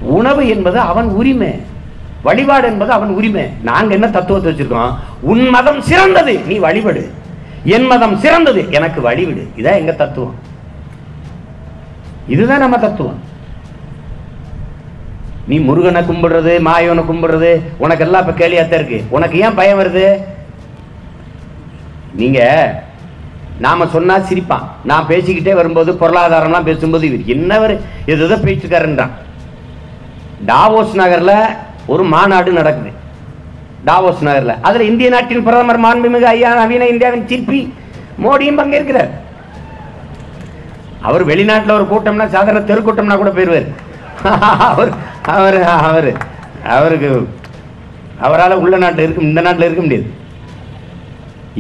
உணவு 0.00 0.48
என்பது 0.48 0.78
அவன் 0.78 1.08
உரிமை. 1.08 1.62
வழிபாடு 2.22 2.66
என்பது 2.66 2.92
அவன் 2.92 3.08
உரிமை. 3.08 3.44
நாங்க 3.62 3.94
என்ன 3.94 4.08
தத்துவத்தை 4.08 4.52
வச்சிருக்கோம்? 4.52 4.94
உன் 5.20 5.48
மதம் 5.48 5.80
சிறந்தது 5.80 6.38
நீ 6.38 6.58
வழிபடு. 6.58 7.10
என் 7.64 7.86
மதம் 7.86 8.16
சிறந்தது 8.16 8.66
எனக்கு 8.70 9.10
வழிவிடு. 9.10 9.48
இதான் 9.56 9.76
எங்க 9.76 9.92
தத்துவம். 9.92 10.34
இதுதான் 12.28 12.58
நம்ம 12.58 12.78
தத்துவம். 12.78 13.20
நீ 15.46 15.58
முருகனை 15.58 16.02
கும்பிடுறது 16.02 16.60
மாயவனை 16.64 17.02
கும்பிடுறது 17.02 17.60
உனக்கு 17.78 18.04
எல்லாம் 18.04 18.26
இப்ப 18.26 18.46
கேலியாத்தான் 18.46 18.72
இருக்கு. 18.72 19.04
உனக்கு 19.08 19.40
ஏன் 19.40 19.54
பயம் 19.54 19.80
வருது? 19.80 20.22
நீங்க 22.14 22.82
நாம 23.64 23.86
சொன்னா 23.94 24.16
சிரிப்பான். 24.28 24.66
நான் 24.90 25.08
பேசிக்கிட்டே 25.08 25.52
வரும்போது 25.60 25.90
பொருளாதாரம்லாம் 26.02 26.68
பேசும்போது 26.68 27.04
இவர் 27.08 27.24
என்னவர்? 27.34 27.74
எது 28.12 28.24
எதோ 28.26 28.36
பேச்சுக்காரன்றான். 28.44 29.14
டாவோஸ் 30.50 30.94
நகர்ல 31.00 31.32
ஒரு 31.92 32.04
மாநாடு 32.14 32.52
நடக்குது. 32.58 32.92
டாவோஸ் 33.88 34.22
நகர்ல. 34.28 34.54
அதுல 34.68 34.84
இந்திய 34.90 35.08
நாட்டின் 35.14 35.44
பிரதமர் 35.48 35.82
மாண்புமிகு 35.86 36.28
ஐயா 36.34 36.50
நவீன 36.60 36.86
இந்தியாவின் 36.92 37.26
சிற்பி 37.32 37.60
மோடியும் 38.24 38.60
பங்கேற்கிறார். 38.60 39.10
அவர் 41.08 41.24
வெளிநாட்டில் 41.30 41.76
ஒரு 41.78 41.86
கூட்டம்னா 41.90 42.28
சாதாரண 42.36 42.62
தெருக்கூட்டம்னா 42.70 43.16
கூட 43.16 43.30
போயிருவார். 43.30 43.68
அவர் 44.70 44.90
அவர் 45.36 45.60
அவர் 45.88 46.10
அவருக்கு 46.76 47.10
அவரால் 48.26 48.60
உள்ள 48.62 48.76
நாட்டில் 48.82 49.04
இருக்க 49.04 49.28
இந்த 49.28 49.40
நாட்டில் 49.40 49.66
இருக்க 49.66 49.82
முடியாது. 49.84 50.08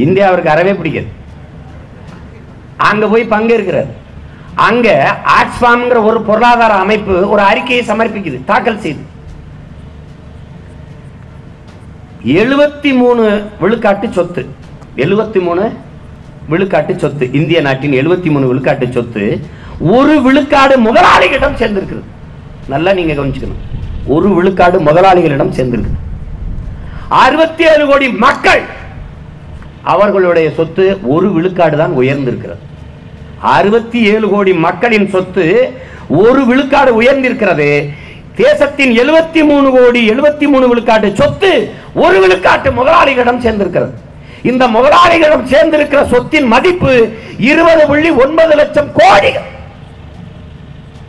இந்தியா 0.06 0.26
அவருக்கு 0.30 0.54
அறவே 0.54 0.72
பிடிக்காது. 0.80 1.10
அங்க 2.86 3.06
போய் 3.12 3.32
பங்கேற்கிறார். 3.34 3.90
அங்க 4.54 4.88
ஆக்ஸ்பாம்ங்கிற 5.40 5.98
ஒரு 6.10 6.20
பொருளாதார 6.28 6.74
அமைப்பு 6.84 7.14
ஒரு 7.28 7.42
அறிக்கையை 7.50 7.82
சமர்ப்பிக்குது 7.86 8.38
தாக்கல் 8.44 8.80
செய்து. 8.80 9.02
எழுபத்தி 12.42 12.90
மூணு 13.02 13.24
விழுக்காட்டு 13.60 14.10
சொத்து. 14.10 14.42
எழுபத்தி 14.96 15.40
மூணு 15.48 15.64
விழுக்காட்டு 16.50 16.96
சொத்து. 16.96 17.24
இந்திய 17.32 17.60
நாட்டின் 17.60 17.96
எழுபத்தி 18.00 18.30
மூணு 18.34 18.46
விழுக்காட்டு 18.52 18.88
சொத்து 18.90 19.24
ஒரு 19.94 20.14
விழுக்காடு 20.26 20.74
முதலாளிகளிடம் 20.88 21.58
சேர்ந்திருக்கிறது. 21.60 22.06
நல்லா 22.74 22.92
நீங்க 22.92 23.12
கவனிச்சுக்கணும். 23.12 23.64
ஒரு 24.14 24.28
விழுக்காடு 24.38 24.78
முதலாளிகளிடம் 24.80 25.54
சேர்ந்திருக்கு 25.58 25.94
அறுபத்தி 27.08 27.64
ஏழு 27.72 27.84
கோடி 27.86 28.08
மக்கள் 28.26 28.62
அவர்களுடைய 29.82 30.48
சொத்து 30.56 30.84
ஒரு 31.14 31.32
விழுக்காடு 31.32 31.76
தான் 31.76 31.94
உயர்ந்திருக்கிறது. 32.00 32.64
அறுபத்தி 33.40 34.04
ஏழு 34.04 34.28
கோடி 34.28 34.52
மக்களின் 34.52 35.08
சொத்து 35.08 35.72
ஒரு 36.08 36.46
விழுக்காடு 36.46 37.02
உயர்ந்திருக்கிறது. 37.02 37.88
தேசத்தின் 38.34 38.98
எழுபத்தி 38.98 39.44
மூணு 39.44 39.70
கோடி 39.70 40.10
எழுபத்தி 40.10 40.40
மூணு 40.40 40.76
விழுக்காட்டு 40.76 41.14
சொத்து 41.14 41.72
ஒரு 41.94 42.26
விழுக்காட்டு 42.26 42.72
முதலாளிகளிடம் 42.72 43.40
சேர்ந்திருக்கிறது. 43.40 43.90
இந்த 44.42 44.68
முதலாளிகளிடம் 44.68 45.46
சேர்ந்திருக்கிற 45.46 46.06
சொத்தின் 46.06 46.46
மதிப்பு 46.46 47.12
இருபது 47.38 47.86
புள்ளி 47.86 48.10
ஒன்பது 48.10 48.54
லட்சம் 48.54 48.90
கோடி. 48.94 49.28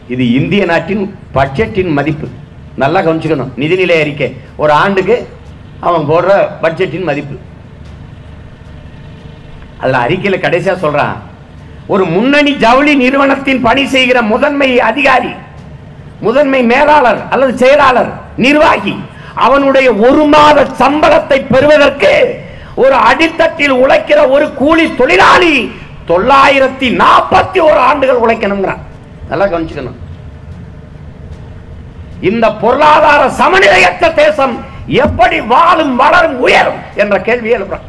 இது 0.08 0.34
இந்திய 0.34 0.66
நாட்டின் 0.66 1.16
பட்ஜெட்டின் 1.34 1.92
மதிப்பு. 1.92 2.28
நல்லா 2.76 3.00
கவனிச்சுக்கணும். 3.00 3.52
நிதிநிலை 3.58 4.00
அறிக்கை. 4.00 4.36
ஒரு 4.56 4.72
ஆண்டுக்கு 4.72 5.28
அவன் 5.80 6.10
போடுற 6.10 6.48
பட்ஜெட்டின் 6.62 7.04
மதிப்பு. 7.04 7.36
அதுல 9.80 9.98
அறிக்கையில 9.98 10.42
கடைசியா 10.42 10.76
சொல்றான். 10.86 11.16
ஒரு 11.94 12.04
முன்னணி 12.16 12.52
ஜவுளி 12.64 12.94
நிறுவனத்தின் 13.04 13.62
பணி 13.68 13.84
செய்கிற 13.94 14.18
முதன்மை 14.32 14.70
அதிகாரி 14.90 15.32
முதன்மை 16.26 16.60
மேலாளர் 16.72 17.20
அல்லது 17.34 17.54
செயலாளர் 17.62 18.12
நிர்வாகி. 18.46 18.94
அவனுடைய 19.46 19.88
ஒரு 20.08 20.24
மாத 20.34 20.66
சம்பளத்தை 20.82 21.40
பெறுவதற்கு 21.54 22.14
ஒரு 22.84 22.96
அடித்தட்டில் 23.10 23.76
உழைக்கிற 23.84 24.20
ஒரு 24.36 24.46
கூலி 24.62 24.86
தொழிலாளி 25.00 25.54
தொள்ளாயிரத்தி 26.12 26.88
நாற்பத்தி 27.02 27.60
ஒரு 27.70 27.80
ஆண்டுகள் 27.90 28.22
உழைக்கணுங்கிறான். 28.26 28.84
நல்லா 29.32 29.46
கவனிச்சுக்கணும். 29.46 29.98
இந்த 32.30 32.46
பொருளாதார 32.64 33.22
சமநிலையற்ற 33.42 34.06
தேசம் 34.24 34.56
எப்படி 35.04 35.38
வாழும் 35.54 35.96
வளரும் 36.02 36.40
உயரும் 36.46 36.82
என்ற 37.02 37.16
கேள்வியை 37.28 37.56
எழுப்புறான். 37.60 37.88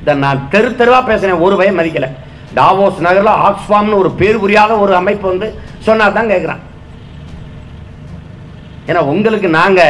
இதை 0.00 0.14
நான் 0.24 0.46
தெரு 0.52 0.70
தெருவாக 0.78 1.04
பேசுகிறேன் 1.04 1.44
ஒரு 1.46 1.54
பயம் 1.60 1.78
மதிக்கல. 1.78 2.06
டாவோஸ் 2.56 3.04
நகர்ல 3.06 3.32
ஆக்ஸ்பாம்னு 3.48 4.00
ஒரு 4.02 4.10
பேர் 4.20 4.42
புரியாத 4.42 4.78
ஒரு 4.84 4.92
அமைப்பு 5.00 5.26
வந்து 5.30 5.48
சொன்னால் 5.86 6.16
தான் 6.16 6.30
கேட்குறான் 6.32 6.62
ஏன்னா 8.88 9.00
உங்களுக்கு 9.12 9.48
நாங்க 9.58 9.80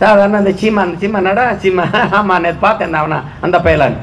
சாதாரண 0.00 0.38
அந்த 0.40 0.52
சீமா 0.60 0.80
அந்த 0.84 0.96
சீமா 1.02 1.20
நடா 1.26 1.44
சீமா? 1.62 1.84
ஆமா 2.18 2.34
நேற்று 2.44 2.64
பார்த்தேன் 2.64 3.00
அவனா 3.00 3.18
அந்த 3.46 3.56
பயலான் 3.66 3.96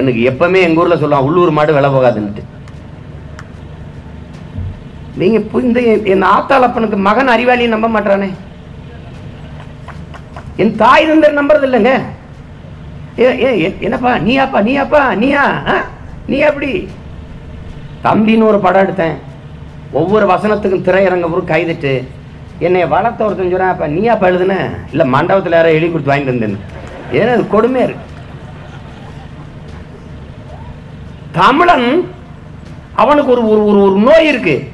எனக்கு 0.00 0.22
எப்பவுமே 0.30 0.60
எங்க 0.66 0.82
ஊர்ல 0.82 0.96
சொல்லுவான் 1.00 1.26
உள்ளூர் 1.28 1.56
மாடு 1.56 1.76
விலை 1.76 1.90
போகாதுன்ட்டு 1.94 2.42
நீங்க 5.20 5.36
இப்போ 5.40 5.58
இந்த 5.66 5.80
என் 6.12 6.30
ஆத்தாளப்பனுக்கு 6.34 6.98
மகன் 7.08 7.34
அறிவாளியை 7.34 7.70
நம்ப 7.72 7.88
மாட்டானே 7.94 8.28
என் 10.62 10.74
தாய் 10.80 11.08
தந்தர் 11.08 11.38
நம்புறது 11.38 11.66
இல்லைங்க. 11.68 11.92
ஏ 13.18 13.40
ஏ 13.42 13.76
என்னப்பா? 13.80 14.14
நீயாப்பா 14.16 14.62
நீயாப்பா? 14.62 15.14
நீயா? 15.14 15.62
ஆ? 15.66 15.74
நீ 16.26 16.36
எப்படி? 16.36 16.88
தம்பின்னு 18.04 18.46
ஒரு 18.46 18.58
படம் 18.58 18.86
எடுத்தேன். 18.86 19.14
ஒவ்வொரு 19.92 20.26
வசனத்துக்கும் 20.26 20.84
திரையரங்க 20.84 21.32
ஒரு 21.32 21.42
கைதிட்டு. 21.46 22.06
என்னை 22.58 22.86
வளர்த்த 22.86 23.24
ஒருத்தன் 23.24 23.54
சொல்றான் 23.54 23.68
அப்ப 23.68 23.88
நீயாப்பா 23.88 24.30
எழுதுன? 24.32 24.70
இல்லை 24.90 25.06
மண்டபத்தில் 25.06 25.52
யாரோ 25.52 25.72
எழுதி 25.72 25.90
கொடுத்து 25.90 26.12
வாங்கிட்டு 26.12 26.34
வந்தேன்னு. 26.34 26.58
ஏன்னா 27.12 27.32
அது 27.32 27.42
கொடுமையா 27.42 27.82
இருக்கு. 27.82 28.10
தமிழன் 31.32 32.08
அவனுக்கு 32.92 33.32
ஒரு 33.32 33.48
ஒரு 33.48 33.64
ஒரு 33.66 33.82
ஒரு 33.82 33.94
நோய் 33.94 34.26
இருக்கு. 34.26 34.70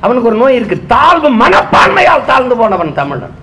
அவனுக்கு 0.00 0.28
ஒரு 0.28 0.36
நோய் 0.36 0.54
இருக்கு. 0.54 0.86
தாழ்வு 0.86 1.30
மனப்பான்மையால் 1.30 2.24
தாழ்ந்து 2.26 2.56
போனவன் 2.56 2.94
தமிழன். 2.94 3.39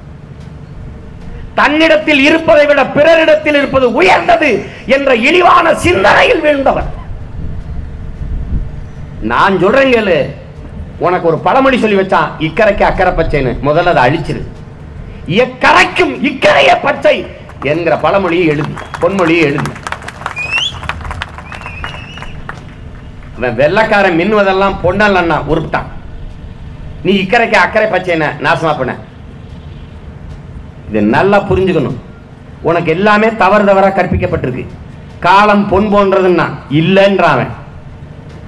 தன்னிடத்தில் 1.59 2.21
இருப்பதை 2.27 2.65
விட 2.69 2.81
பிறரிடத்தில் 2.95 3.57
இருப்பது 3.61 3.87
உயர்ந்தது 3.99 4.49
என்ற 4.95 5.15
இழிவான 5.27 5.73
சிந்தனையில் 5.85 6.43
வீழ்ந்தவர் 6.43 6.89
நான் 9.31 9.59
சொல்றேன் 9.61 9.91
கேளு. 9.93 10.17
உனக்கு 11.05 11.27
ஒரு 11.27 11.37
பழமொழி 11.47 11.77
சொல்லி 11.79 11.95
வச்சான் 11.95 12.29
இக்கரைக்கு 12.39 12.83
அக்கறை 12.89 13.13
பச்சைன்னு. 13.13 13.53
முதல்ல 13.67 13.93
அதை 13.93 14.03
அழிச்சிரு. 14.05 14.41
எக்கரைக்கும் 15.43 16.13
இக்கரைய 16.29 16.77
பச்சை 16.81 17.15
என்கிற 17.63 17.95
பழமொழியை 18.05 18.45
எழுதி. 18.53 18.73
பொன்மொழியை 19.01 19.41
எழுதி. 19.49 19.71
அவன் 23.35 23.57
வெள்ளக்காரன் 23.57 24.17
மின்னுவதெல்லாம் 24.19 24.79
பொன்னல்லன்னா 24.83 25.37
உருப்பிட்டான். 25.51 25.89
நீ 27.03 27.13
இக்கரைக்கு 27.23 27.59
அக்கறை 27.65 27.87
பச்சைன 27.89 28.25
நாசமா 28.45 28.77
பண்ண 28.77 28.95
இது 30.89 31.01
நல்லா 31.01 31.41
புரிஞ்சுக்கணும். 31.41 31.95
உனக்கு 32.61 32.91
எல்லாமே 32.91 33.35
தவறு 33.35 33.65
தவறாக 33.65 34.03
கற்பிக்கப்பட்டிருக்கு. 34.03 34.65
காலம் 35.19 35.67
பொன் 35.67 35.93
போன்றதுன்னா 35.93 36.45
இல்லைன்றாவன். 36.71 37.47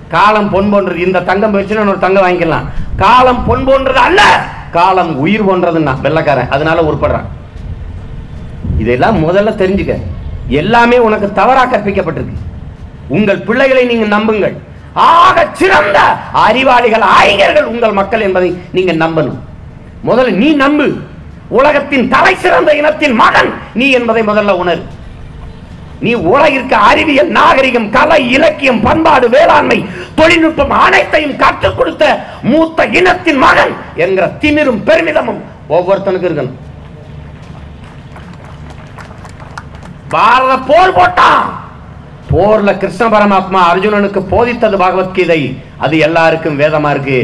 காலம் 0.08 0.50
பொன் 0.50 0.70
போன்றது 0.70 1.06
இந்த 1.06 1.22
தங்கம் 1.22 1.54
போயிடுச்சுன்னா 1.54 1.88
ஒரு 1.88 2.00
தங்கம் 2.00 2.26
வாங்கிக்கலாம். 2.26 2.64
காலம் 2.96 3.46
பொன் 3.46 3.64
போன்றது 3.64 4.00
அல்ல 4.00 4.46
காலம் 4.72 5.18
உயிர் 5.18 5.46
போன்றதுன்னா 5.46 6.02
வெள்ளக்காரன். 6.02 6.50
அதனால 6.50 6.82
உருப்படுறான். 6.82 7.26
இதெல்லாம் 8.80 9.28
முதல்ல 9.28 9.50
தெரிஞ்சுக்க. 9.52 10.02
எல்லாமே 10.48 10.98
உனக்கு 10.98 11.34
தவறா 11.34 11.66
கற்பிக்கப்பட்டிருக்கு. 11.66 12.38
உங்கள் 13.08 13.42
பிள்ளைகளை 13.42 13.86
நீங்க 13.86 14.06
நம்புங்கள். 14.06 14.58
ஆக 14.94 15.48
சிறந்த 15.54 16.00
அறிவாளிகள் 16.34 17.02
ஆய்கர்கள் 17.02 17.64
உங்கள் 17.64 17.92
மக்கள் 17.92 18.22
என்பதை 18.22 18.58
நீங்க 18.72 18.94
நம்பணும். 18.94 19.40
முதல்ல 20.08 20.32
நீ 20.32 20.54
நம்பு. 20.54 20.96
உலகத்தின் 21.50 22.10
தலை 22.10 22.36
சிறந்த 22.36 22.76
இனத்தின் 22.76 23.14
மகன் 23.14 23.54
நீ 23.74 23.90
என்பதை 23.92 24.24
முதல்ல 24.24 24.50
உணர். 24.50 24.82
நீ 26.00 26.14
உலகிற்கு 26.14 26.76
அறிவியல் 26.76 27.30
நாகரிகம் 27.30 27.90
கலை 27.90 28.32
இலக்கியம் 28.32 28.82
பண்பாடு 28.82 29.30
வேளாண்மை 29.30 29.86
தொழில்நுட்பம் 30.16 30.70
அனைத்தையும் 30.70 31.36
கற்றுக் 31.36 31.78
கொடுத்த 31.78 32.04
மூத்த 32.42 32.86
இனத்தின் 32.86 33.38
மகன் 33.38 33.74
என்கிற 33.96 34.28
திமிரும் 34.42 34.84
பெருமிதமும் 34.84 35.42
ஒவ்வொருத்தனுக்கு 35.70 36.30
இருக்கணும். 36.30 36.58
பாரத 40.10 40.58
போர் 40.58 40.98
போட்டான் 41.00 41.44
போர்ல 42.32 42.78
கிருஷ்ண 42.78 43.06
பரமாத்மா 43.08 43.60
அர்ஜுனனுக்கு 43.72 44.22
போதித்தது 44.32 44.78
பகவத்கீதை 44.78 45.42
அது 45.78 45.98
எல்லாருக்கும் 45.98 46.60
வேதமா 46.60 46.90
இருக்கு? 46.90 47.20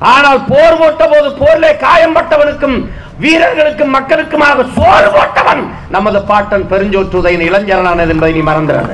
ஆனால் 0.00 0.44
போர் 0.44 0.76
போட்ட 0.76 1.08
போது 1.08 1.28
போர்ல 1.38 1.76
காயம்பட்டவனுக்கும் 1.80 2.76
வீரர்களுக்கும் 3.18 3.94
மக்களுக்குமாக 3.94 4.64
சோறு 4.74 5.08
போட்டவன் 5.10 5.62
நமது 5.88 6.22
பாட்டன் 6.22 6.68
பெருஞ்சோற்றுதையின் 6.70 7.46
இளைஞரனானது 7.48 8.08
என்பதை 8.08 8.32
நீ 8.32 8.50
மறந்துடாத. 8.50 8.92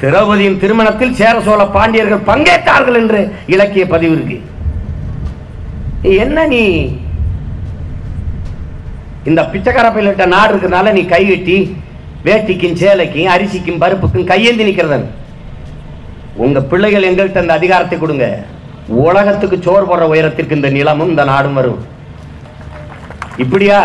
திரௌபதியின் 0.00 0.58
திருமணத்தில் 0.58 1.14
சேர 1.14 1.40
சோழ 1.40 1.64
பாண்டியர்கள் 1.66 2.26
பங்கேற்றார்கள் 2.26 2.94
என்று 2.94 3.20
இலக்கிய 3.46 3.86
பதிவு 3.86 4.14
இருக்கு. 4.14 4.38
என்ன 6.02 6.46
நீ? 6.46 6.64
இந்த 9.24 9.42
பிச்சைக்கார 9.42 9.90
பயிலிட்ட 9.90 10.26
நாடு 10.26 10.52
இருக்கிறதுனால 10.52 10.92
நீ 10.92 11.06
கை 11.06 11.24
கட்டி 11.28 11.76
வேட்டிக்கும் 12.24 12.78
சேலைக்கும் 12.82 13.32
அரிசிக்கும் 13.34 13.80
பருப்புக்கும் 13.80 14.24
கையேந்தி 14.24 14.64
நிற்கிறதன் 14.64 15.06
உங்க 16.44 16.58
பிள்ளைகள் 16.70 17.06
எங்கள்கிட்ட 17.08 17.42
இந்த 17.44 17.54
அதிகாரத்தை 17.60 17.96
கொடுங்க. 17.98 18.26
உலகத்துக்கு 19.06 19.56
சோறு 19.64 19.84
போடுற 19.88 20.04
உயரத்திற்கு 20.12 20.58
இந்த 20.58 20.70
நிலமும் 20.76 21.10
இந்த 21.12 21.24
நாடும் 21.30 21.58
வரும். 21.58 21.82
இப்படியா? 23.44 23.80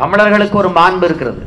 தமிழர்களுக்கு 0.00 0.56
ஒரு 0.62 0.70
மாண்பு 0.78 1.04
இருக்கிறது. 1.08 1.42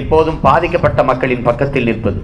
எப்போதும் 0.00 0.40
பாதிக்கப்பட்ட 0.48 1.02
மக்களின் 1.10 1.46
பக்கத்தில் 1.48 1.88
நிற்பது. 1.90 2.20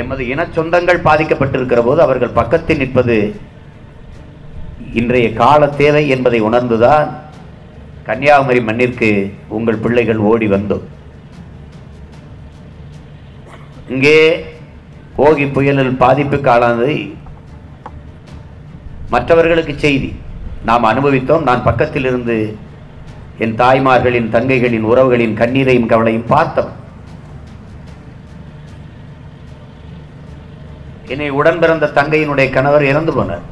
எமது 0.00 0.22
இன 0.32 0.42
சொந்தங்கள் 0.56 1.06
பாதிக்கப்பட்டிருக்கிற 1.08 1.80
போது 1.86 2.00
அவர்கள் 2.06 2.36
பக்கத்தில் 2.40 2.80
நிற்பது 2.82 3.16
இன்றைய 5.00 5.28
கால 5.40 5.62
தேவை 5.80 6.04
என்பதை 6.14 6.38
உணர்ந்துதான் 6.48 7.08
கன்னியாகுமரி 8.10 8.60
மண்ணிற்கு 8.68 9.10
உங்கள் 9.56 9.82
பிள்ளைகள் 9.86 10.22
ஓடி 10.30 10.46
வந்தோம். 10.54 10.86
இங்கே 13.94 14.18
ஓகி 15.26 15.44
புயலில் 15.52 16.00
பாதிப்புக்கு 16.02 16.48
ஆளானதை 16.54 16.96
மற்றவர்களுக்கு 19.14 19.74
செய்தி. 19.84 20.10
நாம் 20.68 20.88
அனுபவித்தோம் 20.90 21.46
நான் 21.48 21.66
பக்கத்தில் 21.68 22.06
இருந்து 22.10 22.36
என் 23.44 23.54
தாய்மார்களின் 23.60 24.28
தங்கைகளின் 24.34 24.88
உறவுகளின் 24.90 25.38
கண்ணீரையும் 25.40 25.90
கவலையும் 25.92 26.30
பார்த்தோம். 26.34 26.72
என்னை 31.12 31.30
உடன் 31.40 31.60
பிறந்த 31.60 31.92
தங்கையினுடைய 31.98 32.48
கணவர் 32.56 32.88
இறந்து 32.90 33.12
போனார். 33.18 33.44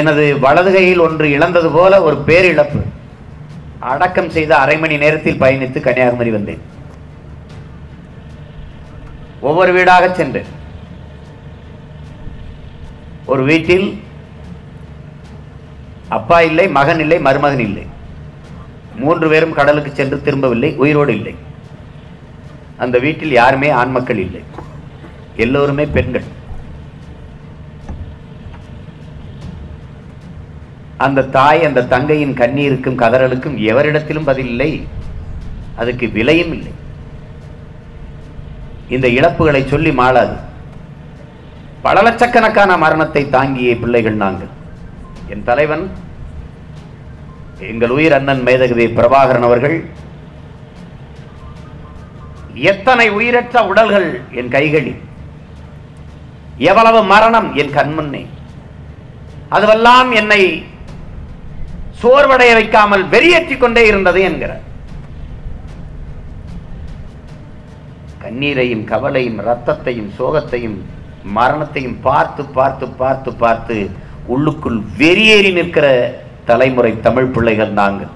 எனது 0.00 0.24
வலது 0.44 0.70
கையில் 0.72 1.04
ஒன்று 1.08 1.26
இழந்தது 1.30 1.70
போல 1.70 2.02
ஒரு 2.02 2.22
பேரிழப்பு. 2.28 2.82
அடக்கம் 3.80 4.30
செய்த 4.30 4.56
அரை 4.56 4.78
மணி 4.78 4.96
நேரத்தில் 4.96 5.40
பயணித்து 5.40 5.80
கன்னியாகுமரி 5.80 6.30
வந்தேன். 6.30 6.60
ஒவ்வொரு 9.40 9.72
வீடாக 9.72 10.14
சென்றேன் 10.14 10.44
ஒரு 13.26 13.44
வீட்டில் 13.44 14.02
அப்பா 16.08 16.40
இல்லை 16.40 16.68
மகன் 16.68 17.00
இல்லை 17.00 17.18
மருமகன் 17.18 17.58
இல்லை. 17.58 17.86
மூன்று 18.94 19.28
பேரும் 19.28 19.54
கடலுக்கு 19.54 19.90
சென்று 19.94 20.22
திரும்பவில்லை 20.22 20.74
உயிரோடு 20.76 21.14
இல்லை. 21.14 21.34
அந்த 22.76 22.98
வீட்டில் 22.98 23.32
யாருமே 23.32 23.70
ஆண் 23.70 23.90
மக்கள் 23.90 24.18
இல்லை. 24.18 24.42
எல்லோருமே 25.36 25.86
பெண்கள். 25.86 26.22
அந்த 30.98 31.22
தாய் 31.22 31.64
அந்த 31.64 31.84
தங்கையின் 31.84 32.34
கண்ணீருக்கும் 32.34 33.00
கதறலுக்கும் 33.00 33.56
எவரிடத்திலும் 33.70 34.28
பதிலில்லை 34.28 34.70
அதுக்கு 35.76 36.08
விலையும் 36.08 36.52
இல்லை. 36.52 36.72
இந்த 38.88 39.08
இழப்புகளை 39.08 39.66
சொல்லி 39.66 39.90
மாளாது. 39.90 40.36
பல 41.82 42.02
லட்சக்கணக்கான 42.02 42.76
மரணத்தை 42.76 43.28
தாங்கிய 43.28 43.76
பிள்ளைகள் 43.76 44.14
நாங்கள். 44.14 44.48
என் 45.28 45.44
தலைவன் 45.44 45.90
எங்கள் 47.58 47.90
உயிர் 47.90 48.12
அண்ணன் 48.12 48.42
மேதகவி 48.42 48.86
பிரபாகரன் 48.86 49.46
அவர்கள் 49.48 49.76
எத்தனை 52.54 53.10
உயிரற்ற 53.10 53.66
உடல்கள் 53.66 54.20
என் 54.30 54.48
கைகளில். 54.48 55.00
எவ்வளவு 56.56 57.02
மரணம் 57.02 57.54
என் 57.54 57.74
கண்முன்னே. 57.74 58.26
அதுவெல்லாம் 59.50 60.10
என்னை 60.14 60.42
சோர்வடைய 62.02 62.52
வைக்காமல் 62.58 63.04
வெறியேற்றிக் 63.14 63.60
கொண்டே 63.60 63.82
இருந்தது 63.86 64.20
என்கிறார். 64.28 64.64
கண்ணீரையும் 68.24 68.84
கவலையும் 68.92 69.38
ரத்தத்தையும் 69.48 70.10
சோகத்தையும் 70.18 70.76
மரணத்தையும் 71.38 71.98
பார்த்து 72.08 72.42
பார்த்து 72.58 72.86
பார்த்து 73.02 73.30
பார்த்து 73.42 73.76
உள்ளுக்குள் 74.34 74.78
வெறியேறி 74.98 75.50
நிற்கிற 75.52 75.86
தலைமுறை 76.44 76.92
தமிழ் 77.06 77.32
பிள்ளைகள் 77.34 77.72
நாங்கள். 77.80 78.12